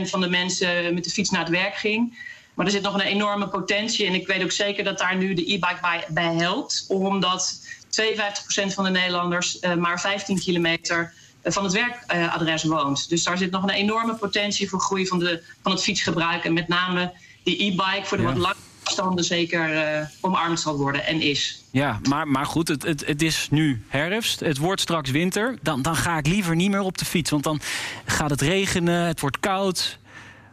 van 0.03 0.21
de 0.21 0.29
mensen 0.29 0.95
met 0.95 1.05
de 1.05 1.11
fiets 1.11 1.31
naar 1.31 1.41
het 1.41 1.51
werk 1.51 1.75
ging. 1.75 2.19
Maar 2.55 2.67
er 2.67 2.73
zit 2.73 2.83
nog 2.83 2.95
een 2.95 3.01
enorme 3.01 3.49
potentie. 3.49 4.07
En 4.07 4.15
ik 4.15 4.27
weet 4.27 4.43
ook 4.43 4.53
zeker 4.53 4.85
dat 4.85 4.99
daar 4.99 5.17
nu 5.17 5.35
de 5.35 5.53
e-bike 5.53 5.79
bij, 5.81 6.05
bij 6.09 6.35
helpt. 6.35 6.85
Omdat 6.89 7.62
52% 8.01 8.75
van 8.75 8.85
de 8.85 8.91
Nederlanders 8.91 9.59
uh, 9.61 9.75
maar 9.75 10.01
15 10.01 10.39
kilometer 10.39 11.13
van 11.45 11.65
het 11.65 11.73
werkadres 11.73 12.65
woont. 12.65 13.09
Dus 13.09 13.25
daar 13.25 13.39
zit 13.39 13.51
nog 13.51 13.63
een 13.63 13.71
enorme 13.71 14.15
potentie 14.15 14.69
voor 14.69 14.81
groei 14.81 15.07
van, 15.07 15.19
de, 15.19 15.43
van 15.63 15.73
het 15.73 15.83
fietsgebruik. 15.83 16.45
En 16.45 16.53
met 16.53 16.69
name 16.69 17.13
die 17.43 17.57
e-bike 17.57 18.03
voor 18.05 18.17
de 18.17 18.23
ja. 18.23 18.29
wat 18.29 18.39
langere 18.39 18.61
afstanden 18.83 19.25
zeker 19.25 19.75
uh, 19.75 20.07
omarmd 20.21 20.61
zal 20.61 20.77
worden 20.77 21.07
en 21.07 21.21
is. 21.21 21.65
Ja, 21.71 22.01
maar, 22.09 22.29
maar 22.29 22.47
goed, 22.47 22.69
het, 22.69 22.83
het, 22.83 23.07
het 23.07 23.23
is 23.23 23.49
nu 23.51 23.83
herfst. 23.89 24.41
Het 24.41 24.59
wordt 24.59 24.81
straks 24.81 25.11
winter. 25.11 25.59
Dan, 25.63 25.83
dan 25.83 25.97
ga 25.97 26.19
ik 26.19 26.27
liever 26.27 26.57
niet 26.57 26.71
meer 26.71 26.81
op 26.81 26.99
de 26.99 27.05
fiets. 27.05 27.31
Want 27.31 27.43
dan 27.43 27.61
gaat 28.05 28.31
het 28.31 28.41
regenen, 28.41 29.07
het 29.07 29.21
wordt 29.21 29.41
koud. 29.41 29.99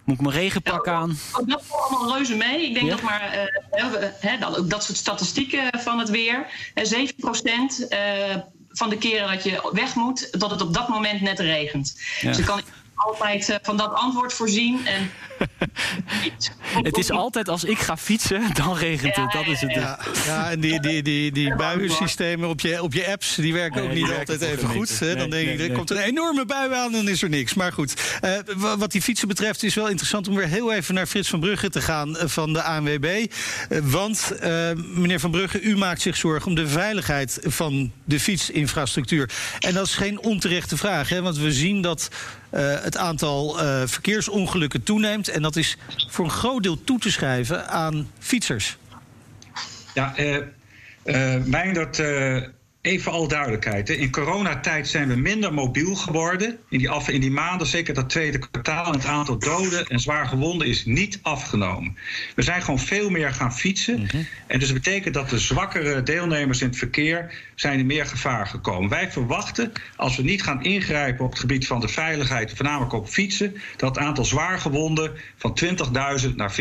Moet 0.10 0.18
ik 0.18 0.24
mijn 0.24 0.39
regenpak 0.39 0.86
ja, 0.86 0.91
aan? 0.91 1.18
Ook 1.32 1.49
dat 1.49 1.64
valt 1.66 1.82
allemaal 1.82 2.16
reuze 2.16 2.36
mee. 2.36 2.66
Ik 2.66 2.74
denk 2.74 2.86
ja? 2.86 2.91
dat 2.91 3.01
maar 3.01 3.49
uh, 3.76 4.10
he, 4.20 4.38
dat, 4.38 4.70
dat 4.70 4.84
soort 4.84 4.97
statistieken 4.97 5.80
van 5.80 5.99
het 5.99 6.10
weer. 6.10 6.45
7 6.74 7.16
procent 7.16 7.88
uh, 7.89 8.36
van 8.70 8.89
de 8.89 8.97
keren 8.97 9.32
dat 9.32 9.43
je 9.43 9.70
weg 9.74 9.95
moet, 9.95 10.39
dat 10.39 10.51
het 10.51 10.62
op 10.62 10.74
dat 10.74 10.88
moment 10.88 11.22
net 11.22 11.39
regent. 11.39 11.99
Ja. 12.22 12.32
Dus 12.32 12.45
kan 12.45 12.62
altijd 13.00 13.50
uh, 13.50 13.56
van 13.62 13.78
dat 13.78 13.93
antwoord 13.93 14.34
voorzien. 14.34 14.88
En 14.88 15.12
het 16.84 16.97
is 16.97 17.12
altijd 17.12 17.50
als 17.50 17.64
ik 17.64 17.78
ga 17.78 17.97
fietsen, 17.97 18.54
dan 18.54 18.78
regent 18.78 19.16
het. 19.16 19.32
Dat 19.32 19.47
is 19.47 19.62
het. 19.62 19.74
Ja, 19.74 20.00
ja 20.26 20.52
en 20.52 20.60
die, 20.60 20.80
die, 20.80 21.02
die, 21.02 21.32
die 21.32 21.56
buiensystemen 21.56 22.50
op 22.50 22.60
je, 22.60 22.82
op 22.82 22.93
je 22.93 23.08
apps, 23.08 23.36
die 23.36 23.54
werken 23.54 23.84
ook 23.84 23.93
niet 23.93 24.12
altijd 24.20 24.41
even 24.41 24.70
goed. 24.70 25.00
Nee, 25.00 25.16
dan 25.16 25.30
denk 25.30 25.45
nee, 25.45 25.58
ik, 25.58 25.70
er 25.70 25.76
komt 25.76 25.89
een 25.89 25.97
enorme 25.97 26.45
bui 26.45 26.74
aan 26.74 26.86
en 26.86 26.91
dan 26.91 27.08
is 27.08 27.22
er 27.22 27.30
niks. 27.30 27.54
Maar 27.54 27.74
goed, 27.74 28.20
uh, 28.26 28.76
wat 28.78 28.91
die 28.91 29.02
fietsen 29.02 29.28
betreft 29.28 29.64
is 29.64 29.76
wel 29.76 29.88
interessant 29.88 30.28
om 30.28 30.36
weer 30.36 30.47
heel 30.47 30.74
even 30.74 30.93
naar 30.93 31.08
Frits 31.08 31.30
van 31.30 31.39
Brugge 31.39 31.70
te 31.70 31.82
gaan 31.82 32.16
van 32.20 32.54
de 32.54 32.62
ANWB. 32.62 33.26
Uh, 33.70 33.80
want, 33.84 34.32
uh, 34.43 34.72
meneer 34.76 35.20
van 35.20 35.32
Brugge, 35.32 35.62
u 35.62 35.78
maakt 35.78 36.02
zich 36.02 36.16
zorgen 36.16 36.47
om 36.47 36.56
de 36.56 36.68
veiligheid 36.68 37.39
van 37.41 37.91
de 38.04 38.20
fietsinfrastructuur. 38.20 39.30
En 39.60 39.74
dat 39.74 39.86
is 39.86 39.95
geen 39.95 40.20
onterechte 40.20 40.78
vraag, 40.78 41.10
hè, 41.10 41.22
want 41.22 41.38
we 41.38 41.52
zien 41.52 41.82
dat 41.82 42.10
uh, 42.52 42.82
het 42.82 42.97
aantal 42.97 43.64
uh, 43.64 43.82
verkeersongelukken 43.86 44.84
toeneemt. 44.84 45.28
En 45.28 45.41
dat 45.41 45.56
is 45.56 45.78
voor 46.08 46.26
een 46.26 46.32
groot 46.32 46.64
deel 46.64 46.84
toe 46.84 47.00
te 47.00 47.12
schrijven 47.12 47.70
aan 47.70 48.12
fietsers. 48.20 48.78
Ja, 49.93 50.14
uh, 50.18 51.36
Meindert, 51.45 52.02
even 52.82 53.12
al 53.12 53.28
duidelijkheid. 53.28 53.88
Hè. 53.88 53.94
In 53.94 54.12
coronatijd 54.12 54.88
zijn 54.88 55.08
we 55.08 55.16
minder 55.16 55.54
mobiel 55.54 55.96
geworden. 55.96 56.58
In 56.70 56.78
die, 56.78 56.90
af, 56.90 57.10
in 57.10 57.22
die 57.22 57.32
maanden, 57.32 57.68
zeker 57.68 57.94
dat 57.94 58.10
tweede 58.10 58.38
kwartaal, 58.38 58.92
het 58.92 59.06
aantal 59.06 59.40
doden 59.40 59.86
en 59.88 60.00
zwaar 60.00 60.28
gewonden 60.28 60.68
is 60.68 60.86
niet 60.86 61.20
afgenomen. 61.22 61.98
We 62.36 62.42
zijn 62.42 62.62
gewoon 62.62 62.80
veel 62.80 63.10
meer 63.10 63.34
gaan 63.34 63.54
fietsen. 63.54 64.00
Mm 64.00 64.08
-hmm. 64.10 64.28
En 64.48 64.60
dus 64.60 64.68
dat 64.68 64.78
betekent 64.84 65.14
dat 65.14 65.30
de 65.30 65.40
zwakkere 65.40 66.04
deelnemers 66.04 66.62
in 66.62 66.68
het 66.68 66.78
verkeer 66.78 67.34
zijn 67.56 67.80
in 67.80 67.86
meer 67.86 68.06
gevaar 68.06 68.48
gekomen. 68.48 68.90
Wij 68.90 69.12
verwachten, 69.12 69.72
als 69.96 70.16
we 70.16 70.24
niet 70.24 70.44
gaan 70.44 70.64
ingrijpen 70.64 71.26
op 71.26 71.32
het 71.32 71.40
gebied 71.40 71.68
van 71.68 71.80
de 71.80 71.88
veiligheid, 71.88 72.54
voornamelijk 72.56 72.94
op 72.94 73.10
fietsen, 73.10 73.56
dat 73.78 73.96
het 73.96 74.06
aantal 74.06 74.26
zwaargewonden 74.26 75.12
van 75.38 75.60
20.000 76.24 76.36
naar 76.36 76.56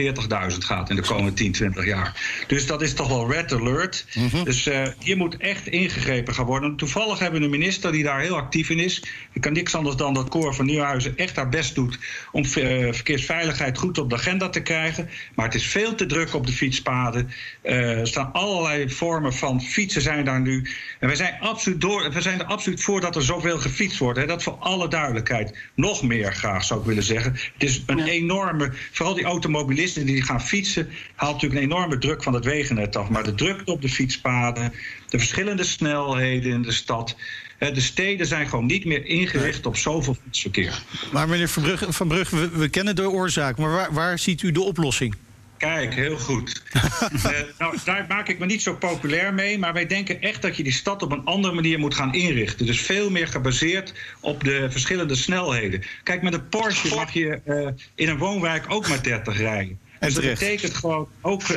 40.000 0.52 0.58
gaat 0.58 0.90
in 0.90 0.96
de 0.96 1.02
komende 1.02 1.32
10, 1.32 1.52
20 1.52 1.86
jaar. 1.86 2.44
Dus 2.46 2.66
dat 2.66 2.82
is 2.82 2.94
toch 2.94 3.08
wel 3.08 3.32
red 3.32 3.52
alert. 3.52 4.06
Mm 4.14 4.28
-hmm. 4.28 4.44
Dus 4.44 4.66
uh, 4.66 4.86
hier 4.98 5.16
moet 5.16 5.36
echt 5.36 5.66
ingegrepen 5.66 6.07
ingegrepen 6.08 6.34
gaat 6.34 6.46
worden. 6.46 6.76
Toevallig 6.76 7.18
hebben 7.18 7.40
we 7.40 7.46
een 7.46 7.52
minister 7.52 7.92
die 7.92 8.02
daar 8.02 8.20
heel 8.20 8.36
actief 8.36 8.70
in 8.70 8.78
is. 8.78 9.02
Ik 9.32 9.40
kan 9.40 9.52
niks 9.52 9.74
anders 9.74 9.96
dan 9.96 10.14
dat 10.14 10.28
Cor 10.28 10.54
van 10.54 10.66
Nieuwhuizen 10.66 11.16
echt 11.16 11.36
haar 11.36 11.48
best 11.48 11.74
doet 11.74 11.98
om 12.32 12.44
eh, 12.44 12.92
verkeersveiligheid 12.92 13.78
goed 13.78 13.98
op 13.98 14.10
de 14.10 14.16
agenda 14.16 14.48
te 14.48 14.62
krijgen. 14.62 15.08
Maar 15.34 15.44
het 15.44 15.54
is 15.54 15.66
veel 15.66 15.94
te 15.94 16.06
druk 16.06 16.34
op 16.34 16.46
de 16.46 16.52
fietspaden. 16.52 17.30
Eh, 17.62 17.98
er 17.98 18.06
staan 18.06 18.32
allerlei 18.32 18.90
vormen 18.90 19.34
van 19.34 19.62
fietsen 19.62 20.02
zijn 20.02 20.24
daar 20.24 20.40
nu. 20.40 20.66
En 21.00 21.06
wij 21.06 21.16
zijn, 21.16 21.40
absoluut 21.40 21.80
door, 21.80 22.12
we 22.12 22.20
zijn 22.20 22.40
er 22.40 22.46
absoluut 22.46 22.82
voor 22.82 23.00
dat 23.00 23.16
er 23.16 23.22
zoveel 23.22 23.58
gefietst 23.58 23.98
wordt. 23.98 24.18
Hè. 24.18 24.26
Dat 24.26 24.42
voor 24.42 24.56
alle 24.58 24.88
duidelijkheid. 24.88 25.56
Nog 25.74 26.02
meer 26.02 26.32
graag 26.34 26.64
zou 26.64 26.80
ik 26.80 26.86
willen 26.86 27.02
zeggen. 27.02 27.32
Het 27.32 27.62
is 27.62 27.82
een 27.86 28.06
enorme, 28.06 28.72
vooral 28.92 29.14
die 29.14 29.24
automobilisten 29.24 30.06
die 30.06 30.22
gaan 30.22 30.42
fietsen, 30.42 30.88
haalt 31.14 31.32
natuurlijk 31.32 31.60
een 31.62 31.70
enorme 31.70 31.98
druk 31.98 32.22
van 32.22 32.34
het 32.34 32.44
wegennet 32.44 32.96
af. 32.96 33.08
Maar 33.08 33.24
de 33.24 33.34
druk 33.34 33.62
op 33.64 33.82
de 33.82 33.88
fietspaden, 33.88 34.72
de 35.08 35.18
verschillende 35.18 35.64
snelheden 35.64 36.52
in 36.52 36.62
de 36.62 36.72
stad. 36.72 37.16
De 37.58 37.80
steden 37.80 38.26
zijn 38.26 38.48
gewoon 38.48 38.66
niet 38.66 38.84
meer 38.84 39.06
ingericht 39.06 39.66
op 39.66 39.76
zoveel 39.76 40.16
fietsverkeer. 40.24 40.82
Maar 41.12 41.28
meneer 41.28 41.48
Van 41.48 41.62
Brugge, 41.62 41.92
Van 41.92 42.08
Brugge 42.08 42.36
we, 42.36 42.48
we, 42.48 42.68
kennen 42.68 42.96
de 42.96 43.10
oorzaak. 43.10 43.58
Maar 43.58 43.70
waar, 43.70 43.92
waar 43.92 44.18
ziet 44.18 44.42
u 44.42 44.52
de 44.52 44.60
oplossing? 44.60 45.14
Kijk, 45.58 45.94
heel 45.94 46.16
goed. 46.16 46.62
uh, 46.74 47.22
nou, 47.58 47.76
daar 47.84 48.04
maak 48.08 48.28
ik 48.28 48.38
me 48.38 48.46
niet 48.46 48.62
zo 48.62 48.74
populair 48.74 49.34
mee. 49.34 49.58
Maar 49.58 49.72
wij 49.72 49.86
denken 49.86 50.20
echt 50.20 50.42
dat 50.42 50.56
je 50.56 50.62
die 50.62 50.72
stad 50.72 51.02
op 51.02 51.12
een 51.12 51.24
andere 51.24 51.54
manier 51.54 51.78
moet 51.78 51.94
gaan 51.94 52.14
inrichten. 52.14 52.66
Dus 52.66 52.80
veel 52.80 53.10
meer 53.10 53.28
gebaseerd 53.28 53.94
op 54.20 54.44
de 54.44 54.70
verschillende 54.70 55.14
snelheden. 55.14 55.82
Kijk, 56.02 56.22
met 56.22 56.34
een 56.34 56.48
Porsche 56.48 56.94
mag 56.94 57.12
je 57.12 57.40
uh, 57.46 57.68
in 57.94 58.08
een 58.08 58.18
woonwijk 58.18 58.64
ook 58.68 58.88
maar 58.88 59.02
30 59.02 59.36
rijden. 59.36 59.78
Dus 60.00 60.14
dat 60.14 60.24
betekent 60.24 60.74
gewoon 60.74 61.08
ook. 61.20 61.42
Uh, 61.48 61.56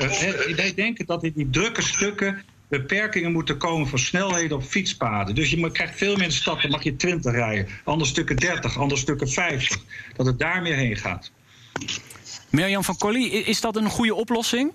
wij 0.55 0.73
denken 0.75 1.05
dat 1.05 1.23
in 1.23 1.33
die 1.35 1.49
drukke 1.49 1.81
stukken 1.81 2.43
beperkingen 2.71 3.31
moeten 3.31 3.57
komen 3.57 3.87
voor 3.87 3.99
snelheden 3.99 4.57
op 4.57 4.63
fietspaden. 4.63 5.35
Dus 5.35 5.49
je 5.49 5.71
krijgt 5.71 5.97
veel 5.97 6.13
meer 6.13 6.23
in 6.23 6.29
de 6.29 6.35
stad, 6.35 6.61
dan 6.61 6.71
mag 6.71 6.83
je 6.83 6.95
20 6.95 7.31
rijden. 7.31 7.67
Andere 7.83 8.09
stukken 8.09 8.35
30, 8.35 8.77
andere 8.77 8.99
stukken 8.99 9.29
50. 9.29 9.79
Dat 10.15 10.25
het 10.25 10.39
daar 10.39 10.61
meer 10.61 10.75
heen 10.75 10.97
gaat. 10.97 11.31
Mirjam 12.49 12.83
van 12.83 12.97
Colly, 12.97 13.23
is 13.23 13.61
dat 13.61 13.75
een 13.75 13.89
goede 13.89 14.15
oplossing? 14.15 14.71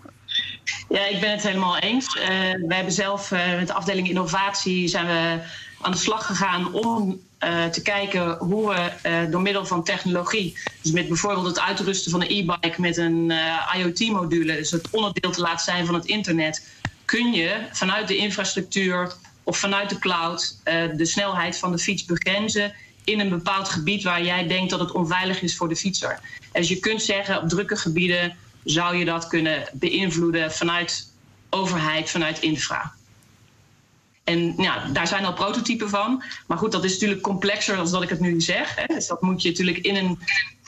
Ja, 0.89 1.07
ik 1.07 1.21
ben 1.21 1.31
het 1.31 1.43
helemaal 1.43 1.79
eens. 1.79 2.17
Uh, 2.17 2.25
we 2.67 2.75
hebben 2.75 2.93
zelf 2.93 3.31
uh, 3.31 3.57
met 3.57 3.67
de 3.67 3.73
afdeling 3.73 4.09
innovatie 4.09 4.89
zijn 4.89 5.07
we 5.07 5.43
aan 5.81 5.93
de 5.93 5.99
slag 5.99 6.27
gegaan 6.27 6.73
om 6.73 7.21
uh, 7.45 7.65
te 7.65 7.83
kijken 7.83 8.37
hoe 8.37 8.69
we 8.69 9.29
door 9.31 9.43
middel 9.43 9.67
van 9.67 9.85
technologie, 9.85 10.59
dus 10.83 10.93
met 10.93 11.09
bijvoorbeeld 11.09 11.47
het 11.47 11.61
uitrusten 11.61 12.11
van 12.11 12.23
een 12.23 12.31
e-bike 12.31 12.81
met 12.81 12.97
een 12.97 13.33
IoT-module, 13.77 14.57
dus 14.57 14.71
het 14.71 14.91
onderdeel 14.91 15.31
te 15.31 15.41
laten 15.41 15.65
zijn 15.65 15.87
van 15.87 15.95
het 15.95 16.05
internet, 16.05 16.63
kun 17.07 17.33
je 17.33 17.67
vanuit 17.73 18.09
de 18.09 18.17
infrastructuur 18.17 19.13
of 19.43 19.59
vanuit 19.59 19.89
de 19.91 19.99
cloud 19.99 20.61
de 20.97 21.07
snelheid 21.07 21.59
van 21.59 21.73
de 21.73 21.79
fiets 21.79 22.05
begrenzen 22.05 22.75
in 23.05 23.21
een 23.21 23.29
bepaald 23.29 23.69
gebied 23.69 24.03
waar 24.03 24.25
jij 24.25 24.47
denkt 24.47 24.71
dat 24.71 24.81
het 24.81 24.93
onveilig 24.93 25.43
is 25.43 25.57
voor 25.57 25.69
de 25.69 25.77
fietser. 25.77 26.21
Dus 26.53 26.69
je 26.69 26.79
kunt 26.79 27.03
zeggen, 27.03 27.43
op 27.43 27.49
drukke 27.49 27.77
gebieden 27.77 28.37
zou 28.65 28.97
je 28.97 29.05
dat 29.05 29.27
kunnen 29.27 29.69
beïnvloeden 29.73 30.53
vanuit 30.53 31.13
overheid, 31.51 32.11
vanuit 32.11 32.39
infra. 32.39 32.93
En 34.25 34.55
ja, 34.57 34.87
daar 34.93 35.07
zijn 35.07 35.25
al 35.25 35.33
prototypen 35.33 35.89
van. 35.89 36.23
Maar 36.47 36.59
goed, 36.59 36.73
dat 36.73 36.85
is 36.85 36.93
natuurlijk 36.93 37.21
complexer 37.21 37.77
dan 37.77 37.91
dat 37.91 38.03
ik 38.03 38.09
het 38.09 38.21
nu 38.21 38.41
zeg. 38.41 38.75
Hè. 38.75 38.95
Dus 38.95 39.07
dat 39.07 39.23
moet 39.23 39.43
je 39.43 39.49
natuurlijk 39.49 39.79
in 39.79 39.97
een 39.97 40.19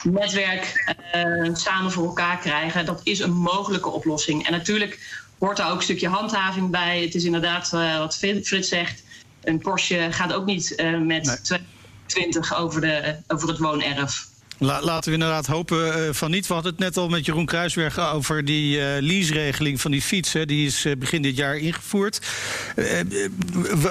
netwerk 0.02 0.94
uh, 1.14 1.54
samen 1.54 1.92
voor 1.92 2.06
elkaar 2.06 2.38
krijgen. 2.38 2.84
Dat 2.86 3.00
is 3.04 3.18
een 3.18 3.32
mogelijke 3.32 3.88
oplossing. 3.88 4.46
En 4.46 4.52
natuurlijk 4.52 5.26
hoort 5.38 5.56
daar 5.56 5.70
ook 5.70 5.76
een 5.76 5.82
stukje 5.82 6.08
handhaving 6.08 6.70
bij. 6.70 7.02
Het 7.02 7.14
is 7.14 7.24
inderdaad 7.24 7.70
uh, 7.74 7.98
wat 7.98 8.16
Frits 8.16 8.68
zegt. 8.68 9.02
Een 9.42 9.58
Porsche 9.58 10.08
gaat 10.10 10.32
ook 10.32 10.46
niet 10.46 10.72
uh, 10.76 11.00
met 11.00 11.48
nee. 11.48 11.60
20 12.06 12.56
over, 12.56 12.80
de, 12.80 13.16
over 13.26 13.48
het 13.48 13.58
woonerf. 13.58 14.26
La, 14.58 14.82
laten 14.82 15.08
we 15.08 15.18
inderdaad 15.18 15.46
hopen 15.46 15.98
uh, 15.98 16.12
van 16.12 16.30
niet. 16.30 16.46
We 16.46 16.54
hadden 16.54 16.72
het 16.72 16.80
net 16.80 16.96
al 16.96 17.08
met 17.08 17.26
Jeroen 17.26 17.46
Kruisberg 17.46 17.98
over 17.98 18.44
die 18.44 18.76
uh, 18.76 18.84
lease-regeling 19.00 19.80
van 19.80 19.90
die 19.90 20.02
fietsen. 20.02 20.46
Die 20.46 20.66
is 20.66 20.84
uh, 20.84 20.96
begin 20.96 21.22
dit 21.22 21.36
jaar 21.36 21.56
ingevoerd. 21.56 22.26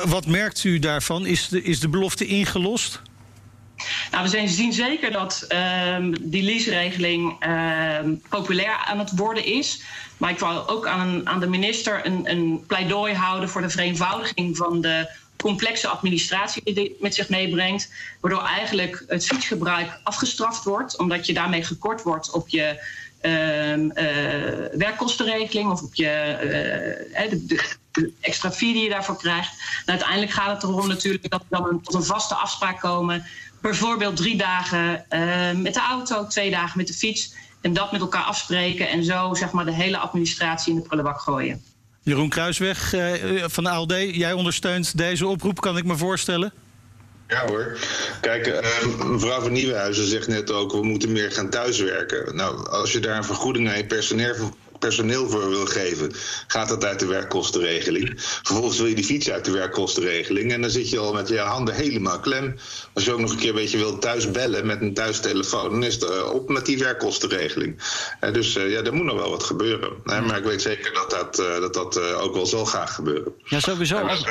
wat 0.06 0.26
merkt 0.26 0.64
u 0.64 0.80
daarvan? 0.80 1.26
Is 1.26 1.48
de, 1.48 1.64
is 1.64 1.80
de 1.80 1.90
belofte 1.90 2.26
ingelost? 2.26 3.02
Nou, 4.12 4.24
we 4.24 4.30
zijn, 4.30 4.50
zien 4.50 4.74
zeker 4.74 5.12
dat 5.12 5.46
ehm, 5.48 6.14
die 6.22 6.44
lease-regeling 6.44 7.36
ehm, 7.40 8.14
populair 8.30 8.78
aan 8.86 9.00
het 9.00 9.12
worden 9.16 9.46
is. 9.46 9.82
Maar 10.18 10.30
ik 10.30 10.40
wil 10.40 10.70
ook 10.70 10.88
aan, 10.88 11.28
aan 11.28 11.40
de 11.40 11.48
minister 11.48 12.06
een, 12.06 12.30
een 12.30 12.64
pleidooi 12.68 13.14
houden 13.14 13.50
voor 13.50 13.62
de 13.62 13.70
vereenvoudiging 13.70 14.58
van 14.58 14.82
de 14.82 15.10
complexe 15.38 15.88
administratie 15.88 16.62
die 16.64 16.74
dit 16.74 17.02
met 17.02 17.16
zich 17.16 17.30
meebrengt. 17.30 17.92
Waardoor 18.22 18.44
eigenlijk 18.44 19.04
het 19.08 19.26
fietsgebruik 19.26 20.00
afgestraft 20.04 20.64
wordt, 20.64 20.98
omdat 20.98 21.26
je 21.26 21.34
daarmee 21.34 21.64
gekort 21.64 22.04
wordt 22.04 22.32
op 22.32 22.50
je 22.50 22.84
uh, 23.22 23.74
werkkostenregeling 24.78 25.72
of 25.72 25.82
op 25.82 25.96
je 25.96 26.38
uh, 27.14 27.40
de, 27.92 28.12
extra 28.20 28.52
fee 28.52 28.74
die 28.74 28.84
je 28.84 28.90
daarvoor 28.90 29.18
krijgt. 29.18 29.52
Uiteindelijk 29.86 30.32
gaat 30.32 30.62
het 30.62 30.64
erom 30.72 30.88
natuurlijk 30.88 31.30
dat 31.30 31.44
we 31.50 31.58
dan 31.58 31.82
tot 31.82 31.94
een 31.94 32.04
vaste 32.04 32.36
afspraak 32.36 32.80
komen. 32.80 33.26
Bijvoorbeeld 33.62 34.16
drie 34.16 34.38
dagen 34.38 35.06
met 35.62 35.74
de 35.74 35.80
auto, 35.80 36.28
twee 36.28 36.52
dagen 36.52 36.78
met 36.78 36.88
de 36.88 36.94
fiets. 36.94 37.34
En 37.62 37.74
dat 37.74 37.92
met 37.92 38.02
elkaar 38.02 38.24
afspreken 38.24 38.90
en 38.90 39.04
zo 39.04 39.34
zeg 39.34 39.52
maar 39.52 39.66
de 39.66 39.74
hele 39.74 39.98
administratie 39.98 40.74
in 40.74 40.80
de 40.80 40.86
prullenbak 40.86 41.20
gooien. 41.20 41.64
Jeroen 42.02 42.30
Kruisweg 42.30 42.94
uh, 42.94 43.44
van 43.48 43.64
de 43.64 43.70
ALD, 43.70 43.94
jij 43.98 44.34
ondersteunt 44.34 44.98
deze 44.98 45.28
oproep, 45.28 45.62
kan 45.62 45.78
ik 45.78 45.84
me 45.86 45.98
voorstellen? 45.98 46.54
Ja 47.28 47.48
hoor. 47.48 47.78
Kijk, 48.22 48.48
uh, 48.48 49.06
mevrouw 49.06 49.42
van 49.42 49.52
Nieuwenhuizen 49.52 50.08
zegt 50.08 50.28
net 50.28 50.52
ook... 50.52 50.72
we 50.72 50.84
moeten 50.84 51.12
meer 51.12 51.32
gaan 51.32 51.50
thuiswerken. 51.50 52.36
Nou, 52.36 52.70
als 52.70 52.92
je 52.92 53.00
daar 53.00 53.18
een 53.18 53.24
vergoeding 53.24 53.70
aan 53.70 53.78
je 53.78 53.86
personeel 53.86 54.36
personeel 54.80 55.30
voor 55.30 55.50
wil 55.50 55.66
geven, 55.66 56.12
gaat 56.48 56.70
dat 56.70 56.86
uit 56.86 57.00
de 57.00 57.06
werkkostenregeling. 57.06 58.14
Vervolgens 58.18 58.78
wil 58.78 58.88
je 58.88 58.96
die 58.96 59.04
fiets 59.04 59.30
uit 59.30 59.46
de 59.46 59.52
werkkostenregeling. 59.52 60.52
En 60.52 60.62
dan 60.62 60.70
zit 60.70 60.90
je 60.90 61.00
al 61.00 61.14
met 61.14 61.28
je 61.28 61.40
handen 61.40 61.76
helemaal 61.76 62.20
klem. 62.20 62.56
Als 62.94 63.06
je 63.06 63.12
ook 63.12 63.20
nog 63.20 63.32
een 63.32 63.38
keer 63.38 63.54
weet 63.54 63.72
je 63.72 63.78
wil 63.78 64.00
thuis 64.00 64.32
bellen 64.32 64.66
met 64.66 64.82
een 64.82 64.94
thuistelefoon, 64.94 65.70
dan 65.70 65.84
is 65.84 65.94
het 65.94 66.04
uh, 66.04 66.34
op 66.34 66.50
met 66.50 66.66
die 66.66 66.78
werkkostenregeling. 66.78 67.76
Uh, 68.22 68.34
dus 68.34 68.56
uh, 68.56 68.72
ja, 68.72 68.82
er 68.82 68.94
moet 68.94 69.06
nog 69.06 69.18
wel 69.18 69.30
wat 69.30 69.44
gebeuren. 69.44 69.90
maar 70.04 70.38
ik 70.38 70.44
weet 70.44 70.62
zeker 70.62 70.94
dat 70.94 71.10
dat, 71.10 71.36
dat, 71.36 71.74
dat 71.74 72.00
ook 72.14 72.34
wel 72.34 72.46
zal 72.46 72.66
gaan 72.66 72.88
gebeuren. 72.88 73.34
Ja, 73.44 73.60
sowieso. 73.60 73.98
Als, 73.98 74.26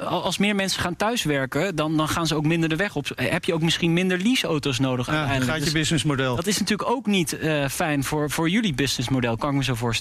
als 0.00 0.38
meer 0.38 0.54
mensen 0.54 0.80
gaan 0.80 0.96
thuiswerken, 0.96 1.76
dan, 1.76 1.96
dan 1.96 2.08
gaan 2.08 2.26
ze 2.26 2.34
ook 2.34 2.44
minder 2.44 2.68
de 2.68 2.76
weg 2.76 2.96
op. 2.96 3.06
Heb 3.14 3.44
je 3.44 3.54
ook 3.54 3.62
misschien 3.62 3.92
minder 3.92 4.18
leaseauto's 4.18 4.78
nodig 4.78 5.06
ja, 5.06 5.12
uiteindelijk. 5.12 5.50
gaat 5.50 5.58
je 5.58 5.64
dus 5.64 5.80
businessmodel. 5.80 6.36
Dat 6.36 6.46
is 6.46 6.58
natuurlijk 6.58 6.90
ook 6.90 7.06
niet 7.06 7.38
fijn 7.70 8.04
voor, 8.04 8.30
voor 8.30 8.48
jullie 8.48 8.74
businessmodel, 8.74 9.36
kan 9.36 9.50
ik 9.50 9.56
me 9.56 9.64
zo 9.64 9.74
voorstellen. 9.74 9.91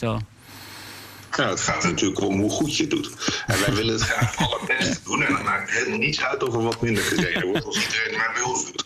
Nou, 1.37 1.49
het 1.49 1.61
gaat 1.61 1.83
natuurlijk 1.83 2.21
om 2.21 2.39
hoe 2.39 2.49
goed 2.49 2.77
je 2.77 2.83
het 2.83 2.91
doet. 2.91 3.09
En 3.47 3.59
wij 3.59 3.73
willen 3.73 3.93
het 3.93 4.03
graag 4.03 4.37
het 4.37 4.47
allerbeste 4.47 4.97
doen. 5.03 5.23
En 5.23 5.33
dan 5.33 5.43
maakt 5.43 5.69
het 5.69 5.77
helemaal 5.77 5.99
niets 5.99 6.23
uit 6.23 6.43
of 6.43 6.53
er 6.53 6.63
wat 6.63 6.81
minder 6.81 7.03
gereden 7.03 7.47
wordt. 7.47 7.65
Als 7.65 7.83
iedereen 7.83 8.17
maar 8.17 8.31
bij 8.33 8.41
ons 8.41 8.65
doet. 8.65 8.85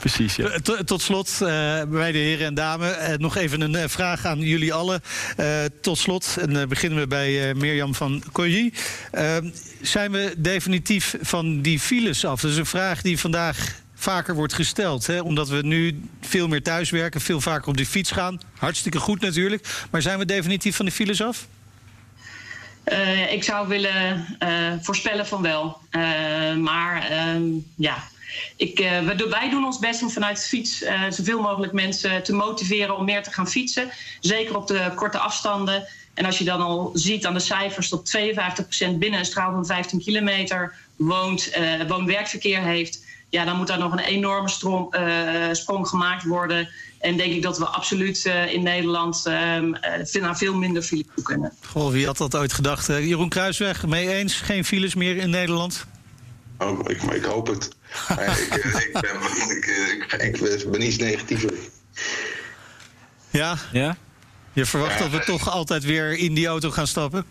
Precies, 0.00 0.36
ja. 0.36 0.58
Tot, 0.62 0.86
tot 0.86 1.02
slot, 1.02 1.30
uh, 1.32 1.48
bij 1.88 2.12
de 2.12 2.18
heren 2.18 2.46
en 2.46 2.54
dames, 2.54 2.96
uh, 2.96 3.14
nog 3.16 3.36
even 3.36 3.60
een 3.60 3.74
uh, 3.74 3.84
vraag 3.86 4.24
aan 4.24 4.38
jullie 4.38 4.72
allen. 4.72 5.02
tot 5.80 5.98
slot, 5.98 6.36
en 6.40 6.68
beginnen 6.68 6.98
we 6.98 7.06
bij 7.06 7.54
Mirjam 7.54 7.94
van 7.94 8.22
Colly. 8.32 8.72
zijn 9.80 10.12
we 10.12 10.34
definitief 10.38 11.16
van 11.20 11.60
die 11.60 11.80
files 11.80 12.24
af? 12.24 12.40
Dat 12.40 12.50
is 12.50 12.56
een 12.56 12.66
vraag 12.66 13.02
die 13.02 13.18
vandaag 13.18 13.81
vaker 14.02 14.34
wordt 14.34 14.52
gesteld. 14.52 15.06
Hè? 15.06 15.20
Omdat 15.20 15.48
we 15.48 15.62
nu 15.62 16.00
veel 16.20 16.48
meer 16.48 16.62
thuiswerken, 16.62 17.20
veel 17.20 17.40
vaker 17.40 17.68
op 17.68 17.76
de 17.76 17.86
fiets 17.86 18.10
gaan. 18.10 18.40
Hartstikke 18.58 18.98
goed 18.98 19.20
natuurlijk. 19.20 19.86
Maar 19.90 20.02
zijn 20.02 20.18
we 20.18 20.24
definitief 20.24 20.76
van 20.76 20.84
de 20.84 20.92
files 20.92 21.22
af? 21.22 21.46
Uh, 22.84 23.32
ik 23.32 23.44
zou 23.44 23.68
willen 23.68 24.26
uh, 24.42 24.72
voorspellen 24.80 25.26
van 25.26 25.42
wel. 25.42 25.78
Uh, 25.90 26.54
maar 26.54 27.10
ehm, 27.10 27.42
ja, 27.76 27.96
ik, 28.56 28.78
we, 28.78 29.26
wij 29.30 29.50
doen 29.50 29.64
ons 29.64 29.78
best 29.78 30.02
om 30.02 30.10
vanuit 30.10 30.36
de 30.36 30.42
fiets 30.42 30.84
zoveel 31.08 31.40
mogelijk 31.40 31.72
mensen 31.72 32.22
te 32.22 32.34
motiveren 32.34 32.96
om 32.96 33.04
meer 33.04 33.22
te 33.22 33.32
gaan 33.32 33.48
fietsen. 33.48 33.90
Zeker 34.20 34.56
op 34.56 34.66
de 34.66 34.92
korte 34.94 35.18
afstanden. 35.18 35.86
En 36.14 36.24
als 36.24 36.38
je 36.38 36.44
dan 36.44 36.60
al 36.60 36.90
ziet 36.94 37.26
aan 37.26 37.34
de 37.34 37.40
cijfers 37.40 37.88
dat 37.88 38.16
52% 38.16 38.98
binnen 38.98 39.18
een 39.18 39.24
straal 39.24 39.52
van 39.52 39.66
15 39.66 39.98
kilometer 39.98 40.74
woont, 40.96 41.58
woon-werkverkeer 41.88 42.62
heeft 42.62 43.00
ja, 43.32 43.44
dan 43.44 43.56
moet 43.56 43.66
daar 43.66 43.78
nog 43.78 43.92
een 43.92 43.98
enorme 43.98 44.48
strom, 44.48 44.88
uh, 44.90 45.52
sprong 45.52 45.88
gemaakt 45.88 46.24
worden. 46.24 46.68
En 47.00 47.16
denk 47.16 47.32
ik 47.32 47.42
dat 47.42 47.58
we 47.58 47.64
absoluut 47.66 48.24
uh, 48.26 48.52
in 48.52 48.62
Nederland 48.62 49.24
uh, 49.26 49.32
naar 50.20 50.36
veel 50.36 50.54
minder 50.54 50.82
files 50.82 51.06
toe 51.14 51.24
kunnen. 51.24 51.52
Goh, 51.66 51.90
wie 51.90 52.06
had 52.06 52.16
dat 52.16 52.36
ooit 52.36 52.52
gedacht? 52.52 52.86
Jeroen 52.86 53.28
Kruisweg, 53.28 53.86
mee 53.86 54.08
eens? 54.08 54.34
Geen 54.34 54.64
files 54.64 54.94
meer 54.94 55.16
in 55.16 55.30
Nederland? 55.30 55.86
Oh, 56.58 56.78
ik, 56.86 57.02
ik 57.02 57.24
hoop 57.24 57.46
het. 57.46 57.64
ik, 58.08 58.54
ik, 58.84 58.92
ben, 58.92 59.16
ik, 60.20 60.40
ik, 60.40 60.70
ben 60.70 60.86
iets 60.86 60.96
negatiever. 60.96 61.52
Ja? 63.30 63.56
Ja? 63.72 63.96
Je 64.52 64.66
verwacht 64.66 64.98
ja, 64.98 65.08
dat 65.08 65.10
we 65.10 65.24
toch 65.24 65.50
altijd 65.50 65.84
weer 65.84 66.18
in 66.18 66.34
die 66.34 66.46
auto 66.46 66.70
gaan 66.70 66.86
stappen? 66.86 67.24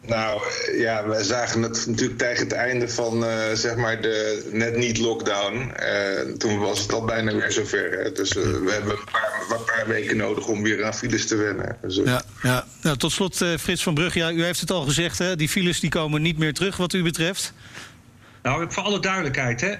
Nou 0.00 0.42
ja, 0.76 1.08
we 1.08 1.24
zagen 1.24 1.62
het 1.62 1.86
natuurlijk 1.86 2.18
tegen 2.18 2.44
het 2.44 2.52
einde 2.52 2.88
van 2.88 3.24
uh, 3.24 3.52
zeg 3.52 3.76
maar 3.76 4.00
de 4.00 4.48
net 4.52 4.76
niet 4.76 4.98
lockdown. 4.98 5.72
Uh, 5.80 6.34
toen 6.36 6.58
was 6.58 6.80
het 6.80 6.92
al 6.92 7.04
bijna 7.04 7.34
weer 7.34 7.52
zover. 7.52 7.90
Hè. 7.90 8.12
Dus 8.12 8.36
uh, 8.36 8.42
we 8.42 8.70
hebben 8.70 8.90
een 8.90 9.04
paar, 9.12 9.46
een 9.50 9.64
paar, 9.64 9.84
weken 9.86 10.16
nodig 10.16 10.46
om 10.46 10.62
weer 10.62 10.84
aan 10.84 10.94
files 10.94 11.26
te 11.26 11.36
wennen. 11.36 11.76
Dus, 11.82 11.96
ja, 11.96 12.22
ja. 12.42 12.64
Nou, 12.82 12.96
tot 12.96 13.12
slot 13.12 13.36
Frits 13.36 13.82
van 13.82 13.94
Brugge. 13.94 14.18
Ja, 14.18 14.30
u 14.30 14.44
heeft 14.44 14.60
het 14.60 14.70
al 14.70 14.82
gezegd, 14.84 15.18
hè? 15.18 15.36
die 15.36 15.48
files 15.48 15.80
die 15.80 15.90
komen 15.90 16.22
niet 16.22 16.38
meer 16.38 16.54
terug 16.54 16.76
wat 16.76 16.92
u 16.92 17.02
betreft. 17.02 17.52
Nou, 18.42 18.72
voor 18.72 18.82
alle 18.82 19.00
duidelijkheid, 19.00 19.60
hè. 19.60 19.74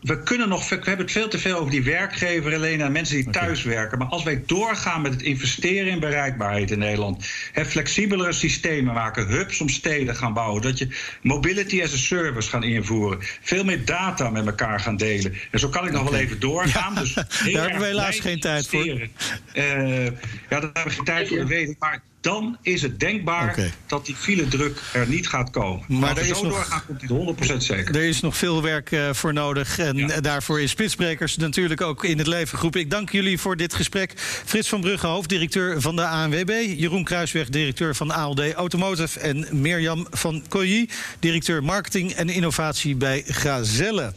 We, 0.00 0.22
kunnen 0.22 0.48
nog, 0.48 0.68
we 0.68 0.74
hebben 0.74 0.98
het 0.98 1.10
veel 1.10 1.28
te 1.28 1.38
veel 1.38 1.58
over 1.58 1.70
die 1.70 1.82
werkgever 1.82 2.54
alleen 2.54 2.80
en 2.80 2.92
mensen 2.92 3.16
die 3.16 3.30
thuis 3.30 3.62
werken. 3.62 3.98
Maar 3.98 4.06
als 4.06 4.22
wij 4.22 4.42
doorgaan 4.46 5.02
met 5.02 5.12
het 5.12 5.22
investeren 5.22 5.92
in 5.92 6.00
bereikbaarheid 6.00 6.70
in 6.70 6.78
Nederland, 6.78 7.26
hè, 7.52 7.64
flexibelere 7.64 8.32
systemen 8.32 8.94
maken, 8.94 9.26
hubs 9.26 9.60
om 9.60 9.68
steden 9.68 10.16
gaan 10.16 10.32
bouwen, 10.32 10.62
dat 10.62 10.78
je 10.78 10.88
mobility 11.22 11.82
as 11.82 11.92
a 11.92 11.96
service 11.96 12.48
gaan 12.48 12.62
invoeren, 12.62 13.18
veel 13.40 13.64
meer 13.64 13.84
data 13.84 14.30
met 14.30 14.46
elkaar 14.46 14.80
gaan 14.80 14.96
delen. 14.96 15.34
En 15.50 15.58
zo 15.58 15.68
kan 15.68 15.86
ik 15.86 15.92
nog 15.92 16.10
wel 16.10 16.20
even 16.20 16.40
doorgaan. 16.40 16.94
Ja, 16.94 17.00
dus 17.00 17.14
daar 17.14 17.26
hebben 17.62 17.80
we 17.80 17.86
helaas 17.86 18.20
geen 18.20 18.40
tijd 18.40 18.68
voor. 18.68 18.84
Uh, 18.84 19.08
ja, 19.54 20.12
daar 20.48 20.60
hebben 20.60 20.84
we 20.84 20.90
geen 20.90 21.04
tijd 21.04 21.28
voor, 21.28 21.46
weet 21.46 21.68
ik. 21.68 21.76
Maar 21.78 22.02
dan 22.20 22.58
is 22.62 22.82
het 22.82 23.00
denkbaar 23.00 23.50
okay. 23.50 23.72
dat 23.86 24.06
die 24.06 24.14
file 24.14 24.48
druk 24.48 24.80
er 24.92 25.08
niet 25.08 25.28
gaat 25.28 25.50
komen. 25.50 25.84
Maar 25.88 26.18
als 26.18 26.28
zo 26.28 26.42
nog, 26.42 26.52
doorgaan, 26.52 26.82
komt 26.86 27.00
die 27.00 27.54
100% 27.54 27.56
zeker. 27.56 27.96
Er 27.96 28.02
is 28.02 28.20
nog 28.20 28.36
veel 28.36 28.62
werk 28.62 28.90
uh, 28.90 29.12
voor 29.12 29.32
nodig. 29.32 29.78
En 29.78 29.96
ja. 29.96 30.20
daarvoor 30.20 30.60
is 30.60 30.70
Spitsbrekers 30.70 31.36
natuurlijk 31.36 31.80
ook 31.80 32.04
in 32.04 32.18
het 32.18 32.26
leven 32.26 32.56
geroepen. 32.56 32.80
Ik 32.80 32.90
dank 32.90 33.10
jullie 33.10 33.38
voor 33.38 33.56
dit 33.56 33.74
gesprek. 33.74 34.12
Frits 34.44 34.68
van 34.68 34.80
Brugge, 34.80 35.06
hoofddirecteur 35.06 35.80
van 35.80 35.96
de 35.96 36.06
ANWB. 36.06 36.74
Jeroen 36.76 37.04
Kruisweg, 37.04 37.48
directeur 37.48 37.96
van 37.96 38.10
ALD 38.10 38.52
Automotive. 38.52 39.20
En 39.20 39.46
Mirjam 39.50 40.06
van 40.10 40.42
Colly, 40.48 40.88
directeur 41.18 41.64
marketing 41.64 42.12
en 42.12 42.28
innovatie 42.28 42.96
bij 42.96 43.22
Gazelle. 43.26 44.12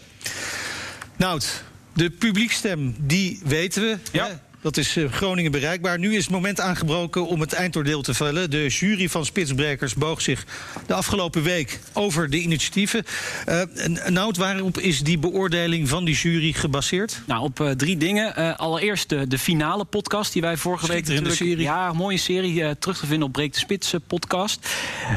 Nout, 1.17 1.63
de 1.93 2.09
publiekstem, 2.09 2.95
die 2.99 3.39
weten 3.43 3.81
we. 3.81 3.97
Ja. 4.11 4.25
Hè? 4.25 4.33
Dat 4.63 4.77
is 4.77 4.97
uh, 4.97 5.11
Groningen 5.11 5.51
bereikbaar. 5.51 5.99
Nu 5.99 6.15
is 6.15 6.23
het 6.23 6.33
moment 6.33 6.59
aangebroken 6.59 7.27
om 7.27 7.39
het 7.39 7.53
eindoordeel 7.53 8.01
te 8.01 8.13
vellen. 8.13 8.49
De 8.49 8.67
jury 8.67 9.09
van 9.09 9.25
Spitsbrekers 9.25 9.93
boog 9.93 10.21
zich 10.21 10.45
de 10.85 10.93
afgelopen 10.93 11.43
week 11.43 11.79
over 11.93 12.29
de 12.29 12.41
initiatieven. 12.41 13.05
Uh, 13.49 13.61
Nout, 14.07 14.37
waarop 14.37 14.77
is 14.79 15.01
die 15.01 15.17
beoordeling 15.17 15.89
van 15.89 16.05
die 16.05 16.15
jury 16.15 16.51
gebaseerd? 16.51 17.21
Nou, 17.25 17.43
op 17.43 17.59
uh, 17.59 17.69
drie 17.69 17.97
dingen. 17.97 18.57
allereerst 18.57 19.09
de, 19.09 19.27
de, 19.27 19.37
finale 19.37 19.85
podcast 19.85 20.33
die 20.33 20.41
wij 20.41 20.57
vorige 20.57 20.87
week 20.87 21.07
in 21.07 21.23
de 21.23 21.31
serie. 21.31 21.59
Ja, 21.59 21.89
een 21.89 21.95
mooie 21.95 22.17
serie 22.17 22.77
terug 22.77 22.97
te 22.97 23.05
vinden 23.05 23.27
op 23.27 23.33
Breek 23.33 23.53
de 23.53 23.59
Spits 23.59 23.93
podcast. 24.07 24.67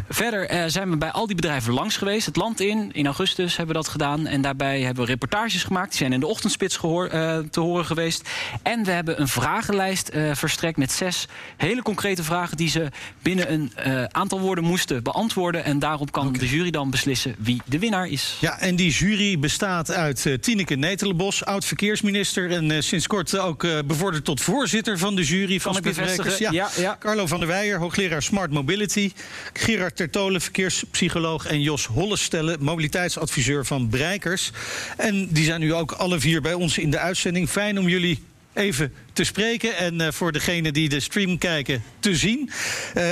Verder 0.08 0.70
zijn 0.70 0.90
we 0.90 0.96
bij 0.96 1.10
al 1.10 1.26
die 1.26 1.36
bedrijven 1.36 1.72
langs 1.72 1.96
geweest. 1.96 2.26
Het 2.26 2.36
land 2.36 2.60
in. 2.60 2.90
In 2.92 3.06
augustus 3.06 3.56
hebben 3.56 3.76
we 3.76 3.82
dat 3.82 3.90
gedaan. 3.90 4.26
En 4.26 4.40
daarbij 4.40 4.80
hebben 4.80 5.04
we 5.04 5.10
reportages 5.10 5.64
gemaakt. 5.64 5.88
Die 5.88 5.98
zijn 5.98 6.12
in 6.12 6.20
de 6.20 6.26
ochtendspits 6.26 6.76
gehoor, 6.76 7.08
te 7.50 7.60
horen 7.60 7.84
geweest. 7.84 8.28
En 8.62 8.84
we 8.84 8.90
hebben 8.90 9.20
een 9.20 9.28
vragenlijst 9.40 10.10
uh, 10.14 10.34
verstrekt 10.34 10.76
met 10.76 10.92
zes 10.92 11.26
hele 11.56 11.82
concrete 11.82 12.22
vragen 12.22 12.56
die 12.56 12.68
ze 12.68 12.88
binnen 13.22 13.52
een 13.52 13.72
uh, 13.86 14.04
aantal 14.04 14.40
woorden 14.40 14.64
moesten 14.64 15.02
beantwoorden. 15.02 15.64
En 15.64 15.78
daarop 15.78 16.12
kan 16.12 16.26
okay. 16.26 16.38
de 16.38 16.48
jury 16.48 16.70
dan 16.70 16.90
beslissen 16.90 17.34
wie 17.38 17.60
de 17.64 17.78
winnaar 17.78 18.08
is. 18.08 18.36
Ja, 18.40 18.58
en 18.60 18.76
die 18.76 18.90
jury 18.90 19.38
bestaat 19.38 19.90
uit 19.90 20.24
uh, 20.24 20.34
Tineke 20.34 20.74
Netelenbos, 20.74 21.44
oud-verkeersminister. 21.44 22.50
En 22.50 22.82
sinds 22.82 23.06
kort 23.06 23.38
ook 23.38 23.66
bevorderd 23.86 24.24
tot 24.24 24.40
voorzitter 24.40 24.98
van 24.98 25.16
de 25.16 25.22
jury 25.22 25.60
van 25.60 25.74
Spitsbrekers. 25.74 26.38
Ja. 26.38 26.50
Ja, 26.50 26.68
ja. 26.76 26.96
Carlo 27.00 27.26
van 27.26 27.38
der 27.38 27.48
Weijer, 27.48 27.78
hoogleraar 27.78 28.22
Smart 28.22 28.50
Mobility. 28.50 29.12
Gerard 29.52 29.96
Tertolen, 29.96 30.40
verkeerspsycholoog. 30.40 31.46
En 31.46 31.62
Jos 31.62 31.86
Hollestelle, 31.86 32.56
mobiliteitsadviseur 32.60 33.66
van 33.66 33.88
Breikers. 33.88 34.50
En 34.96 35.28
die 35.30 35.44
zijn 35.44 35.60
nu 35.60 35.74
ook 35.74 35.92
alle 35.92 36.20
vier 36.20 36.40
bij 36.40 36.54
ons 36.54 36.78
in 36.78 36.90
de 36.90 36.98
uitzending. 36.98 37.48
Fijn 37.48 37.78
om 37.78 37.88
jullie 37.88 38.22
even 38.56 38.92
te 39.12 39.24
spreken 39.24 39.76
en 39.76 40.00
uh, 40.00 40.08
voor 40.10 40.32
degenen 40.32 40.72
die 40.72 40.88
de 40.88 41.00
stream 41.00 41.38
kijken 41.38 41.82
te 41.98 42.16
zien. 42.16 42.50
Uh, 42.96 43.04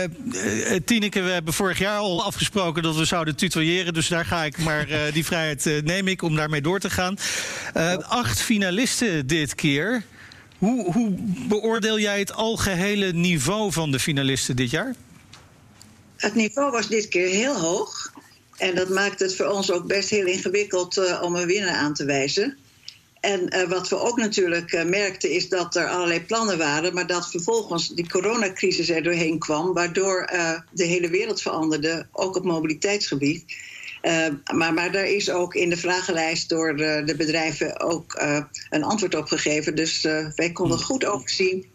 Tineke, 0.84 1.22
we 1.22 1.30
hebben 1.30 1.54
vorig 1.54 1.78
jaar 1.78 1.98
al 1.98 2.24
afgesproken 2.24 2.82
dat 2.82 2.96
we 2.96 3.04
zouden 3.04 3.36
tutoyeren, 3.36 3.94
dus 3.94 4.08
daar 4.08 4.24
ga 4.24 4.44
ik 4.44 4.58
maar 4.58 4.86
die 5.12 5.24
vrijheid 5.24 5.82
neem 5.84 6.08
ik 6.08 6.22
om 6.22 6.36
daarmee 6.36 6.60
door 6.60 6.80
te 6.80 6.90
gaan. 6.90 7.16
acht 8.02 8.40
finalisten 8.40 9.26
dit 9.26 9.54
keer. 9.54 10.04
Hoe, 10.58 10.92
hoe 10.92 11.14
beoordeel 11.48 11.98
jij 11.98 12.18
het 12.18 12.32
algehele 12.32 13.12
niveau 13.12 13.72
van 13.72 13.90
de 13.90 13.98
finalisten 13.98 14.56
dit 14.56 14.70
jaar? 14.70 14.94
Het 16.16 16.34
niveau 16.34 16.70
was 16.70 16.88
dit 16.88 17.08
keer 17.08 17.28
heel 17.28 17.60
hoog. 17.60 18.12
En 18.56 18.74
dat 18.74 18.88
maakt 18.88 19.20
het 19.20 19.36
voor 19.36 19.46
ons 19.46 19.70
ook 19.70 19.86
best 19.86 20.10
heel 20.10 20.26
ingewikkeld 20.26 21.20
om 21.20 21.34
een 21.34 21.46
winnaar 21.46 21.76
aan 21.76 21.94
te 21.94 22.04
wijzen. 22.04 22.58
En 23.24 23.56
uh, 23.56 23.68
wat 23.68 23.88
we 23.88 23.98
ook 23.98 24.18
natuurlijk 24.18 24.72
uh, 24.72 24.84
merkten 24.84 25.30
is 25.30 25.48
dat 25.48 25.76
er 25.76 25.88
allerlei 25.88 26.24
plannen 26.24 26.58
waren, 26.58 26.94
maar 26.94 27.06
dat 27.06 27.30
vervolgens 27.30 27.88
die 27.88 28.08
coronacrisis 28.08 28.90
er 28.90 29.02
doorheen 29.02 29.38
kwam, 29.38 29.72
waardoor 29.72 30.30
uh, 30.32 30.58
de 30.70 30.84
hele 30.84 31.08
wereld 31.08 31.42
veranderde, 31.42 32.06
ook 32.12 32.36
op 32.36 32.44
mobiliteitsgebied. 32.44 33.44
maar, 34.54 34.74
maar 34.74 34.92
daar 34.92 35.06
is 35.06 35.30
ook 35.30 35.54
in 35.54 35.70
de 35.70 35.76
vragenlijst 35.76 36.48
door 36.48 36.76
de, 36.76 37.02
de 37.04 37.16
bedrijven 37.16 37.80
ook 37.80 38.22
een 38.70 38.84
antwoord 38.84 39.14
op 39.14 39.26
gegeven. 39.26 39.74
Dus 39.74 40.02
wij 40.34 40.52
konden 40.52 40.76
Hmm. 40.76 40.86
goed 40.86 41.04
overzien 41.04 41.66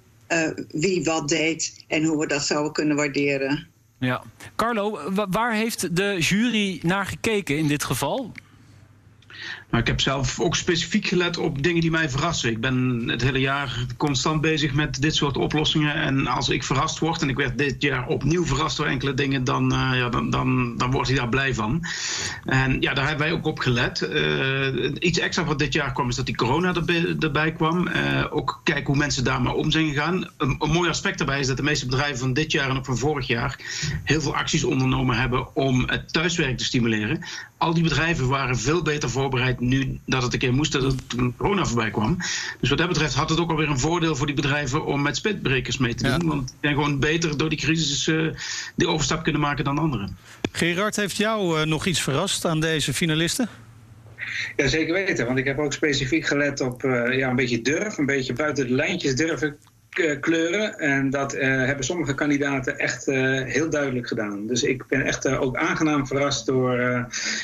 wie 0.72 1.04
wat 1.04 1.28
deed 1.30 1.84
en 1.88 2.04
hoe 2.04 2.20
we 2.20 2.28
dat 2.28 2.46
zouden 2.46 2.74
kunnen 2.74 2.96
waarderen. 2.96 3.68
Ja. 4.00 4.24
Carlo, 4.56 5.00
waar 5.30 5.54
heeft 5.54 5.96
de 5.96 6.16
jury 6.20 6.80
naar 6.82 7.06
gekeken 7.06 7.58
in 7.58 7.68
dit 7.68 7.84
geval? 7.84 8.32
Maar 9.70 9.80
ik 9.80 9.88
heb 9.88 10.02
zelf 10.02 10.40
ook 10.40 10.56
specifiek 10.56 11.08
gelet 11.08 11.38
op 11.38 11.64
dingen 11.64 11.82
die 11.82 11.92
mij 11.92 12.10
verrassen. 12.10 12.50
Ik 12.50 12.62
ben 12.62 13.04
het 13.08 13.22
hele 13.22 13.40
jaar 13.40 13.86
constant 13.98 14.42
bezig 14.42 14.74
met 14.74 15.02
dit 15.02 15.16
soort 15.16 15.38
oplossingen. 15.38 15.94
En 15.94 16.28
als 16.28 16.50
ik 16.50 16.64
verrast 16.64 17.00
word, 17.00 17.22
en 17.22 17.30
ik 17.30 17.36
werd 17.36 17.58
dit 17.58 17.82
jaar 17.82 18.08
opnieuw 18.08 18.46
verrast 18.46 18.78
door 18.78 18.86
enkele 18.86 19.14
dingen, 19.14 19.44
dan, 19.44 19.74
uh, 19.74 19.92
ja, 19.94 20.10
dan, 20.10 20.30
dan, 20.30 20.78
dan 20.78 20.92
word 20.92 21.16
daar 21.16 21.30
blij 21.30 21.54
van. 21.54 21.86
En 22.46 22.82
ja, 22.82 22.94
daar 22.94 23.08
hebben 23.08 23.28
wij 23.28 23.36
ook 23.36 23.46
op 23.46 23.60
gelet. 23.60 24.10
Uh, 24.14 24.92
iets 25.00 25.20
extra 25.20 25.44
wat 25.44 25.60
dit 25.60 25.74
jaar 25.74 25.94
kwam, 25.94 26.10
is 26.10 26.16
dat 26.16 26.26
die 26.26 26.36
corona 26.36 26.74
erbij, 27.20 27.52
kwam. 27.52 27.88
Uh, 27.88 28.26
ook 28.30 28.62
kijken 28.64 28.86
hoe 28.86 28.96
mensen 28.96 29.24
daar 29.24 29.42
maar 29.42 29.54
om 29.54 29.72
zijn 29.72 29.88
gegaan. 29.88 30.30
Een, 30.38 30.56
een 30.60 30.72
mooi 30.72 30.90
aspect 30.90 31.18
daarbij 31.18 31.40
is 31.40 31.48
dat 31.48 31.58
de 31.58 31.64
meeste 31.64 31.86
bedrijven 31.86 32.18
van 32.18 32.34
dit 32.34 32.52
jaar 32.52 32.70
en 32.70 32.78
ook 32.78 32.86
van 32.86 32.98
vorig 32.98 33.28
jaar 33.28 33.60
heel 34.04 34.22
veel 34.22 34.36
acties 34.36 34.64
ondernomen 34.64 35.18
hebben 35.18 35.56
om 35.56 35.84
het 35.86 36.14
thuiswerk 36.14 36.58
te 36.58 36.64
stimuleren. 36.64 37.26
Al 37.60 37.74
die 37.74 37.84
bedrijven 37.84 38.28
waren 38.28 38.58
veel 38.58 38.82
beter 38.82 39.10
voorbereid 39.10 39.60
nu 39.60 40.00
dat 40.06 40.24
het 40.24 40.34
een 40.34 40.40
keer 40.40 40.54
moest, 40.54 40.72
dat 40.72 40.82
het 40.82 41.10
toen 41.10 41.34
corona 41.38 41.66
voorbij 41.66 41.92
kwam. 41.92 42.18
Dus 42.60 42.70
wat 42.70 42.78
dat 42.78 42.88
betreft 42.88 43.14
had 43.14 43.30
het 43.30 43.40
ook 43.40 43.50
alweer 43.50 43.70
een 43.70 43.80
voordeel 43.80 44.16
voor 44.16 44.26
die 44.26 44.36
bedrijven 44.36 44.86
om 44.86 45.02
met 45.02 45.16
spitbrekers 45.16 45.78
mee 45.78 45.96
te 45.96 46.04
doen. 46.04 46.12
Ja. 46.22 46.28
Want 46.28 46.48
die 46.48 46.58
zijn 46.62 46.74
gewoon 46.74 47.00
beter 47.00 47.38
door 47.38 47.50
die 47.50 47.58
crisis 47.58 48.08
uh, 48.08 48.34
die 48.76 48.88
overstap 48.88 49.24
kunnen 49.24 49.42
maken 49.42 49.64
dan 49.64 49.78
anderen. 49.78 50.18
Gerard, 50.52 50.96
heeft 50.96 51.18
jou 51.18 51.60
uh, 51.60 51.66
nog 51.66 51.86
iets 51.86 52.02
verrast 52.02 52.46
aan 52.46 52.60
deze 52.60 52.94
finalisten? 52.94 53.50
Ja, 54.56 54.68
zeker 54.68 54.94
weten. 54.94 55.26
Want 55.26 55.38
ik 55.38 55.46
heb 55.46 55.60
ook 55.60 55.74
specifiek 55.74 56.28
gelet 56.28 56.62
op 56.62 56.84
uh, 56.84 57.18
ja, 57.18 57.30
een 57.30 57.36
beetje 57.36 57.62
durf, 57.62 57.98
een 57.98 58.06
beetje 58.06 58.34
buiten 58.34 58.68
de 58.68 58.74
lijntjes 58.74 59.16
durven 59.16 59.58
kleuren. 60.20 60.80
En 60.80 61.10
dat 61.10 61.36
uh, 61.36 61.42
hebben 61.42 61.86
sommige 61.86 62.14
kandidaten 62.14 62.80
echt 62.80 63.08
uh, 63.08 63.44
heel 63.44 63.70
duidelijk 63.70 64.08
gedaan. 64.08 64.48
Dus 64.48 64.64
ik 64.64 64.88
ben 64.88 65.02
echt 65.02 65.26
uh, 65.26 65.42
ook 65.42 65.58
aangenaam 65.58 66.08
verrast 66.08 66.46
door... 66.46 66.78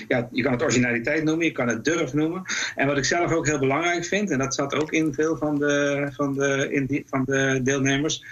ja, 0.08 0.28
je 0.32 0.44
kan 0.44 0.52
het 0.52 0.64
originaliteit 0.64 1.24
noemen, 1.24 1.46
je 1.46 1.52
kan 1.52 1.68
het 1.68 1.84
durf 1.84 2.14
noemen. 2.14 2.44
En 2.76 2.88
wat 2.88 2.98
ik 2.98 3.06
zelf 3.06 3.32
ook 3.32 3.46
heel 3.46 3.60
belangrijk 3.60 4.06
vind... 4.06 4.32
en 4.32 4.38
dat 4.38 4.56
zat 4.56 4.74
ook 4.74 4.92
in 4.92 5.14
veel 5.14 5.38
van 5.38 5.60
de, 5.60 6.08
van 6.14 6.34
de, 6.34 6.68
in 6.72 6.86
die, 6.86 7.06
van 7.10 7.24
de 7.26 7.60
deelnemers... 7.64 8.24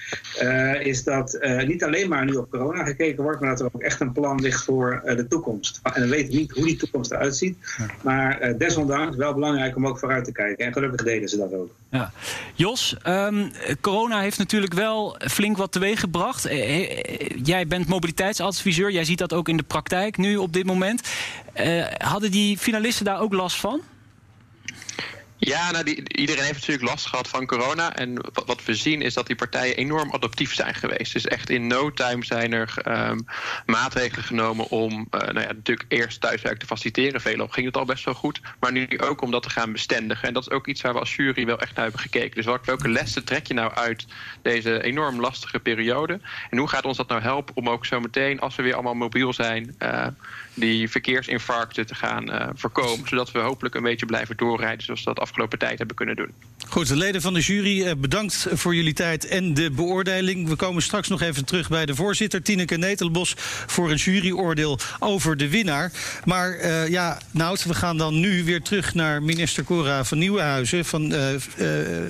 is 0.79 1.03
dat 1.03 1.39
niet 1.65 1.83
alleen 1.83 2.09
maar 2.09 2.25
nu 2.25 2.35
op 2.35 2.49
corona 2.49 2.83
gekeken 2.83 3.23
wordt... 3.23 3.39
maar 3.39 3.49
dat 3.49 3.59
er 3.59 3.69
ook 3.73 3.81
echt 3.81 3.99
een 3.99 4.11
plan 4.11 4.41
ligt 4.41 4.63
voor 4.63 5.01
de 5.05 5.27
toekomst. 5.27 5.79
En 5.93 6.01
we 6.01 6.07
weten 6.07 6.35
niet 6.35 6.51
hoe 6.51 6.65
die 6.65 6.75
toekomst 6.75 7.11
eruit 7.11 7.35
ziet. 7.35 7.57
Maar 8.01 8.57
desondanks 8.57 9.17
wel 9.17 9.33
belangrijk 9.33 9.75
om 9.75 9.87
ook 9.87 9.99
vooruit 9.99 10.25
te 10.25 10.31
kijken. 10.31 10.65
En 10.65 10.73
gelukkig 10.73 11.03
deden 11.03 11.29
ze 11.29 11.37
dat 11.37 11.53
ook. 11.53 11.71
Ja. 11.89 12.11
Jos, 12.53 12.97
um, 13.07 13.51
corona 13.81 14.02
heeft 14.11 14.37
natuurlijk 14.37 14.73
wel 14.73 15.17
flink 15.19 15.57
wat 15.57 15.71
teweeg 15.71 15.99
gebracht. 15.99 16.47
Jij 17.43 17.67
bent 17.67 17.87
mobiliteitsadviseur, 17.87 18.91
jij 18.91 19.03
ziet 19.03 19.17
dat 19.17 19.33
ook 19.33 19.49
in 19.49 19.57
de 19.57 19.63
praktijk 19.63 20.17
nu 20.17 20.37
op 20.37 20.53
dit 20.53 20.65
moment. 20.65 21.09
Uh, 21.55 21.85
hadden 21.97 22.31
die 22.31 22.57
finalisten 22.57 23.05
daar 23.05 23.19
ook 23.19 23.33
last 23.33 23.55
van? 23.55 23.81
Ja, 25.45 25.71
nou, 25.71 25.83
iedereen 26.07 26.43
heeft 26.43 26.59
natuurlijk 26.59 26.89
last 26.89 27.05
gehad 27.05 27.27
van 27.27 27.45
corona. 27.45 27.95
En 27.95 28.21
wat, 28.45 28.65
we 28.65 28.75
zien 28.75 29.01
is 29.01 29.13
dat 29.13 29.27
die 29.27 29.35
partijen 29.35 29.75
enorm 29.75 30.11
adaptief 30.11 30.53
zijn 30.53 30.75
geweest. 30.75 31.13
Dus 31.13 31.25
echt 31.25 31.49
in 31.49 31.67
no 31.67 31.91
time 31.91 32.25
zijn 32.25 32.51
er 32.51 32.75
um, 32.87 33.25
maatregelen 33.65 34.23
genomen 34.23 34.69
om 34.69 34.91
uh, 34.91 35.19
nou 35.19 35.39
ja, 35.39 35.51
natuurlijk 35.53 35.85
eerst 35.87 36.21
thuiswerk 36.21 36.59
te 36.59 36.65
faciliteren. 36.65 37.21
Velen 37.21 37.53
ging 37.53 37.65
het 37.65 37.77
al 37.77 37.85
best 37.85 38.05
wel 38.05 38.13
goed. 38.13 38.41
Maar 38.59 38.71
nu 38.71 38.87
ook 38.97 39.21
om 39.21 39.31
dat 39.31 39.43
te 39.43 39.49
gaan 39.49 39.71
bestendigen. 39.71 40.27
En 40.27 40.33
dat 40.33 40.47
is 40.47 40.53
ook 40.53 40.67
iets 40.67 40.81
waar 40.81 40.93
we 40.93 40.99
als 40.99 41.15
jury 41.15 41.45
wel 41.45 41.59
echt 41.59 41.75
naar 41.75 41.83
hebben 41.83 42.01
gekeken. 42.01 42.35
Dus 42.35 42.45
welke 42.65 42.89
lessen 42.89 43.23
trek 43.23 43.47
je 43.47 43.53
nou 43.53 43.73
uit 43.73 44.05
deze 44.41 44.83
enorm 44.83 45.19
lastige 45.19 45.59
periode? 45.59 46.19
En 46.49 46.57
hoe 46.57 46.69
gaat 46.69 46.85
ons 46.85 46.97
dat 46.97 47.07
nou 47.07 47.21
helpen 47.21 47.55
om 47.55 47.69
ook 47.69 47.85
zo 47.85 47.99
meteen, 47.99 48.39
als 48.39 48.55
we 48.55 48.63
weer 48.63 48.73
allemaal 48.73 48.93
mobiel 48.93 49.33
zijn, 49.33 49.75
uh, 49.79 50.07
die 50.53 50.89
verkeersinfarcten 50.89 51.87
te 51.87 51.95
gaan 51.95 52.29
uh, 52.29 52.47
voorkomen? 52.53 53.07
Zodat 53.07 53.31
we 53.31 53.39
hopelijk 53.39 53.75
een 53.75 53.83
beetje 53.83 54.05
blijven 54.05 54.37
doorrijden 54.37 54.85
zoals 54.85 55.03
dat 55.03 55.19
afgelopen 55.19 55.59
tijd 55.59 55.77
hebben 55.77 55.95
kunnen 55.95 56.15
doen. 56.15 56.31
Goed, 56.67 56.87
de 56.87 56.95
leden 56.95 57.21
van 57.21 57.33
de 57.33 57.39
jury, 57.39 57.83
eh, 57.83 57.95
bedankt 57.97 58.47
voor 58.51 58.75
jullie 58.75 58.93
tijd 58.93 59.27
en 59.27 59.53
de 59.53 59.71
beoordeling. 59.71 60.47
We 60.47 60.55
komen 60.55 60.81
straks 60.81 61.07
nog 61.07 61.21
even 61.21 61.45
terug 61.45 61.69
bij 61.69 61.85
de 61.85 61.95
voorzitter, 61.95 62.41
Tineke 62.41 62.77
Netelbos, 62.77 63.33
voor 63.67 63.91
een 63.91 63.97
juryoordeel 63.97 64.79
over 64.99 65.37
de 65.37 65.49
winnaar. 65.49 65.91
Maar 66.25 66.59
uh, 66.59 66.87
ja, 66.87 67.19
Nout, 67.31 67.63
we 67.63 67.73
gaan 67.73 67.97
dan 67.97 68.19
nu 68.19 68.43
weer 68.43 68.61
terug 68.61 68.93
naar 68.93 69.23
minister 69.23 69.63
Cora 69.63 70.03
van 70.03 70.17
Nieuwenhuizen 70.17 70.85
van 70.85 71.13
uh, 71.13 71.19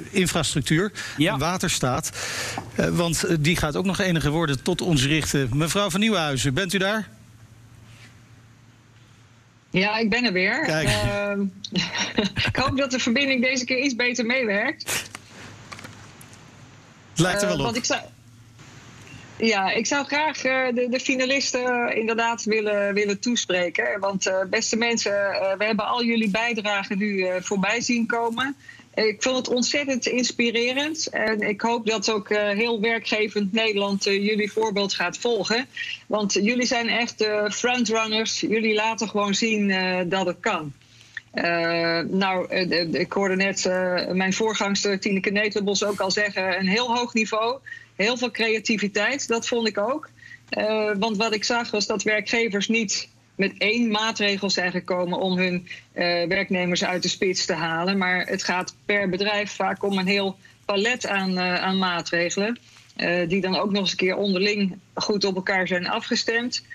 Infrastructuur 0.09 0.91
ja. 1.17 1.33
en 1.33 1.39
Waterstaat. 1.39 2.11
want 2.91 3.25
die 3.39 3.55
gaat 3.55 3.75
ook 3.75 3.85
nog 3.85 3.99
enige 3.99 4.29
woorden 4.29 4.63
tot 4.63 4.81
ons 4.81 5.05
richten. 5.05 5.49
Mevrouw 5.53 5.89
van 5.89 5.99
Nieuwenhuizen, 5.99 6.53
bent 6.53 6.73
u 6.73 6.77
daar? 6.77 7.09
Ja, 9.73 9.97
ik 9.97 10.09
ben 10.09 10.25
er 10.25 10.33
weer. 10.33 10.67
Uh, 10.67 11.39
ik 12.49 12.55
hoop 12.55 12.77
dat 12.77 12.91
de 12.91 12.99
verbinding 12.99 13.41
deze 13.41 13.65
keer 13.65 13.77
iets 13.77 13.95
beter 13.95 14.25
meewerkt. 14.25 15.09
Het 17.09 17.19
lijkt 17.19 17.41
er 17.41 17.47
wel 17.47 17.55
op. 17.55 17.59
Uh, 17.59 17.65
want 17.65 17.77
ik 17.77 17.85
zou, 17.85 18.01
ja, 19.37 19.71
ik 19.71 19.85
zou 19.85 20.05
graag 20.05 20.45
uh, 20.45 20.65
de, 20.73 20.87
de, 20.89 20.99
finalisten 20.99 21.95
inderdaad 21.95 22.43
willen, 22.43 22.93
willen 22.93 23.19
toespreken. 23.19 23.99
Want 23.99 24.27
uh, 24.27 24.43
beste 24.49 24.77
mensen, 24.77 25.11
we 25.57 25.63
hebben 25.65 25.87
al 25.87 26.03
jullie 26.03 26.29
bijdragen 26.29 26.97
nu 26.97 27.27
voorbij 27.41 27.81
zien 27.81 28.07
komen. 28.07 28.55
Ik 28.93 29.23
vond 29.23 29.37
het 29.37 29.47
ontzettend 29.47 30.05
inspirerend. 30.05 31.07
En 31.07 31.41
ik 31.41 31.61
hoop 31.61 31.85
dat 31.85 32.11
ook 32.11 32.29
uh, 32.29 32.49
heel 32.49 32.81
werkgevend 32.81 33.53
Nederland 33.53 34.07
uh, 34.07 34.25
jullie 34.25 34.51
voorbeeld 34.51 34.93
gaat 34.93 35.17
volgen. 35.17 35.67
Want 36.07 36.33
jullie 36.33 36.65
zijn 36.65 36.89
echt 36.89 37.27
frontrunners. 37.51 38.39
Jullie 38.39 38.73
laten 38.73 39.09
gewoon 39.09 39.33
zien 39.33 39.69
uh, 39.69 39.99
dat 40.05 40.25
het 40.25 40.39
kan. 40.39 40.73
nou, 42.09 42.53
ik 42.91 43.13
hoorde 43.13 43.35
net 43.35 43.63
mijn 44.15 44.33
voorgangster 44.33 44.99
Tineke 44.99 45.29
Netelbos 45.29 45.83
ook 45.83 45.99
al 45.99 46.11
zeggen... 46.11 46.59
een 46.59 46.67
heel 46.67 46.95
hoog 46.95 47.13
niveau, 47.13 47.59
heel 47.95 48.17
veel 48.17 48.31
creativiteit. 48.31 49.27
Dat 49.27 49.47
vond 49.47 49.67
ik 49.67 49.77
ook. 49.77 50.09
want 50.99 51.17
wat 51.17 51.33
ik 51.33 51.43
zag 51.43 51.71
was 51.71 51.85
dat 51.85 52.03
werkgevers 52.03 52.67
niet 52.67 53.09
met 53.35 53.53
één 53.57 53.91
maatregel 53.91 54.49
zijn 54.49 54.71
gekomen 54.71 55.19
om 55.19 55.37
hun 55.37 55.67
uh, 55.93 56.03
werknemers 56.27 56.83
uit 56.83 57.01
de 57.01 57.09
spits 57.09 57.45
te 57.45 57.53
halen. 57.53 57.97
Maar 57.97 58.25
het 58.27 58.43
gaat 58.43 58.75
per 58.85 59.09
bedrijf 59.09 59.51
vaak 59.51 59.83
om 59.83 59.97
een 59.97 60.07
heel 60.07 60.37
palet 60.65 61.07
aan, 61.07 61.31
uh, 61.31 61.55
aan 61.55 61.77
maatregelen. 61.77 62.59
Uh, 62.97 63.27
die 63.27 63.41
dan 63.41 63.55
ook 63.55 63.71
nog 63.71 63.81
eens 63.81 63.91
een 63.91 63.97
keer 63.97 64.15
onderling 64.15 64.79
goed 64.93 65.25
op 65.25 65.35
elkaar 65.35 65.67
zijn 65.67 65.87
afgestemd. 65.87 66.65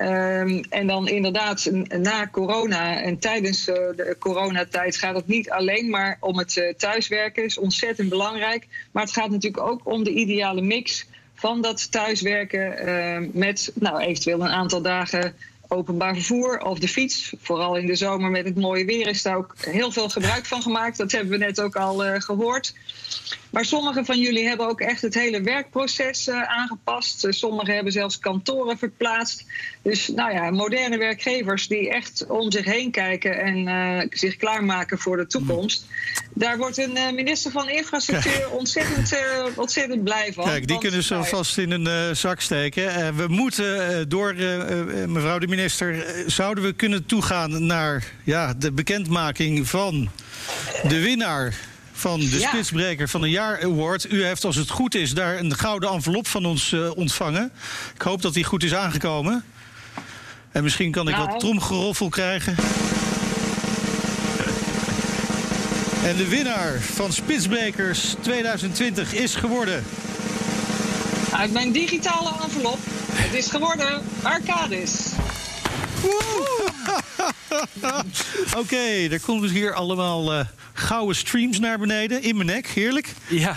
Um, 0.00 0.64
en 0.70 0.86
dan 0.86 1.08
inderdaad 1.08 1.70
na 1.88 2.28
corona 2.32 3.02
en 3.02 3.18
tijdens 3.18 3.64
de 3.64 4.16
coronatijd 4.18 4.96
gaat 4.96 5.14
het 5.14 5.26
niet 5.26 5.50
alleen 5.50 5.90
maar 5.90 6.16
om 6.20 6.38
het 6.38 6.74
thuiswerken. 6.76 7.42
Dat 7.42 7.50
is 7.50 7.58
ontzettend 7.58 8.08
belangrijk. 8.08 8.66
Maar 8.90 9.02
het 9.02 9.12
gaat 9.12 9.30
natuurlijk 9.30 9.62
ook 9.62 9.80
om 9.84 10.04
de 10.04 10.10
ideale 10.10 10.60
mix 10.60 11.06
van 11.34 11.60
dat 11.60 11.92
thuiswerken 11.92 13.30
met 13.32 13.72
nou, 13.74 14.00
eventueel 14.00 14.40
een 14.40 14.48
aantal 14.48 14.82
dagen 14.82 15.34
openbaar 15.68 16.14
vervoer 16.14 16.60
of 16.60 16.78
de 16.78 16.88
fiets. 16.88 17.32
Vooral 17.40 17.76
in 17.76 17.86
de 17.86 17.94
zomer 17.94 18.30
met 18.30 18.44
het 18.44 18.56
mooie 18.56 18.84
weer 18.84 19.06
is 19.06 19.22
daar 19.22 19.36
ook 19.36 19.54
heel 19.58 19.92
veel 19.92 20.08
gebruik 20.08 20.46
van 20.46 20.62
gemaakt. 20.62 20.96
Dat 20.96 21.12
hebben 21.12 21.30
we 21.30 21.44
net 21.44 21.60
ook 21.60 21.76
al 21.76 22.06
uh, 22.06 22.14
gehoord. 22.18 22.74
Maar 23.50 23.64
sommigen 23.64 24.04
van 24.04 24.20
jullie 24.20 24.46
hebben 24.46 24.68
ook 24.68 24.80
echt 24.80 25.02
het 25.02 25.14
hele 25.14 25.42
werkproces 25.42 26.28
uh, 26.28 26.42
aangepast. 26.42 27.26
Sommigen 27.28 27.74
hebben 27.74 27.92
zelfs 27.92 28.18
kantoren 28.18 28.78
verplaatst. 28.78 29.44
Dus 29.82 30.08
nou 30.08 30.32
ja, 30.32 30.50
moderne 30.50 30.98
werkgevers 30.98 31.68
die 31.68 31.90
echt 31.90 32.26
om 32.26 32.52
zich 32.52 32.64
heen 32.64 32.90
kijken 32.90 33.40
en 33.40 33.68
uh, 33.68 34.02
zich 34.10 34.36
klaarmaken 34.36 34.98
voor 34.98 35.16
de 35.16 35.26
toekomst. 35.26 35.86
Daar 36.34 36.58
wordt 36.58 36.78
een 36.78 37.14
minister 37.14 37.50
van 37.50 37.68
Infrastructuur 37.68 38.50
ontzettend, 38.50 39.12
ontzettend 39.56 40.04
blij 40.04 40.32
van. 40.32 40.44
Kijk, 40.44 40.58
die 40.58 40.68
want, 40.68 40.80
kunnen 40.80 41.02
ze 41.02 41.14
nou, 41.14 41.26
vast 41.26 41.58
in 41.58 41.70
een 41.70 42.16
zak 42.16 42.40
steken. 42.40 43.16
we 43.16 43.26
moeten 43.28 44.08
door, 44.08 44.34
mevrouw 44.34 45.38
de 45.38 45.46
minister, 45.46 45.57
zouden 46.26 46.64
we 46.64 46.72
kunnen 46.72 47.06
toegaan 47.06 47.66
naar 47.66 48.04
ja, 48.24 48.54
de 48.54 48.72
bekendmaking 48.72 49.68
van 49.68 50.10
de 50.88 51.00
winnaar 51.00 51.54
van 51.92 52.20
de 52.20 52.38
Ja. 52.38 52.48
Spitsbreker 52.48 53.08
van 53.08 53.20
de 53.20 53.30
Jaar 53.30 53.62
Award. 53.62 54.12
U 54.12 54.24
heeft, 54.24 54.44
als 54.44 54.56
het 54.56 54.70
goed 54.70 54.94
is, 54.94 55.14
daar 55.14 55.38
een 55.38 55.56
gouden 55.56 55.90
envelop 55.90 56.26
van 56.26 56.44
ons 56.44 56.72
eh, 56.72 56.96
ontvangen. 56.96 57.50
Ik 57.94 58.02
hoop 58.02 58.22
dat 58.22 58.34
die 58.34 58.44
goed 58.44 58.62
is 58.62 58.74
aangekomen. 58.74 59.44
En 60.52 60.62
misschien 60.62 60.90
kan 60.90 61.08
ik 61.08 61.14
Nou. 61.16 61.28
wat 61.28 61.40
tromgeroffel 61.40 62.08
krijgen. 62.08 62.56
En 66.04 66.16
de 66.16 66.28
winnaar 66.28 66.80
van 66.80 67.12
Spitsbrekers 67.12 68.14
2020 68.20 69.14
is 69.14 69.34
geworden. 69.34 69.84
Uit 71.32 71.52
mijn 71.52 71.72
digitale 71.72 72.30
envelop. 72.44 72.78
Het 73.12 73.34
is 73.34 73.50
geworden 73.50 74.02
Arcadis. 74.22 74.92
Oké, 78.62 79.08
er 79.10 79.20
komen 79.20 79.42
dus 79.42 79.52
hier 79.52 79.74
allemaal 79.74 80.32
eh, 80.32 80.44
gouden 80.72 81.16
streams 81.16 81.58
naar 81.58 81.78
beneden. 81.78 82.22
In 82.22 82.36
mijn 82.36 82.48
nek, 82.48 82.66
heerlijk. 82.66 83.12
Ja. 83.28 83.56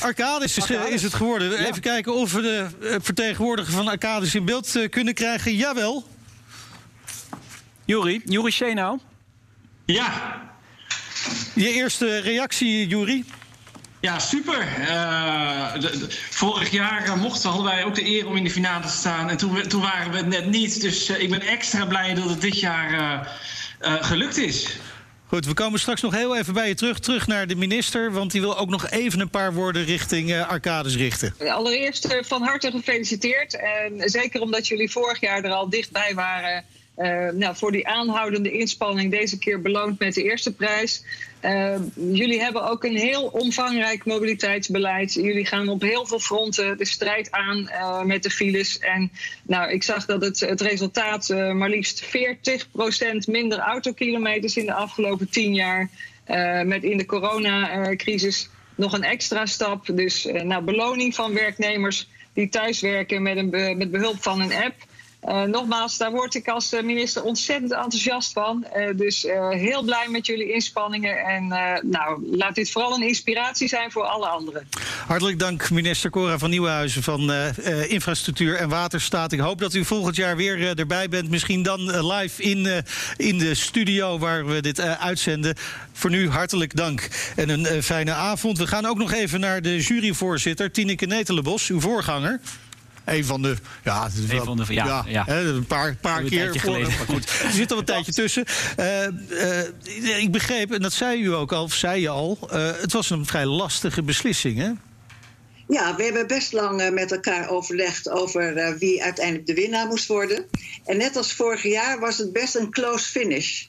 Arcadis 0.00 0.56
is, 0.56 0.70
eh, 0.70 0.86
is 0.86 1.02
het 1.02 1.14
geworden. 1.14 1.66
Even 1.66 1.80
kijken 1.80 2.14
of 2.14 2.32
we 2.32 2.40
de 2.40 2.66
eh, 2.82 2.96
vertegenwoordiger 3.00 3.72
van 3.72 3.88
Arcadis 3.88 4.34
in 4.34 4.44
beeld 4.44 4.78
kunnen 4.90 5.14
krijgen. 5.14 5.56
Jawel. 5.56 6.06
Juri, 7.84 8.22
Juri 8.24 8.50
Schenau. 8.50 8.98
Ja. 9.84 10.40
Je 11.54 11.72
eerste 11.72 12.18
reactie, 12.18 12.86
Juri? 12.86 13.24
Ja, 14.02 14.18
super. 14.18 14.60
Eh, 14.88 15.72
de- 15.72 15.98
de- 15.98 16.06
vorig 16.30 16.70
jaar 16.70 17.04
eh, 17.04 17.14
mochten, 17.20 17.48
hadden 17.50 17.66
wij 17.72 17.84
ook 17.84 17.94
de 17.94 18.06
eer 18.06 18.26
om 18.26 18.36
in 18.36 18.44
de 18.44 18.50
finale 18.50 18.82
te 18.86 18.92
staan. 18.92 19.30
En 19.30 19.36
toen, 19.36 19.62
toen 19.68 19.80
waren 19.80 20.10
we 20.10 20.16
het 20.16 20.26
net 20.26 20.46
niet. 20.46 20.80
Dus 20.80 21.08
eh, 21.08 21.20
ik 21.20 21.30
ben 21.30 21.40
extra 21.40 21.86
blij 21.86 22.14
dat 22.14 22.28
het 22.28 22.40
dit 22.40 22.60
jaar 22.60 22.92
eh, 22.92 23.92
eh, 23.94 24.04
gelukt 24.04 24.36
is. 24.36 24.76
Goed, 25.26 25.46
we 25.46 25.54
komen 25.54 25.80
straks 25.80 26.00
nog 26.00 26.14
heel 26.14 26.36
even 26.36 26.54
bij 26.54 26.68
je 26.68 26.74
terug. 26.74 26.98
Terug 26.98 27.26
naar 27.26 27.46
de 27.46 27.54
minister, 27.54 28.12
want 28.12 28.30
die 28.30 28.40
wil 28.40 28.58
ook 28.58 28.68
nog 28.70 28.90
even 28.90 29.20
een 29.20 29.30
paar 29.30 29.52
woorden 29.54 29.84
richting 29.84 30.32
eh, 30.32 30.48
Arcadis 30.48 30.96
richten. 30.96 31.34
Allereerst 31.48 32.16
van 32.20 32.42
harte 32.42 32.70
gefeliciteerd. 32.70 33.56
En 33.56 34.10
zeker 34.10 34.40
omdat 34.40 34.66
jullie 34.68 34.90
vorig 34.90 35.20
jaar 35.20 35.44
er 35.44 35.50
al 35.52 35.68
dichtbij 35.70 36.14
waren. 36.14 36.64
Eh, 36.94 37.28
nou, 37.28 37.56
voor 37.56 37.72
die 37.72 37.88
aanhoudende 37.88 38.50
inspanning 38.50 39.10
deze 39.10 39.38
keer 39.38 39.60
beloond 39.60 39.98
met 39.98 40.14
de 40.14 40.22
eerste 40.22 40.54
prijs. 40.54 41.04
Eh, 41.40 41.78
jullie 41.94 42.40
hebben 42.40 42.70
ook 42.70 42.84
een 42.84 42.96
heel 42.96 43.22
omvangrijk 43.24 44.04
mobiliteitsbeleid. 44.04 45.12
Jullie 45.12 45.46
gaan 45.46 45.68
op 45.68 45.82
heel 45.82 46.06
veel 46.06 46.18
fronten 46.18 46.78
de 46.78 46.84
strijd 46.84 47.30
aan 47.30 47.68
eh, 47.68 48.02
met 48.02 48.22
de 48.22 48.30
files. 48.30 48.78
En 48.78 49.12
nou, 49.42 49.70
ik 49.70 49.82
zag 49.82 50.06
dat 50.06 50.22
het, 50.22 50.40
het 50.40 50.60
resultaat 50.60 51.28
maar 51.28 51.68
liefst 51.68 52.04
40% 52.04 52.08
minder 53.26 53.58
autokilometers 53.58 54.56
in 54.56 54.66
de 54.66 54.74
afgelopen 54.74 55.30
10 55.30 55.54
jaar. 55.54 55.90
met 56.64 56.82
in 56.82 56.96
de 56.96 57.06
coronacrisis 57.06 58.48
nog 58.74 58.92
een 58.92 59.04
extra 59.04 59.46
stap. 59.46 59.86
Dus 59.94 60.24
nou, 60.24 60.64
beloning 60.64 61.14
van 61.14 61.34
werknemers 61.34 62.08
die 62.32 62.48
thuiswerken 62.48 63.22
met, 63.22 63.36
een 63.36 63.76
met 63.76 63.90
behulp 63.90 64.22
van 64.22 64.40
een 64.40 64.52
app. 64.52 64.74
Eh, 65.22 65.42
nogmaals, 65.42 65.96
daar 65.96 66.10
word 66.10 66.34
ik 66.34 66.48
als 66.48 66.72
eh, 66.72 66.82
minister 66.82 67.22
ontzettend 67.22 67.72
enthousiast 67.72 68.32
van. 68.32 68.64
Eh, 68.64 68.96
dus 68.96 69.26
heel 69.50 69.82
blij 69.82 70.08
met 70.08 70.26
jullie 70.26 70.52
inspanningen. 70.52 71.16
En 71.16 71.46
nou, 71.82 72.36
laat 72.36 72.54
dit 72.54 72.70
vooral 72.70 72.94
een 72.94 73.02
inspiratie 73.02 73.68
zijn 73.68 73.90
voor 73.90 74.04
alle 74.04 74.26
anderen. 74.26 74.68
Hartelijk 75.06 75.38
dank, 75.38 75.70
minister 75.70 76.10
Cora 76.10 76.38
van 76.38 76.50
Nieuwenhuizen 76.50 77.02
van 77.02 77.32
Infrastructuur 77.88 78.56
en 78.56 78.68
Waterstaat. 78.68 79.32
Ik 79.32 79.38
hoop 79.38 79.58
dat 79.58 79.74
u 79.74 79.84
volgend 79.84 80.16
jaar 80.16 80.36
weer 80.36 80.78
erbij 80.78 81.08
bent. 81.08 81.30
Misschien 81.30 81.62
dan 81.62 82.06
live 82.12 82.42
in, 82.42 82.84
in 83.16 83.38
de 83.38 83.54
studio 83.54 84.18
waar 84.18 84.46
we 84.46 84.60
dit 84.60 84.80
uitzenden. 84.80 85.54
Voor 85.92 86.10
nu 86.10 86.28
hartelijk 86.28 86.76
dank 86.76 87.08
en 87.36 87.48
een 87.48 87.82
fijne 87.82 88.12
avond. 88.12 88.58
We 88.58 88.66
gaan 88.66 88.86
ook 88.86 88.98
nog 88.98 89.12
even 89.12 89.40
naar 89.40 89.62
de 89.62 89.80
juryvoorzitter, 89.80 90.70
Tineke 90.70 91.06
Netelenbos, 91.06 91.68
uw 91.68 91.80
voorganger. 91.80 92.40
Een 93.04 93.24
van 93.24 93.42
de. 93.42 93.56
Ja, 93.84 94.04
het 94.04 94.12
is 94.14 94.26
wel- 94.26 94.44
van 94.44 94.56
de- 94.56 94.64
ja, 94.74 95.04
ja. 95.06 95.24
hè, 95.26 95.40
een 95.40 95.66
paar, 95.66 95.96
paar 95.96 96.20
Een 96.20 96.28
keer. 96.28 96.48
voor- 96.50 96.60
geleden. 96.60 96.88
maar 96.88 97.06
goed, 97.06 97.24
er 97.44 97.50
zit 97.50 97.72
al 97.72 97.78
een 97.78 97.84
tijdje 97.84 98.12
tussen. 98.12 98.44
Eh, 98.76 99.04
eh, 99.06 100.18
ik 100.18 100.32
begreep, 100.32 100.72
en 100.72 100.80
dat 100.82 100.92
zei 100.92 101.22
u 101.22 101.34
ook 101.34 101.52
al, 101.52 101.62
of 101.62 101.74
zei 101.74 102.00
je 102.00 102.08
al. 102.08 102.38
eh, 102.50 102.70
het 102.80 102.92
was 102.92 103.10
een 103.10 103.26
vrij 103.26 103.46
lastige 103.46 104.02
beslissing, 104.02 104.58
hè? 104.58 104.70
Ja, 105.68 105.96
we 105.96 106.02
hebben 106.04 106.26
best 106.26 106.52
lang 106.52 106.90
met 106.90 107.12
elkaar 107.12 107.48
overlegd 107.48 108.10
over 108.10 108.56
eh, 108.56 108.74
wie 108.74 109.02
uiteindelijk 109.02 109.46
de 109.46 109.54
winnaar 109.54 109.86
moest 109.86 110.06
worden. 110.06 110.44
En 110.84 110.96
net 110.96 111.16
als 111.16 111.32
vorig 111.32 111.62
jaar 111.62 111.98
was 112.00 112.18
het 112.18 112.32
best 112.32 112.54
een 112.54 112.70
close 112.70 113.08
finish. 113.10 113.62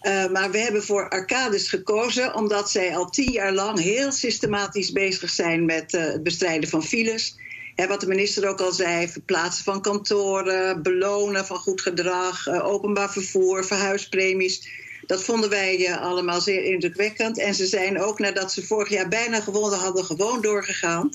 Eh, 0.00 0.26
maar 0.30 0.50
we 0.50 0.58
hebben 0.58 0.82
voor 0.84 1.08
Arcadis 1.08 1.68
gekozen 1.68 2.34
omdat 2.34 2.70
zij 2.70 2.96
al 2.96 3.10
tien 3.10 3.32
jaar 3.32 3.52
lang 3.52 3.80
heel 3.80 4.12
systematisch 4.12 4.92
bezig 4.92 5.30
zijn 5.30 5.64
met 5.64 5.94
eh, 5.94 6.04
het 6.04 6.22
bestrijden 6.22 6.68
van 6.68 6.82
files. 6.84 7.36
Hè, 7.76 7.86
wat 7.86 8.00
de 8.00 8.06
minister 8.06 8.48
ook 8.48 8.60
al 8.60 8.72
zei, 8.72 9.08
verplaatsen 9.08 9.64
van 9.64 9.80
kantoren, 9.80 10.82
belonen 10.82 11.46
van 11.46 11.56
goed 11.56 11.80
gedrag, 11.80 12.46
eh, 12.46 12.66
openbaar 12.66 13.12
vervoer, 13.12 13.64
verhuispremies. 13.64 14.68
Dat 15.06 15.24
vonden 15.24 15.50
wij 15.50 15.86
eh, 15.86 16.02
allemaal 16.02 16.40
zeer 16.40 16.64
indrukwekkend. 16.64 17.38
En 17.38 17.54
ze 17.54 17.66
zijn 17.66 18.00
ook 18.00 18.18
nadat 18.18 18.52
ze 18.52 18.66
vorig 18.66 18.88
jaar 18.88 19.08
bijna 19.08 19.40
gewonnen 19.40 19.78
hadden, 19.78 20.04
gewoon 20.04 20.40
doorgegaan. 20.40 21.10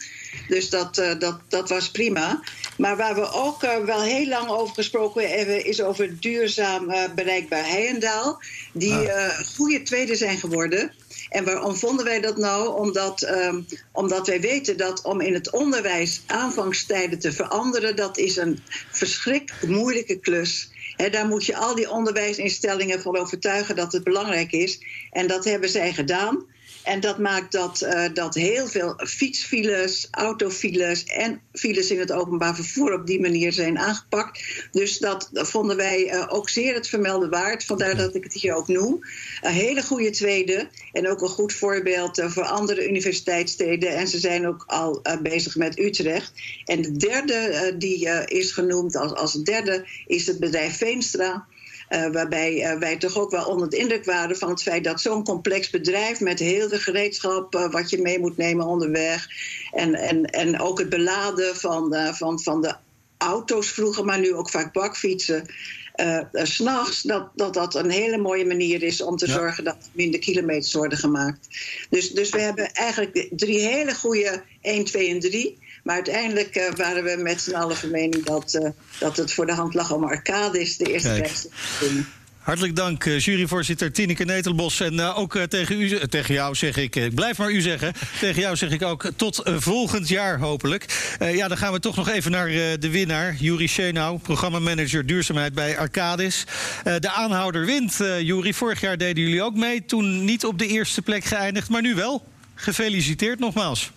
Dus 0.47 0.69
dat, 0.69 0.97
eh, 0.97 1.19
dat, 1.19 1.39
dat 1.47 1.69
was 1.69 1.91
prima. 1.91 2.39
Maar 2.77 2.97
waar 2.97 3.15
we 3.15 3.31
ook 3.31 3.61
wel 3.61 4.01
heel 4.01 4.27
lang 4.27 4.49
over 4.49 4.73
gesproken 4.73 5.29
hebben, 5.29 5.65
is 5.65 5.81
over 5.81 6.19
duurzaam 6.19 6.93
bereikbaar 7.15 7.67
Heijendaal. 7.67 8.41
Die 8.73 9.09
goede 9.55 9.81
tweede 9.83 10.15
zijn 10.15 10.37
geworden. 10.37 10.91
En 11.29 11.45
waarom 11.45 11.75
vonden 11.75 12.05
wij 12.05 12.21
dat 12.21 12.37
nou? 12.37 12.75
Omdat, 12.75 13.21
ehm, 13.21 13.61
omdat 13.91 14.27
wij 14.27 14.41
weten 14.41 14.77
dat 14.77 15.01
om 15.01 15.21
in 15.21 15.33
het 15.33 15.51
onderwijs 15.51 16.21
aanvangstijden 16.25 17.19
te 17.19 17.31
veranderen, 17.31 17.95
dat 17.95 18.17
is 18.17 18.37
een 18.37 18.59
verschrikkelijk 18.91 19.67
moeilijke 19.67 20.19
klus. 20.19 20.69
Hè, 20.95 21.09
daar 21.09 21.27
moet 21.27 21.45
je 21.45 21.55
al 21.57 21.75
die 21.75 21.91
onderwijsinstellingen 21.91 23.01
van 23.01 23.17
overtuigen 23.17 23.75
dat 23.75 23.91
het 23.91 24.03
belangrijk 24.03 24.51
is. 24.51 24.79
En 25.11 25.27
dat 25.27 25.45
hebben 25.45 25.69
zij 25.69 25.93
gedaan. 25.93 26.45
En 26.87 26.99
dat 26.99 27.17
maakt 27.17 27.51
dat, 27.51 27.81
eh, 27.81 28.05
dat 28.13 28.35
heel 28.35 28.67
veel 28.67 28.99
fietsfiles, 29.05 30.07
autofiles 30.11 31.03
en 31.03 31.41
files 31.53 31.91
in 31.91 31.99
het 31.99 32.11
openbaar 32.11 32.55
vervoer 32.55 32.93
op 32.93 33.07
die 33.07 33.19
manier 33.19 33.53
zijn 33.53 33.77
aangepakt. 33.77 34.43
Dus 34.71 34.97
dat 34.97 35.29
vonden 35.33 35.77
wij 35.77 36.09
eh, 36.09 36.25
ook 36.29 36.49
zeer 36.49 36.73
het 36.73 36.87
vermelden 36.87 37.29
waard. 37.29 37.65
Vandaar 37.65 37.95
dat 37.95 38.15
ik 38.15 38.23
het 38.23 38.33
hier 38.33 38.53
ook 38.53 38.67
noem. 38.67 38.99
Een 39.41 39.51
hele 39.51 39.83
goede 39.83 40.09
tweede 40.09 40.69
en 40.91 41.09
ook 41.09 41.21
een 41.21 41.27
goed 41.27 41.53
voorbeeld 41.53 42.17
eh, 42.17 42.29
voor 42.29 42.45
andere 42.45 42.87
universiteitssteden. 42.87 43.89
En 43.89 44.07
ze 44.07 44.19
zijn 44.19 44.47
ook 44.47 44.63
al 44.67 45.01
bezig 45.21 45.55
met 45.55 45.79
Utrecht. 45.79 46.31
En 46.65 46.81
de 46.81 46.91
derde 46.91 47.75
die 47.77 48.25
is 48.25 48.51
genoemd 48.51 48.95
als, 48.95 49.13
als 49.13 49.33
derde 49.33 49.85
is 50.05 50.27
het 50.27 50.39
bedrijf 50.39 50.77
Veenstra. 50.77 51.47
Eh, 51.87 52.11
waarbij 52.11 52.63
eh, 52.63 52.79
wij 52.79 52.97
toch 52.97 53.17
ook 53.17 53.31
wel 53.31 53.45
onder 53.45 53.69
de 53.69 53.77
indruk 53.77 54.05
waren 54.05 54.37
van 54.37 54.49
het 54.49 54.61
feit 54.61 54.83
dat 54.83 55.01
zo'n 55.01 55.23
complex 55.23 55.69
bedrijf 55.69 56.19
met 56.19 56.39
heel 56.39 56.69
veel 56.69 56.77
gereedschap 56.77 57.55
eh, 57.55 57.71
wat 57.71 57.89
je 57.89 58.01
mee 58.01 58.19
moet 58.19 58.37
nemen 58.37 58.65
onderweg. 58.65 59.27
En, 59.71 59.95
en, 59.95 60.25
en 60.25 60.59
ook 60.59 60.79
het 60.79 60.89
beladen 60.89 61.55
van, 61.55 61.95
van, 62.13 62.39
van 62.41 62.61
de 62.61 62.75
auto's 63.17 63.67
vroeger, 63.71 64.05
maar 64.05 64.19
nu 64.19 64.33
ook 64.33 64.49
vaak 64.49 64.73
bakfietsen. 64.73 65.45
eh 65.93 66.19
s 66.33 66.53
S'nachts, 66.55 67.01
dat, 67.01 67.29
dat 67.35 67.53
dat 67.53 67.75
een 67.75 67.89
hele 67.89 68.17
mooie 68.17 68.45
manier 68.45 68.83
is 68.83 69.01
om 69.01 69.17
te 69.17 69.27
Ja. 69.27 69.33
zorgen 69.33 69.63
dat 69.63 69.75
er 69.75 69.89
minder 69.91 70.19
kilometers 70.19 70.73
worden 70.73 70.97
gemaakt. 70.97 71.47
Dus, 71.89 72.11
dus 72.11 72.29
we 72.29 72.39
hebben 72.39 72.71
eigenlijk 72.71 73.13
de 73.13 73.29
drie 73.35 73.59
hele 73.59 73.95
goede 73.95 74.43
1, 74.61 74.83
2 74.83 75.09
en 75.09 75.19
3. 75.19 75.57
Maar 75.87 75.95
uiteindelijk 75.95 76.55
eh, 76.55 76.73
waren 76.75 77.03
we 77.03 77.17
met 77.21 77.41
z'n 77.41 77.53
allen 77.53 77.77
van 77.77 77.91
mening 77.91 78.23
dat, 78.23 78.53
eh, 78.53 78.69
dat 78.99 79.17
het 79.17 79.33
voor 79.33 79.45
de 79.45 79.53
hand 79.53 79.73
lag 79.73 79.91
om 79.91 80.03
Arcadis 80.03 80.77
de 80.77 80.91
eerste 80.91 81.13
prijs 81.13 81.41
te 81.41 81.49
winnen. 81.79 82.07
Hartelijk 82.37 82.75
dank, 82.75 83.05
eh, 83.05 83.19
juryvoorzitter 83.19 83.91
Tineke 83.91 84.23
Netelbos. 84.23 84.79
En 84.79 84.99
ook 84.99 85.37
tegen, 85.49 85.81
u, 85.81 86.07
tegen 86.07 86.33
jou 86.33 86.55
zeg 86.55 86.77
ik, 86.77 86.95
ik 86.95 87.15
blijf 87.15 87.37
maar 87.37 87.51
u 87.51 87.61
zeggen. 87.61 87.93
tegen 88.19 88.41
jou 88.41 88.55
zeg 88.55 88.71
ik 88.71 88.81
ook 88.83 89.11
tot 89.15 89.41
volgend 89.45 90.07
jaar 90.07 90.39
hopelijk. 90.39 91.15
Ja, 91.19 91.47
dan 91.47 91.57
gaan 91.57 91.73
we 91.73 91.79
toch 91.79 91.95
nog 91.95 92.09
even 92.09 92.31
naar 92.31 92.49
de 92.79 92.89
winnaar. 92.89 93.35
Juri 93.39 93.67
Schenau, 93.67 94.19
programmamanager 94.19 95.05
duurzaamheid 95.05 95.53
bij 95.53 95.77
Arcadis. 95.77 96.43
De 96.83 97.09
aanhouder 97.09 97.65
wint, 97.65 97.97
Juri. 98.21 98.53
Vorig 98.53 98.81
jaar 98.81 98.97
deden 98.97 99.23
jullie 99.23 99.43
ook 99.43 99.55
mee. 99.55 99.85
Toen 99.85 100.25
niet 100.25 100.45
op 100.45 100.59
de 100.59 100.67
eerste 100.67 101.01
plek 101.01 101.23
geëindigd, 101.23 101.69
maar 101.69 101.81
nu 101.81 101.95
wel. 101.95 102.23
Gefeliciteerd 102.55 103.39
nogmaals. 103.39 103.91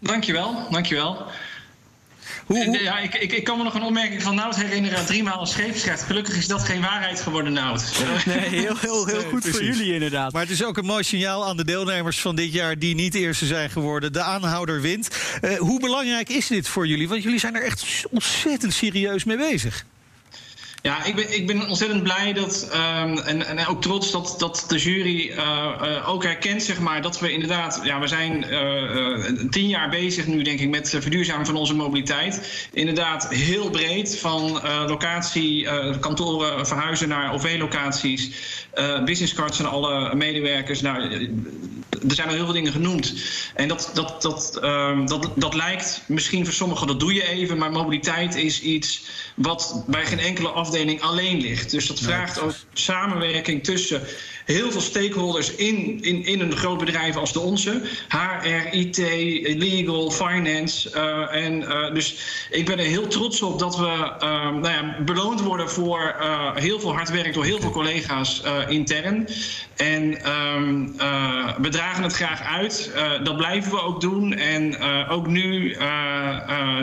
Dankjewel, 0.00 0.66
dankjewel. 0.70 1.26
Eh, 2.48 2.82
Ja, 2.82 2.98
ik, 2.98 3.14
ik, 3.14 3.32
ik 3.32 3.44
kan 3.44 3.58
me 3.58 3.64
nog 3.64 3.74
een 3.74 3.82
opmerking 3.82 4.22
van 4.22 4.34
Nout 4.34 4.56
herinneren. 4.56 5.06
Driemaal 5.06 5.40
een 5.40 5.46
scheepsrecht. 5.46 6.02
Gelukkig 6.02 6.36
is 6.36 6.46
dat 6.46 6.62
geen 6.62 6.80
waarheid 6.80 7.20
geworden, 7.20 7.52
Nout. 7.52 7.84
Nee, 8.26 8.38
heel, 8.38 8.76
heel, 8.80 9.06
heel 9.06 9.22
goed 9.22 9.46
voor 9.48 9.62
jullie 9.64 9.92
inderdaad. 9.92 10.32
Maar 10.32 10.42
het 10.42 10.50
is 10.50 10.64
ook 10.64 10.76
een 10.76 10.84
mooi 10.84 11.02
signaal 11.04 11.46
aan 11.46 11.56
de 11.56 11.64
deelnemers 11.64 12.20
van 12.20 12.36
dit 12.36 12.52
jaar 12.52 12.78
die 12.78 12.94
niet 12.94 13.14
eerste 13.14 13.46
zijn 13.46 13.70
geworden. 13.70 14.12
De 14.12 14.22
aanhouder 14.22 14.80
wint. 14.80 15.08
Eh, 15.40 15.58
hoe 15.58 15.80
belangrijk 15.80 16.28
is 16.28 16.46
dit 16.46 16.68
voor 16.68 16.86
jullie? 16.86 17.08
Want 17.08 17.22
jullie 17.22 17.38
zijn 17.38 17.54
er 17.54 17.62
echt 17.64 18.04
ontzettend 18.10 18.72
serieus 18.72 19.24
mee 19.24 19.36
bezig. 19.36 19.84
Ja, 20.82 21.04
ik 21.04 21.14
ben, 21.14 21.34
ik 21.34 21.46
ben 21.46 21.68
ontzettend 21.68 22.02
blij 22.02 22.32
dat, 22.32 22.68
ehm, 22.72 23.16
en, 23.18 23.46
en 23.46 23.66
ook 23.66 23.82
trots 23.82 24.10
dat, 24.10 24.34
dat 24.38 24.64
de 24.68 24.78
jury 24.78 25.30
eh, 25.30 25.72
eh, 25.80 26.08
ook 26.08 26.22
herkent, 26.22 26.62
zeg 26.62 26.80
maar, 26.80 27.02
dat 27.02 27.20
we 27.20 27.32
inderdaad, 27.32 27.80
ja, 27.84 28.00
we 28.00 28.06
zijn 28.06 28.44
eh, 28.44 29.24
tien 29.50 29.68
jaar 29.68 29.88
bezig 29.88 30.26
nu, 30.26 30.42
denk 30.42 30.60
ik, 30.60 30.68
met 30.68 30.92
het 30.92 31.02
verduurzamen 31.02 31.46
van 31.46 31.56
onze 31.56 31.74
mobiliteit. 31.74 32.68
Inderdaad, 32.72 33.28
heel 33.28 33.70
breed, 33.70 34.18
van 34.18 34.60
locatie, 34.86 35.68
kantoren 36.00 36.66
verhuizen 36.66 37.08
naar 37.08 37.32
OV-locaties, 37.32 38.30
businesscards 39.04 39.58
en 39.58 39.70
alle 39.70 40.14
medewerkers. 40.14 40.80
Nou, 40.80 41.28
er 42.08 42.14
zijn 42.14 42.28
al 42.28 42.34
heel 42.34 42.44
veel 42.44 42.52
dingen 42.52 42.72
genoemd. 42.72 43.14
En 43.54 43.68
dat, 43.68 43.90
dat, 43.94 44.22
dat, 44.22 44.58
ehm, 44.60 45.06
dat, 45.06 45.30
dat 45.36 45.54
lijkt 45.54 46.02
misschien 46.06 46.44
voor 46.44 46.54
sommigen, 46.54 46.86
dat 46.86 47.00
doe 47.00 47.14
je 47.14 47.28
even, 47.28 47.58
maar 47.58 47.70
mobiliteit 47.70 48.34
is 48.34 48.60
iets 48.60 49.02
wat 49.34 49.84
bij 49.86 50.06
geen 50.06 50.18
enkele 50.18 50.48
afdeling 50.48 51.00
alleen 51.00 51.40
ligt. 51.40 51.70
Dus 51.70 51.86
dat 51.86 52.00
vraagt 52.00 52.40
ook 52.40 52.54
samenwerking 52.72 53.64
tussen 53.64 54.02
heel 54.50 54.70
veel 54.70 54.80
stakeholders 54.80 55.54
in, 55.54 56.02
in, 56.02 56.24
in 56.24 56.40
een 56.40 56.56
groot 56.56 56.78
bedrijf 56.78 57.16
als 57.16 57.32
de 57.32 57.40
onze. 57.40 57.82
HR, 58.08 58.74
IT, 58.74 58.96
legal, 59.58 60.10
finance. 60.10 60.90
eh, 60.90 61.44
en 61.44 61.68
eh, 61.68 61.94
dus 61.94 62.16
ik 62.50 62.66
ben 62.66 62.78
er 62.78 62.84
heel 62.84 63.06
trots 63.06 63.42
op 63.42 63.58
dat 63.58 63.76
we 63.76 64.12
ehm, 64.18 64.60
nou 64.60 64.68
ja, 64.68 64.96
beloond 65.04 65.40
worden 65.40 65.70
voor 65.70 66.16
eh, 66.20 66.56
heel 66.56 66.80
veel 66.80 66.92
hard 66.92 67.10
werk 67.10 67.34
door 67.34 67.44
heel 67.44 67.60
veel 67.60 67.70
collega's 67.70 68.42
intern. 68.68 69.28
En 69.76 70.22
ehm, 70.22 70.86
eh, 70.98 71.48
we 71.58 71.68
dragen 71.68 72.02
het 72.02 72.12
graag 72.12 72.42
uit. 72.42 72.92
Dat 73.22 73.36
blijven 73.36 73.70
we 73.70 73.82
ook 73.82 74.00
doen. 74.00 74.32
En 74.32 74.78
ook 75.08 75.26
nu, 75.26 75.76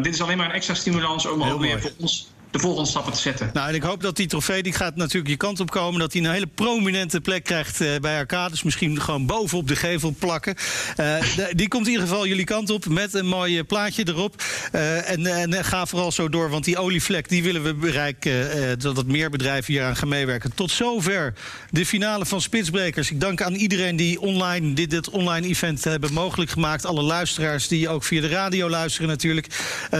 dit 0.02 0.14
is 0.14 0.22
alleen 0.22 0.38
maar 0.38 0.46
een 0.46 0.56
extra 0.56 0.74
stimulans 0.74 1.26
om 1.26 1.44
ook 1.44 1.62
weer 1.62 1.82
voor 1.82 1.92
ons 2.00 2.28
de 2.58 2.64
volgende 2.64 2.90
stappen 2.90 3.14
te 3.14 3.20
zetten. 3.20 3.50
Nou, 3.54 3.70
en 3.70 3.76
ik 3.76 3.84
hoop 3.84 4.02
dat 4.02 4.16
die 4.16 4.28
trofee, 4.28 4.64
die 4.64 4.74
gaat 4.74 4.96
natuurlijk 4.96 5.28
je 5.28 5.38
kant 5.38 5.60
op 5.60 5.72
komen... 5.72 6.00
dat 6.00 6.14
hij 6.14 6.22
een 6.22 6.32
hele 6.32 6.48
prominente 6.48 7.22
plek 7.22 7.44
krijgt 7.44 7.82
eh, 7.82 7.90
bij 8.02 8.18
Arcades. 8.18 8.64
Misschien 8.64 9.02
gewoon 9.02 9.26
bovenop 9.26 9.68
de 9.68 9.76
gevel 9.76 10.16
plakken. 10.20 10.56
Eh, 10.96 11.16
die 11.52 11.68
komt 11.68 11.86
in 11.86 11.92
ieder 11.92 12.08
geval 12.08 12.28
jullie 12.28 12.46
kant 12.46 12.70
op 12.70 12.88
met 12.88 13.14
een 13.14 13.26
mooi 13.26 13.58
eh, 13.58 13.66
plaatje 13.66 14.08
erop. 14.08 14.44
En, 14.72 15.26
en 15.26 15.66
ga 15.66 15.86
vooral 15.86 16.12
zo 16.12 16.30
door, 16.30 16.50
want 16.50 16.64
die 16.64 16.78
olievlek... 16.78 17.30
die 17.30 17.44
willen 17.44 17.64
we 17.64 17.74
bereiken, 17.74 18.82
zodat 18.82 19.06
meer 19.06 19.30
bedrijven 19.30 19.74
hier 19.74 19.84
aan 19.84 19.96
gaan 19.96 20.08
meewerken. 20.08 20.54
Tot 20.56 20.72
zover 20.72 21.34
de 21.70 21.86
finale 21.86 22.26
van 22.26 22.42
Spitsbrekers. 22.42 23.12
Ik 23.12 23.22
dank 23.22 23.42
aan 23.42 23.54
iedereen 23.54 23.96
die 23.96 24.22
online 24.22 24.74
dit, 24.74 24.90
dit 24.90 25.10
online 25.10 25.48
event 25.48 25.84
hebben 25.84 26.14
mogelijk 26.14 26.52
gemaakt. 26.52 26.86
Alle 26.86 27.02
luisteraars 27.02 27.68
die 27.68 27.90
ook 27.90 28.04
via 28.04 28.22
de 28.22 28.28
radio 28.28 28.70
luisteren 28.70 29.08
natuurlijk. 29.08 29.48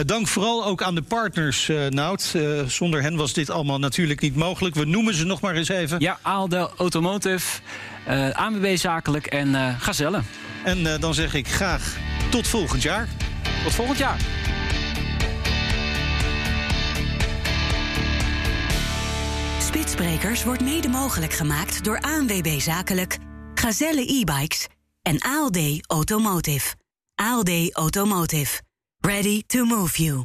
Dank 0.06 0.28
vooral 0.28 0.64
ook 0.64 0.82
aan 0.82 0.94
de 0.94 1.02
partners, 1.02 1.70
Nout. 1.88 2.34
Eh, 2.48 2.66
zonder 2.66 3.02
hen 3.02 3.16
was 3.16 3.32
dit 3.32 3.50
allemaal 3.50 3.78
natuurlijk 3.78 4.20
niet 4.20 4.34
mogelijk. 4.36 4.74
We 4.74 4.84
noemen 4.84 5.14
ze 5.14 5.24
nog 5.24 5.40
maar 5.40 5.54
eens 5.54 5.68
even. 5.68 6.00
Ja, 6.00 6.18
Aalde 6.22 6.70
Automotive, 6.76 7.60
eh 8.06 8.30
ANWB 8.30 8.76
Zakelijk 8.76 9.26
en 9.26 9.54
eh 9.54 9.80
Gazelle. 9.80 10.20
En 10.64 10.92
eh, 10.92 11.00
dan 11.00 11.14
zeg 11.14 11.34
ik 11.34 11.48
graag 11.48 11.96
tot 12.30 12.46
volgend 12.48 12.82
jaar. 12.82 13.08
Tot 13.64 13.74
volgend 13.74 13.98
jaar. 13.98 14.18
Spitsbrekers 19.60 20.44
wordt 20.44 20.62
mede 20.62 20.88
mogelijk 20.88 21.32
gemaakt 21.32 21.84
door 21.84 22.00
ANWB 22.00 22.60
Zakelijk, 22.60 23.18
Gazelle 23.54 24.12
e-bikes 24.12 24.66
en 25.02 25.20
ALD 25.20 25.58
Automotive. 25.86 26.74
ALD 27.14 27.72
Automotive. 27.72 28.62
Ready 29.00 29.42
to 29.46 29.64
move 29.64 30.02
you. 30.02 30.24